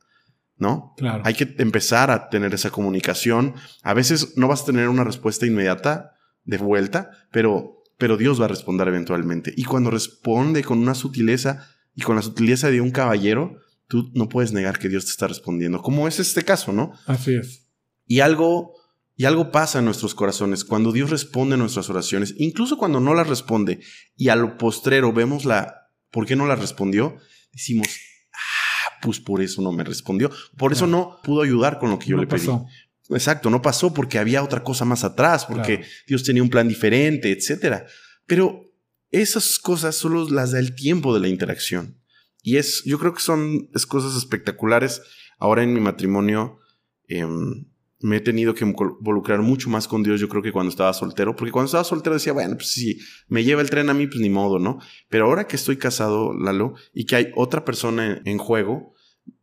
[0.58, 0.94] ¿No?
[0.96, 1.24] Claro.
[1.26, 3.56] Hay que empezar a tener esa comunicación.
[3.82, 6.12] A veces no vas a tener una respuesta inmediata
[6.44, 9.52] de vuelta, pero, pero Dios va a responder eventualmente.
[9.58, 13.58] Y cuando responde con una sutileza y con la sutileza de un caballero,
[13.88, 16.94] tú no puedes negar que Dios te está respondiendo, como es este caso, ¿no?
[17.06, 17.68] Así es.
[18.06, 18.74] Y algo,
[19.16, 23.14] y algo pasa en nuestros corazones cuando Dios responde a nuestras oraciones, incluso cuando no
[23.14, 23.80] las responde
[24.16, 27.18] y a lo postrero vemos la, ¿por qué no las respondió?
[27.52, 27.88] Decimos,
[28.34, 32.08] ah, pues por eso no me respondió, por eso no pudo ayudar con lo que
[32.08, 32.40] yo No le pedí.
[32.40, 32.66] pasó.
[33.10, 35.92] Exacto, no pasó porque había otra cosa más atrás, porque Claro.
[36.08, 37.86] Dios tenía un plan diferente, etcétera.
[38.26, 38.71] Pero
[39.12, 42.02] esas cosas solo las da el tiempo de la interacción.
[42.42, 45.02] Y es, yo creo que son es cosas espectaculares.
[45.38, 46.60] Ahora en mi matrimonio
[47.08, 47.66] em,
[48.02, 51.36] me he tenido que involucrar mucho más con Dios, yo creo que cuando estaba soltero,
[51.36, 54.20] porque cuando estaba soltero decía, bueno, pues si me lleva el tren a mí, pues
[54.20, 54.80] ni modo, ¿no?
[55.10, 58.94] Pero ahora que estoy casado, Lalo, y que hay otra persona en, juego,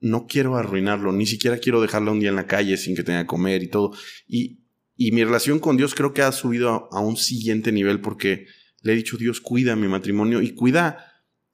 [0.00, 3.20] no quiero arruinarlo, ni siquiera quiero dejarla un día en la calle sin que tenga
[3.20, 3.92] que comer y todo.
[4.26, 4.60] Y,
[4.96, 8.46] y mi relación con Dios creo que ha subido a un siguiente nivel porque
[8.82, 11.04] le he dicho, Dios, cuida mi matrimonio y cuida,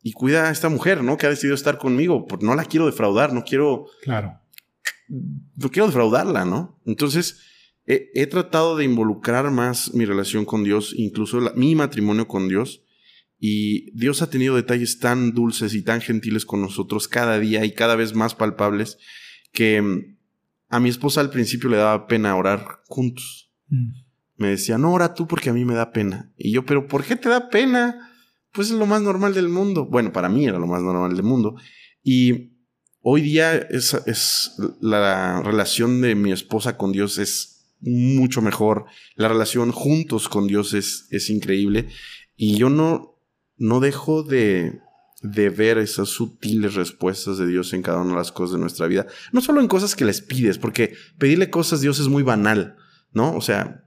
[0.03, 1.17] y cuida a esta mujer, ¿no?
[1.17, 4.39] Que ha decidido estar conmigo, porque no la quiero defraudar, no quiero, Claro.
[5.09, 6.81] no quiero defraudarla, ¿no?
[6.87, 7.41] Entonces,
[7.87, 12.49] he, he tratado de involucrar más mi relación con Dios, incluso la- mi matrimonio con
[12.49, 12.83] Dios.
[13.39, 17.73] Y Dios ha tenido detalles tan dulces y tan gentiles con nosotros cada día y
[17.73, 18.97] cada vez más palpables
[19.53, 20.17] que mm,
[20.71, 23.53] a mi esposa al principio le daba pena orar juntos.
[23.69, 24.04] Mm.
[24.37, 26.33] Me decía, no, ora tú porque a mí me da pena.
[26.37, 28.11] Y yo, pero ¿por qué te da pena?
[28.53, 29.87] Pues es lo más normal del mundo.
[29.87, 31.57] Bueno, para mí era lo más normal del mundo.
[32.03, 32.53] Y
[33.01, 38.87] hoy día es, es la relación de mi esposa con Dios es mucho mejor.
[39.15, 41.89] La relación juntos con Dios es, es increíble.
[42.37, 43.21] Y yo no,
[43.57, 44.81] no dejo de,
[45.23, 48.87] de ver esas sutiles respuestas de Dios en cada una de las cosas de nuestra
[48.87, 49.07] vida.
[49.33, 52.77] No solo en cosas que les pides, porque pedirle cosas a Dios es muy banal,
[53.13, 53.35] ¿no?
[53.35, 53.84] O sea,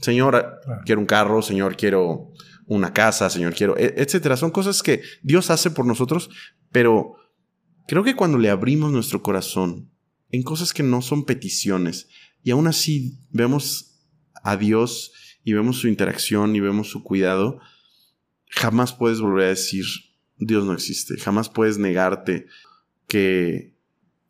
[0.00, 0.82] Señor, Claro.
[0.84, 2.32] quiero un carro, Señor, quiero
[2.66, 4.36] una casa, Señor, quiero, e- etcétera.
[4.36, 6.30] Son cosas que Dios hace por nosotros,
[6.70, 7.14] pero
[7.88, 9.90] creo que cuando le abrimos nuestro corazón
[10.30, 12.08] en cosas que no son peticiones
[12.42, 14.06] y aún así vemos
[14.42, 15.12] a Dios
[15.42, 17.58] y vemos su interacción y vemos su cuidado,
[18.48, 19.84] jamás puedes volver a decir
[20.36, 22.46] Dios no existe, jamás puedes negarte
[23.08, 23.74] que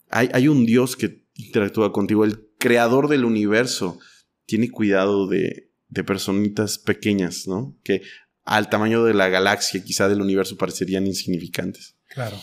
[0.09, 3.99] hay, hay un Dios que interactúa contigo, el creador del universo
[4.51, 7.79] tiene cuidado de, de personitas pequeñas, ¿no?
[7.85, 8.03] Que
[8.45, 11.97] al tamaño de la galaxia, quizá del universo, parecerían insignificantes.
[12.09, 12.37] Claro.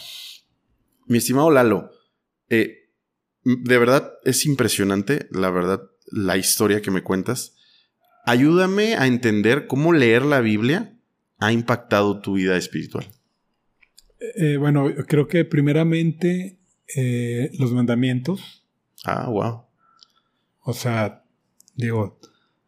[1.07, 1.91] Mi estimado Lalo,
[2.49, 2.91] eh,
[3.43, 7.55] de verdad es impresionante, la verdad, la historia que me cuentas.
[8.25, 10.97] Ayúdame a entender cómo leer la Biblia
[11.39, 13.05] ha impactado tu vida espiritual.
[14.37, 16.57] Eh, bueno, creo que primeramente
[16.95, 18.63] eh, los mandamientos,
[19.03, 19.65] Ah, wow.
[20.63, 21.26] o sea,
[21.77, 22.19] digo,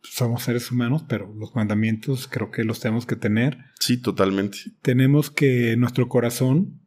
[0.01, 3.57] somos seres humanos, pero los mandamientos creo que los tenemos que tener.
[3.79, 4.59] Sí, totalmente.
[4.81, 6.79] Tenemos que nuestro corazón,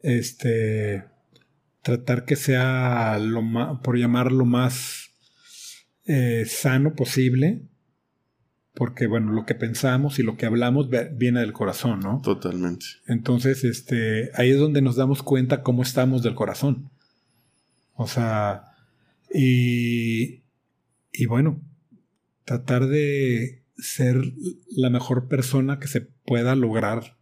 [0.00, 1.04] este,
[1.82, 5.10] tratar que sea lo más, por llamarlo más
[6.06, 7.62] eh, sano posible,
[8.74, 12.20] porque bueno, lo que pensamos y lo que hablamos viene del corazón, ¿no?
[12.22, 12.86] Totalmente.
[13.06, 16.90] Entonces, este, ahí es donde nos damos cuenta cómo estamos del corazón.
[17.94, 18.74] O sea,
[19.32, 20.43] y,
[21.14, 21.62] y bueno,
[22.44, 24.16] tratar de ser
[24.70, 27.16] la mejor persona que se pueda lograr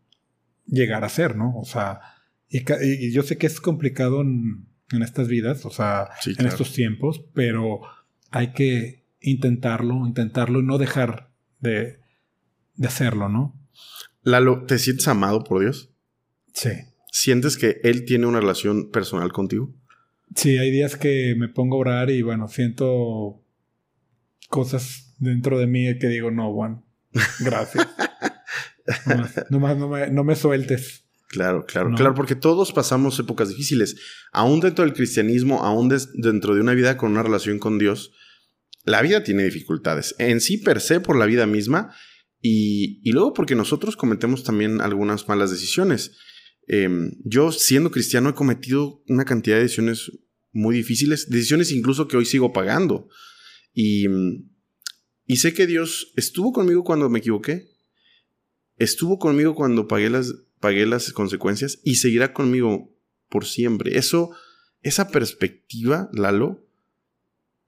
[0.67, 1.57] llegar a ser, ¿no?
[1.57, 2.01] O sea,
[2.49, 6.51] y, yo sé que es complicado en, en estas vidas, o sea, Sí, en claro.
[6.51, 7.83] estos tiempos, pero
[8.31, 12.01] hay que intentarlo, intentarlo y no dejar de,
[12.75, 13.55] de hacerlo, ¿no?
[14.23, 15.91] Lalo, ¿te sientes amado por Dios?
[16.55, 16.71] Sí.
[17.11, 19.75] ¿Sientes que Él tiene una relación personal contigo?
[20.35, 23.42] Sí, hay días que me pongo a orar y bueno, siento
[24.49, 26.85] cosas dentro de mí que digo, no, Juan,
[27.41, 27.87] gracias.
[29.07, 31.05] nomás, nomás no, me, no me sueltes.
[31.29, 31.97] Claro, claro, No.
[31.97, 33.97] claro, porque todos pasamos épocas difíciles.
[34.33, 38.13] Aún dentro del cristianismo, aún des- dentro de una vida con una relación con Dios,
[38.85, 40.15] la vida tiene dificultades.
[40.19, 41.95] En sí, per se, por la vida misma,
[42.43, 46.19] y, y luego porque nosotros cometemos también algunas malas decisiones.
[46.67, 50.11] Em, yo, siendo cristiano, he cometido una cantidad de decisiones
[50.53, 53.09] muy difíciles, decisiones incluso que hoy sigo pagando.
[53.73, 54.07] Y,
[55.27, 57.69] y sé que Dios estuvo conmigo cuando me equivoqué,
[58.77, 62.95] estuvo conmigo cuando pagué las, pagué las consecuencias y seguirá conmigo
[63.29, 63.99] por siempre.
[63.99, 64.31] Eso,
[64.83, 66.67] esa perspectiva, Lalo,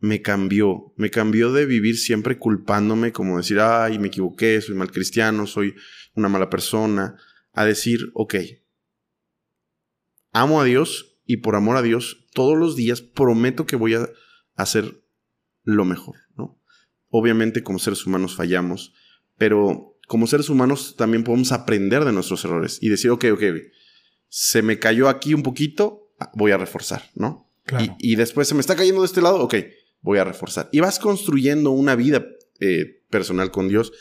[0.05, 0.93] me cambió.
[0.97, 5.75] Me cambió de vivir siempre culpándome, como decir, ay, me equivoqué, soy mal cristiano, soy
[6.15, 7.17] una mala persona,
[7.53, 8.35] a decir, ok,
[10.33, 14.09] amo a Dios y por amor a Dios, todos los días prometo que voy a
[14.57, 15.04] hacer
[15.65, 16.61] lo mejor, ¿no?
[17.11, 18.95] Obviamente como seres humanos fallamos,
[19.37, 23.43] pero como seres humanos también podemos aprender de nuestros errores y decir, ok, ok,
[24.29, 27.51] se me cayó aquí un poquito, voy a reforzar, ¿no?
[27.81, 29.55] Y, y, después se me está cayendo de este lado, ok,
[30.03, 30.69] voy a reforzar.
[30.71, 32.27] Y vas construyendo una vida
[32.61, 33.93] eh, personal con Dios,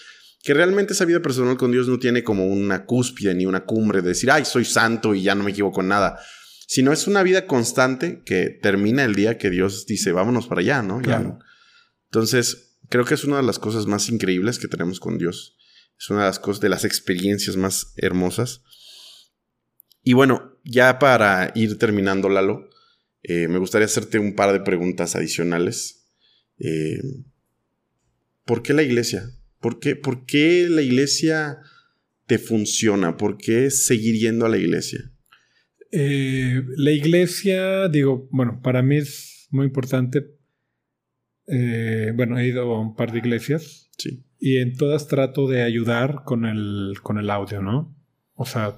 [0.43, 4.01] que realmente esa vida personal con Dios no tiene como una cúspide ni una cumbre
[4.01, 6.19] de decir, ay, soy santo y ya no me equivoco en nada,
[6.67, 10.81] sino es una vida constante que termina el día que Dios dice, vámonos para allá,
[10.81, 11.01] ¿no?
[12.13, 15.57] Entonces, creo que es una de las cosas más increíbles que tenemos con Dios.
[15.97, 18.63] Es una de las cosas, de las experiencias más hermosas.
[20.03, 22.69] Y bueno, ya para ir terminando, Lalo,
[23.23, 26.07] eh, me gustaría hacerte un par de preguntas adicionales.
[26.59, 27.01] Eh,
[28.45, 29.31] ¿Por qué la iglesia?
[29.59, 31.61] ¿Por qué, ¿Por qué la iglesia
[32.27, 33.17] te funciona?
[33.17, 35.11] ¿Por qué seguir yendo a la iglesia?
[35.91, 40.42] Eh, la iglesia, digo, bueno, para mí es muy importante.
[41.47, 43.89] Bueno, he ido a un par de iglesias.
[43.97, 44.23] Sí.
[44.39, 47.95] Y en todas trato de ayudar con el, con el audio, ¿no?
[48.35, 48.77] O sea,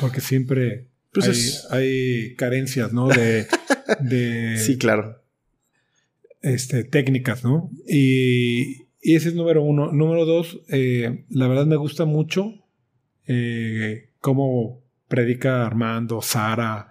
[0.00, 3.08] porque siempre pues hay, carencias, ¿no?
[4.00, 5.22] De, sí, claro.
[6.42, 7.70] Este, técnicas, ¿no?
[7.86, 9.92] Y, ese es número uno.
[9.92, 12.52] Número dos, eh, la verdad me gusta mucho
[13.26, 16.88] eh, cómo predica Armando, Sara,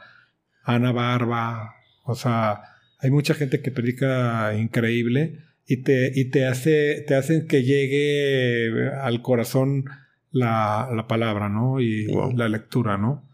[0.64, 1.76] Ana Barba.
[2.04, 2.62] O sea,
[3.00, 8.90] hay mucha gente que predica increíble y te, y te hace, te hacen que llegue
[9.02, 9.86] al corazón
[10.32, 11.80] la, la palabra, ¿no?
[11.82, 13.30] Y la lectura, ¿no?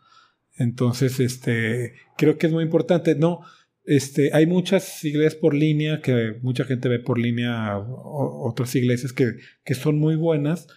[0.58, 3.16] Entonces, este, creo que es muy importante.
[3.16, 3.42] No,
[3.86, 9.34] este, hay muchas iglesias por línea que mucha gente ve por línea, otras iglesias que,
[9.64, 10.68] que son muy buenas,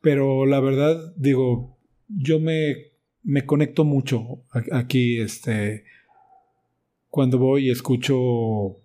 [0.00, 1.78] pero la verdad, digo,
[2.08, 2.92] yo me,
[3.22, 5.84] me conecto mucho aquí, este,
[7.10, 8.78] cuando voy y escucho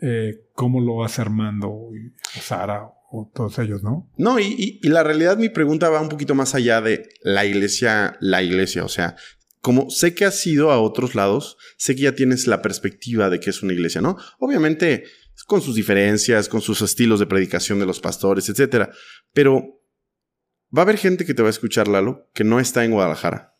[0.00, 4.10] eh, cómo lo hace Armando y Sara o todos ellos, ¿no?
[4.16, 8.16] No, y, y, la realidad mi pregunta va un poquito más allá de la iglesia,
[8.20, 9.16] la iglesia, o sea,
[9.60, 13.40] como sé que has ido a otros lados, sé que ya tienes la perspectiva de
[13.40, 14.16] que es una iglesia, ¿no?
[14.38, 15.04] Obviamente
[15.46, 18.90] con sus diferencias, con sus estilos de predicación de los pastores, etcétera.
[19.32, 19.82] Pero
[20.76, 23.56] va a haber gente que te va a escuchar, Lalo, que no está en Guadalajara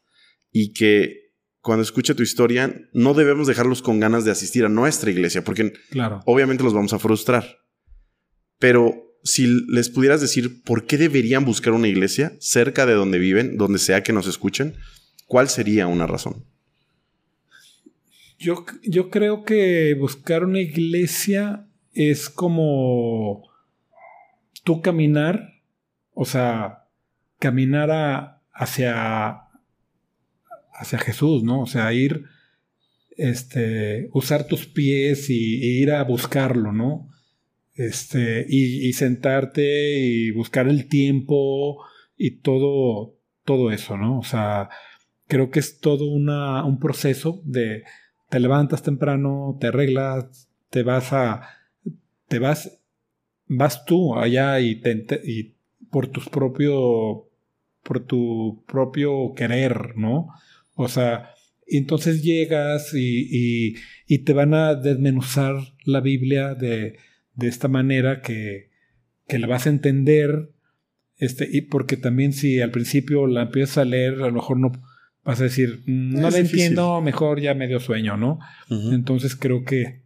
[0.51, 1.26] y que
[1.67, 5.73] cuando escuche tu historia no debemos dejarlos con ganas de asistir a nuestra iglesia, porque
[5.91, 6.23] claro.
[6.25, 7.59] obviamente los vamos a frustrar.
[8.59, 13.59] Pero si les pudieras decir por qué deberían buscar una iglesia cerca de donde viven,
[13.59, 14.77] donde sea que nos escuchen,
[15.27, 16.45] ¿Cuál sería una razón?
[18.39, 23.49] Yo, yo creo que buscar una iglesia es como
[24.63, 25.55] tú caminar,
[26.13, 26.87] o sea,
[27.39, 29.46] caminar hacia,
[30.79, 31.63] hacia Jesús, ¿no?
[31.63, 32.25] O sea, ir,
[33.17, 37.09] este, usar tus pies y, ir a buscarlo, ¿no?
[37.75, 41.85] Este, y, sentarte y buscar el tiempo
[42.17, 44.19] y todo, todo eso, ¿no?
[44.19, 44.71] O sea,
[45.27, 47.85] creo que es todo una, un proceso de
[48.31, 51.49] te levantas temprano, te arreglas, te vas a,
[52.29, 52.81] te vas,
[53.47, 55.55] vas tú allá y, te, y
[55.91, 57.29] por tus propio,
[57.83, 60.29] por tu propio querer, ¿no?
[60.77, 61.31] O sea,
[61.67, 63.77] entonces llegas y, y,
[64.07, 66.99] y, te van a desmenuzar la Biblia de,
[67.35, 68.71] de esta manera que,
[69.27, 70.53] que la vas a entender,
[71.17, 74.73] este, y porque también si al principio la empiezas a leer, a lo mejor no,
[75.25, 78.39] vas a decir, mm, no la entiendo, mejor ya medio sueño, ¿no?
[78.69, 80.05] Entonces creo que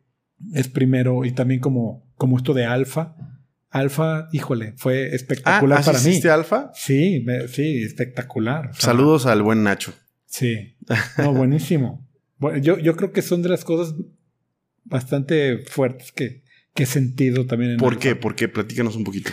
[0.54, 3.16] es primero, y también como, como esto de alfa.
[3.68, 6.20] Alfa, híjole, fue espectacular ah, para mí.
[6.28, 6.72] alfa?
[6.74, 8.70] Sí, sí, espectacular.
[8.74, 9.94] Saludos al buen Nacho.
[10.30, 10.76] Sí,
[11.18, 12.08] no, buenísimo.
[12.62, 13.94] yo, yo creo que son de las cosas
[14.84, 18.14] bastante fuertes que, que he sentido también en ¿Por qué?
[18.14, 18.48] ¿Por qué?
[18.48, 19.32] Platícanos un poquito.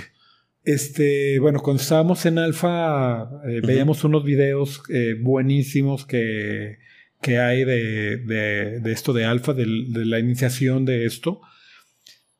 [0.64, 6.80] Este, bueno, cuando estábamos en Alfa, eh, veíamos unos videos eh, buenísimos que,
[7.22, 11.41] que hay de, de, esto de Alfa, de, la iniciación de esto.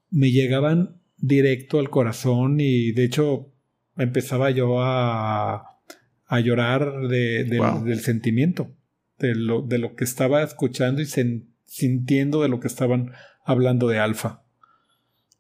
[0.10, 3.54] Me llegaban directo al corazón y de hecho
[3.98, 5.67] empezaba yo a,
[6.28, 8.72] a llorar de, del sentimiento,
[9.18, 11.06] de lo, de lo que estaba escuchando y
[11.66, 13.14] sintiendo de lo que estaban
[13.46, 14.44] hablando de Alfa.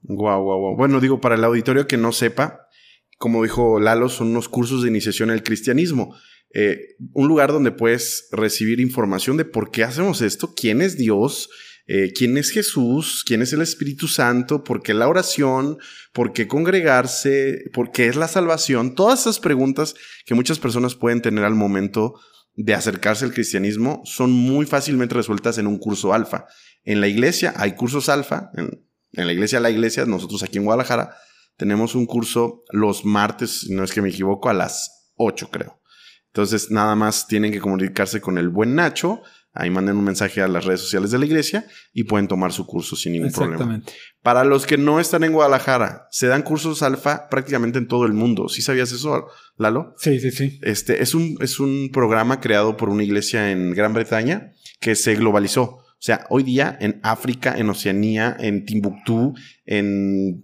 [0.01, 0.75] Guau, guau, guau.
[0.77, 2.67] Bueno, digo, para el auditorio que no sepa,
[3.17, 6.15] como dijo Lalo, son unos cursos de iniciación al cristianismo.
[6.53, 11.49] Eh, un lugar donde puedes recibir información de por qué hacemos esto, quién es Dios,
[11.89, 15.77] eh, quién es Jesús, quién es el Espíritu Santo, por qué la oración,
[16.11, 18.93] por qué congregarse, por qué es la salvación.
[18.93, 19.95] Todas esas preguntas
[20.25, 22.19] que muchas personas pueden tener al momento
[22.55, 26.47] de acercarse al cristianismo son muy fácilmente resueltas en un curso alfa.
[26.83, 28.83] En la iglesia hay cursos alfa, en,
[29.13, 31.15] la iglesia la iglesia, nosotros aquí en Guadalajara
[31.55, 35.81] tenemos un curso los martes, no es que me equivoco, a las 8 creo.
[36.27, 39.21] Entonces nada más tienen que comunicarse con el buen Nacho,
[39.57, 42.65] ahí manden un mensaje a las redes sociales de la iglesia y pueden tomar su
[42.65, 43.81] curso sin ningún problema.
[44.21, 48.13] Para los que no están en Guadalajara, se dan cursos alfa prácticamente en todo el
[48.13, 48.49] mundo.
[48.49, 49.27] ¿Sí sabías eso,
[49.57, 49.93] Lalo?
[49.97, 50.59] Sí, sí, sí.
[50.61, 55.15] Este es un, es un programa creado por una iglesia en Gran Bretaña que se
[55.15, 55.63] globalizó.
[55.63, 59.33] O sea, hoy día en África, en Oceanía, en Timbuktu,
[59.65, 60.43] en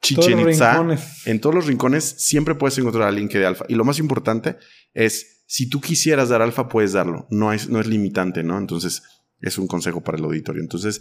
[0.00, 0.86] Chichen Itza,
[1.26, 3.64] en todos los rincones siempre puedes encontrar al link de alfa.
[3.68, 4.56] Y lo más importante
[4.94, 7.26] es, si tú quisieras dar alfa, puedes darlo.
[7.30, 8.58] No es, no es limitante, ¿no?
[8.58, 9.02] Entonces,
[9.40, 10.60] es un consejo para el auditorio.
[10.60, 11.00] Entonces,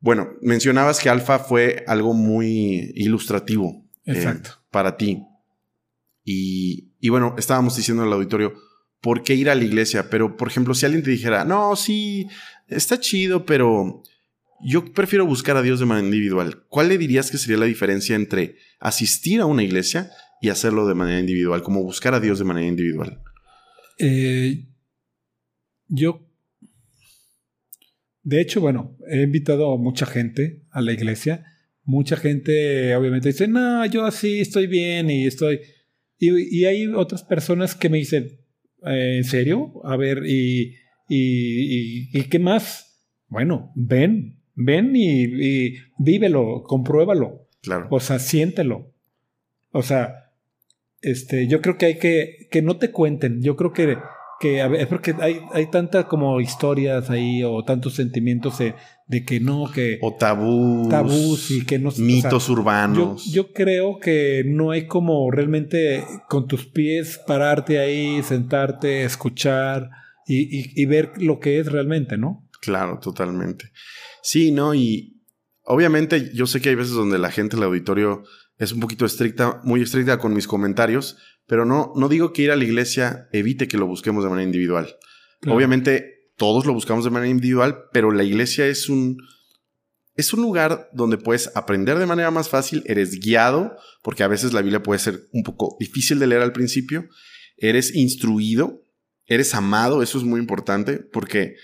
[0.00, 4.34] bueno, mencionabas que alfa fue algo muy ilustrativo eh,
[4.70, 5.22] para ti.
[6.24, 8.54] Y, y bueno, estábamos diciendo al auditorio,
[9.00, 10.10] ¿por qué ir a la iglesia?
[10.10, 12.28] Pero, por ejemplo, si alguien te dijera, no, sí,
[12.68, 14.02] está chido, pero
[14.62, 16.64] yo prefiero buscar a Dios de manera individual.
[16.68, 20.10] ¿Cuál le dirías que sería la diferencia entre asistir a una iglesia
[20.42, 23.22] y hacerlo de manera individual, como buscar a Dios de manera individual?
[23.98, 24.66] Eh,
[25.86, 26.28] yo,
[28.24, 31.44] de hecho, bueno, he invitado a mucha gente a la iglesia.
[31.84, 35.60] Mucha gente obviamente dice, no, yo así estoy bien y estoy...
[36.18, 38.40] Y, hay otras personas que me dicen,
[38.84, 39.80] eh, ¿en serio?
[39.84, 40.76] A ver, ¿y,
[41.08, 43.00] y, y qué más?
[43.26, 47.48] Bueno, ven, ven y, y, vívelo, compruébalo.
[47.60, 47.88] Claro.
[47.90, 48.92] O sea, siéntelo.
[49.72, 50.21] O sea,
[51.02, 53.42] este, yo creo que hay que, que no te cuenten.
[53.42, 53.98] Yo creo que,
[54.40, 58.74] que es porque hay, hay tantas como historias ahí o tantos sentimientos de,
[59.06, 59.98] de que no, que...
[60.00, 60.88] O tabús.
[60.88, 61.90] Tabús y que no...
[61.98, 63.24] Mitos urbanos.
[63.26, 69.90] Yo, yo creo que no hay como realmente con tus pies pararte ahí, sentarte, escuchar
[70.26, 72.48] y, y, y ver lo que es realmente, ¿no?
[72.60, 73.72] Claro, totalmente.
[74.22, 74.72] Sí, ¿no?
[74.72, 75.20] Y
[75.64, 78.22] obviamente yo sé que hay veces donde la gente, el auditorio,
[78.62, 81.16] es un poquito estricta, muy estricta con mis comentarios,
[81.46, 84.46] pero no, no digo que ir a la iglesia evite que lo busquemos de manera
[84.46, 84.96] individual.
[85.48, 89.16] Obviamente todos lo buscamos de manera individual, pero la iglesia es un,
[90.14, 94.52] es un lugar donde puedes aprender de manera más fácil, eres guiado, porque a veces
[94.52, 97.08] la Biblia puede ser un poco difícil de leer al principio,
[97.56, 98.84] eres instruido,
[99.26, 101.56] eres amado, eso es muy importante, porque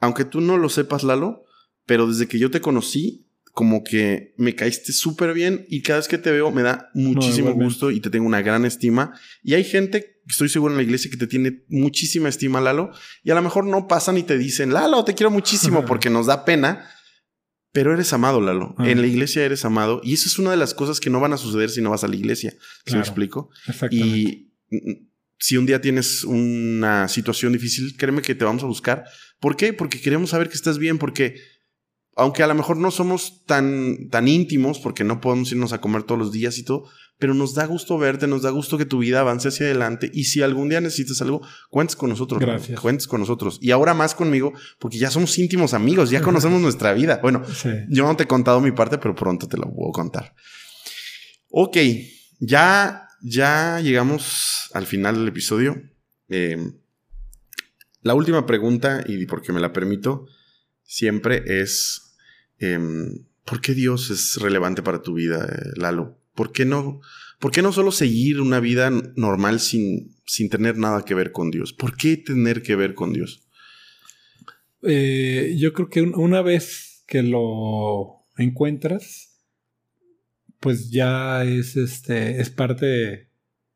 [0.00, 1.44] aunque tú no lo sepas, Lalo,
[1.84, 6.08] pero desde que yo te conocí, como que me caíste súper bien y cada vez
[6.08, 9.12] que te veo me da muchísimo gusto y te tengo una gran estima.
[9.42, 12.92] Y hay gente, estoy seguro en la iglesia, que te tiene muchísima estima, Lalo,
[13.22, 16.26] y a lo mejor no pasan y te dicen, Lalo, te quiero muchísimo porque nos
[16.26, 16.88] da pena.
[17.72, 18.74] Pero eres amado, Lalo.
[18.80, 20.00] En la iglesia eres amado.
[20.04, 22.04] Y eso es una de las cosas que no van a suceder si no vas
[22.04, 22.54] a la iglesia.
[22.86, 23.50] ¿Se me explico?
[23.90, 24.52] Y
[25.38, 29.04] si un día tienes una situación difícil, créeme que te vamos a buscar.
[29.40, 29.72] ¿Por qué?
[29.72, 31.36] Porque queremos saber que estás bien, porque
[32.16, 36.02] aunque a lo mejor no somos tan, tan íntimos, porque no podemos irnos a comer
[36.02, 36.84] todos los días y todo,
[37.18, 40.10] pero nos da gusto verte, nos da gusto que tu vida avance hacia adelante.
[40.12, 41.40] Y si algún día necesitas algo,
[41.70, 42.40] cuentes con nosotros.
[42.40, 42.80] Gracias.
[42.80, 43.58] Cuentes con nosotros.
[43.62, 47.20] Y ahora más conmigo, porque ya somos íntimos amigos, ya conocemos nuestra vida.
[47.22, 47.42] Bueno,
[47.88, 50.34] yo no te he contado mi parte, pero pronto te lo puedo contar.
[51.48, 51.76] Ok,
[52.40, 55.80] ya, ya llegamos al final del episodio.
[56.28, 56.72] Eh,
[58.02, 60.26] la última pregunta, y porque me la permito,
[60.82, 62.01] siempre es,
[62.62, 66.18] em, ¿por qué Dios es relevante para tu vida, eh, Lalo?
[66.34, 67.00] ¿Por qué no,
[67.38, 71.50] por qué no solo seguir una vida normal sin, sin tener nada que ver con
[71.50, 71.72] Dios?
[71.72, 73.46] ¿Por qué tener que ver con Dios?
[74.82, 79.38] Eh, yo creo que una vez que lo encuentras,
[80.60, 83.28] pues ya es este, es parte,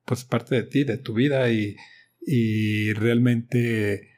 [0.05, 1.77] pues parte de ti, de tu vida y,
[2.27, 4.16] y realmente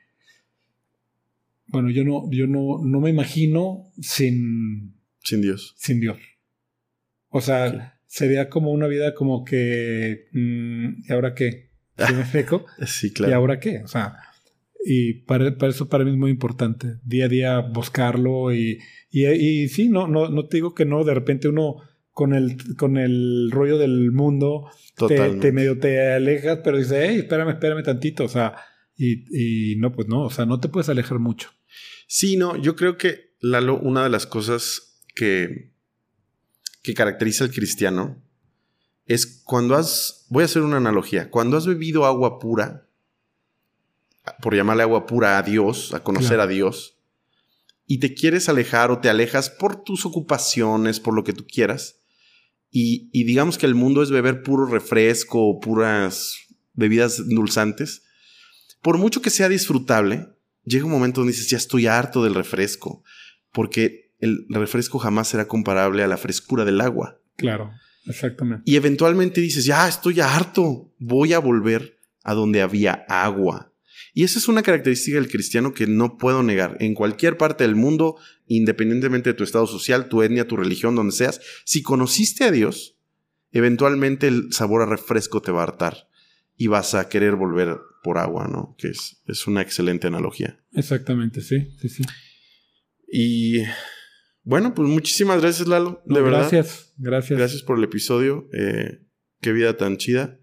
[1.68, 4.96] bueno, yo no, yo no, no me imagino sin.
[5.22, 5.74] Sin Dios.
[5.76, 6.18] Sin Dios.
[7.28, 10.28] O sea, sería como una vida como que.
[10.32, 11.70] Mm, ¿Y ahora qué?
[11.98, 12.66] ¿Sí me explico?
[12.86, 13.30] sí, claro.
[13.30, 13.82] ¿Y ahora qué?
[13.84, 14.16] O sea,
[14.84, 16.96] y para, eso para mí es muy importante.
[17.04, 18.78] Día a día buscarlo y,
[19.10, 21.76] y, y sí, no, no, no te digo que no, de repente uno
[22.12, 24.70] con el, con el rollo del mundo
[25.06, 28.24] te, te, medio te alejas, pero dice, hey, espérame, espérame tantito.
[28.24, 28.56] O sea,
[28.96, 31.50] y, y no, pues no, o sea, no te puedes alejar mucho.
[32.10, 35.74] Sí, no, yo creo que, Lalo, una de las cosas que,
[36.82, 38.20] que caracteriza al cristiano
[39.05, 42.89] es cuando has, voy a hacer una analogía, cuando has bebido agua pura,
[44.40, 46.98] por llamarle agua pura a Dios, a conocer a Dios,
[47.86, 52.01] y te quieres alejar o te alejas por tus ocupaciones, por lo que tú quieras,
[52.70, 56.36] y, y digamos que el mundo es beber puro refresco o puras
[56.72, 58.02] bebidas endulzantes,
[58.80, 60.38] por mucho que sea disfrutable,
[60.68, 63.02] llega un momento donde dices, ya estoy harto del refresco,
[63.52, 67.20] porque el refresco jamás será comparable a la frescura del agua.
[67.36, 67.70] Claro,
[68.06, 68.62] exactamente.
[68.66, 73.72] Y eventualmente dices, ya estoy harto, voy a volver a donde había agua.
[74.12, 76.76] Y esa es una característica del cristiano que no puedo negar.
[76.80, 78.16] En cualquier parte del mundo,
[78.46, 82.96] independientemente de tu estado social, tu etnia, tu religión, donde seas, si conociste a Dios,
[83.52, 86.07] eventualmente el sabor a refresco te va a hartar
[86.59, 88.74] y vas a querer volver por agua, ¿no?
[88.76, 90.60] Que es, es una excelente analogía.
[90.72, 92.02] Exactamente, sí, sí, sí.
[93.10, 93.62] Y
[94.43, 96.02] bueno, pues muchísimas gracias, Lalo.
[96.05, 96.40] De verdad.
[96.51, 97.39] Gracias, gracias.
[97.39, 98.48] Gracias por el episodio.
[98.52, 99.06] Eh,
[99.40, 100.40] qué vida tan chida,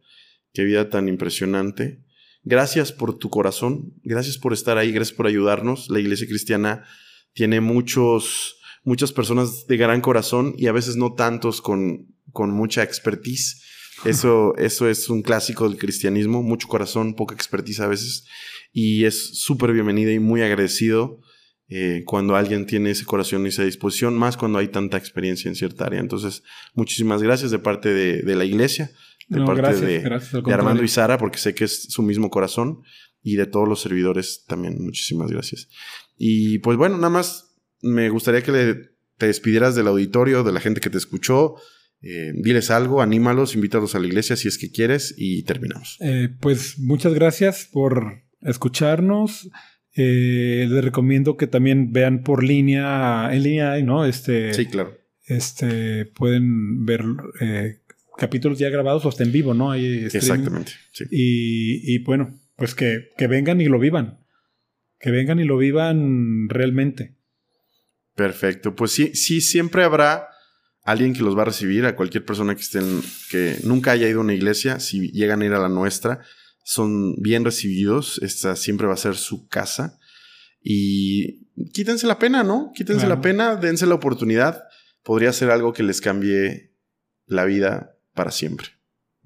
[0.53, 2.01] qué vida tan impresionante.
[2.43, 5.89] Gracias por tu corazón, gracias por estar ahí, gracias por ayudarnos.
[5.89, 6.85] La iglesia cristiana
[7.33, 12.83] tiene muchos, muchas personas de gran corazón y a veces no tantos con, con mucha
[12.83, 13.63] expertise.
[14.03, 18.25] Eso, eso es un clásico del cristianismo, mucho corazón, poca expertise a veces.
[18.71, 21.21] Y es súper bienvenida y muy agradecido
[21.69, 25.55] eh, cuando alguien tiene ese corazón y esa disposición, más cuando hay tanta experiencia en
[25.55, 26.01] cierta área.
[26.01, 26.43] Entonces,
[26.73, 28.91] muchísimas gracias de parte de, de la iglesia
[29.27, 32.81] de parte de, Armando y Sara, porque sé que es su mismo corazón,
[33.21, 34.77] y de todos los servidores también.
[34.83, 35.67] Muchísimas gracias.
[36.17, 38.51] Y pues bueno, nada más me gustaría que
[39.17, 41.55] te despidieras del auditorio, de la gente que te escuchó.
[42.01, 45.97] Eh, diles algo, anímalos, invítalos a la iglesia si es que quieres y terminamos.
[46.01, 49.49] Eh, pues muchas gracias por escucharnos.
[49.95, 54.05] Eh, les recomiendo que también vean por línea, en línea, ¿no?
[54.05, 54.97] Este, sí, claro.
[55.25, 57.03] Este, pueden ver
[58.17, 59.71] capítulos ya grabados o hasta en vivo, ¿no?
[59.71, 60.73] Hay Exactamente.
[60.91, 61.05] Sí.
[61.11, 64.19] Y, bueno, pues que, que, vengan y lo vivan.
[64.99, 67.15] Que vengan y lo vivan realmente.
[68.15, 68.75] Perfecto.
[68.75, 70.27] Pues sí, sí, siempre habrá
[70.85, 74.19] alguien que los va a recibir, a cualquier persona que estén, que nunca haya ido
[74.19, 76.21] a una iglesia, si llegan a ir a la nuestra,
[76.63, 78.19] son bien recibidos.
[78.21, 79.99] Esta siempre va a ser su casa.
[80.61, 82.71] Y quítense la pena, ¿no?
[82.73, 84.63] Quítense la pena, dense la oportunidad.
[85.03, 86.71] Podría ser algo que les cambie
[87.25, 88.69] la vida para siempre.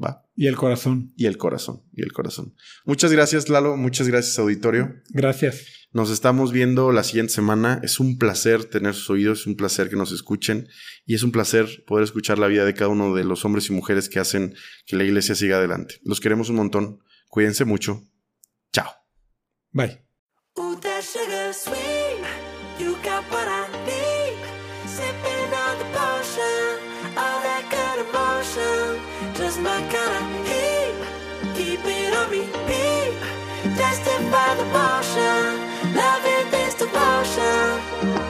[0.02, 0.26] ¿Va?
[0.36, 1.14] Y el corazón.
[1.18, 2.56] Y el corazón, y el corazón.
[2.86, 3.76] Muchas gracias, Lalo.
[3.76, 4.96] Muchas gracias, auditorio.
[5.10, 5.79] Gracias.
[5.92, 7.80] Nos estamos viendo la siguiente semana.
[7.82, 10.68] Es un placer tener sus oídos, es un placer que nos escuchen
[11.06, 13.74] y es un placer poder escuchar la vida de cada uno de los hombres y
[13.74, 14.54] mujeres que hacen
[14.86, 15.96] que la iglesia siga adelante.
[16.04, 17.00] Los queremos un montón.
[17.28, 18.04] Cuídense mucho.
[18.72, 18.92] Chao.
[19.72, 20.09] Bye.
[36.94, 38.29] 大声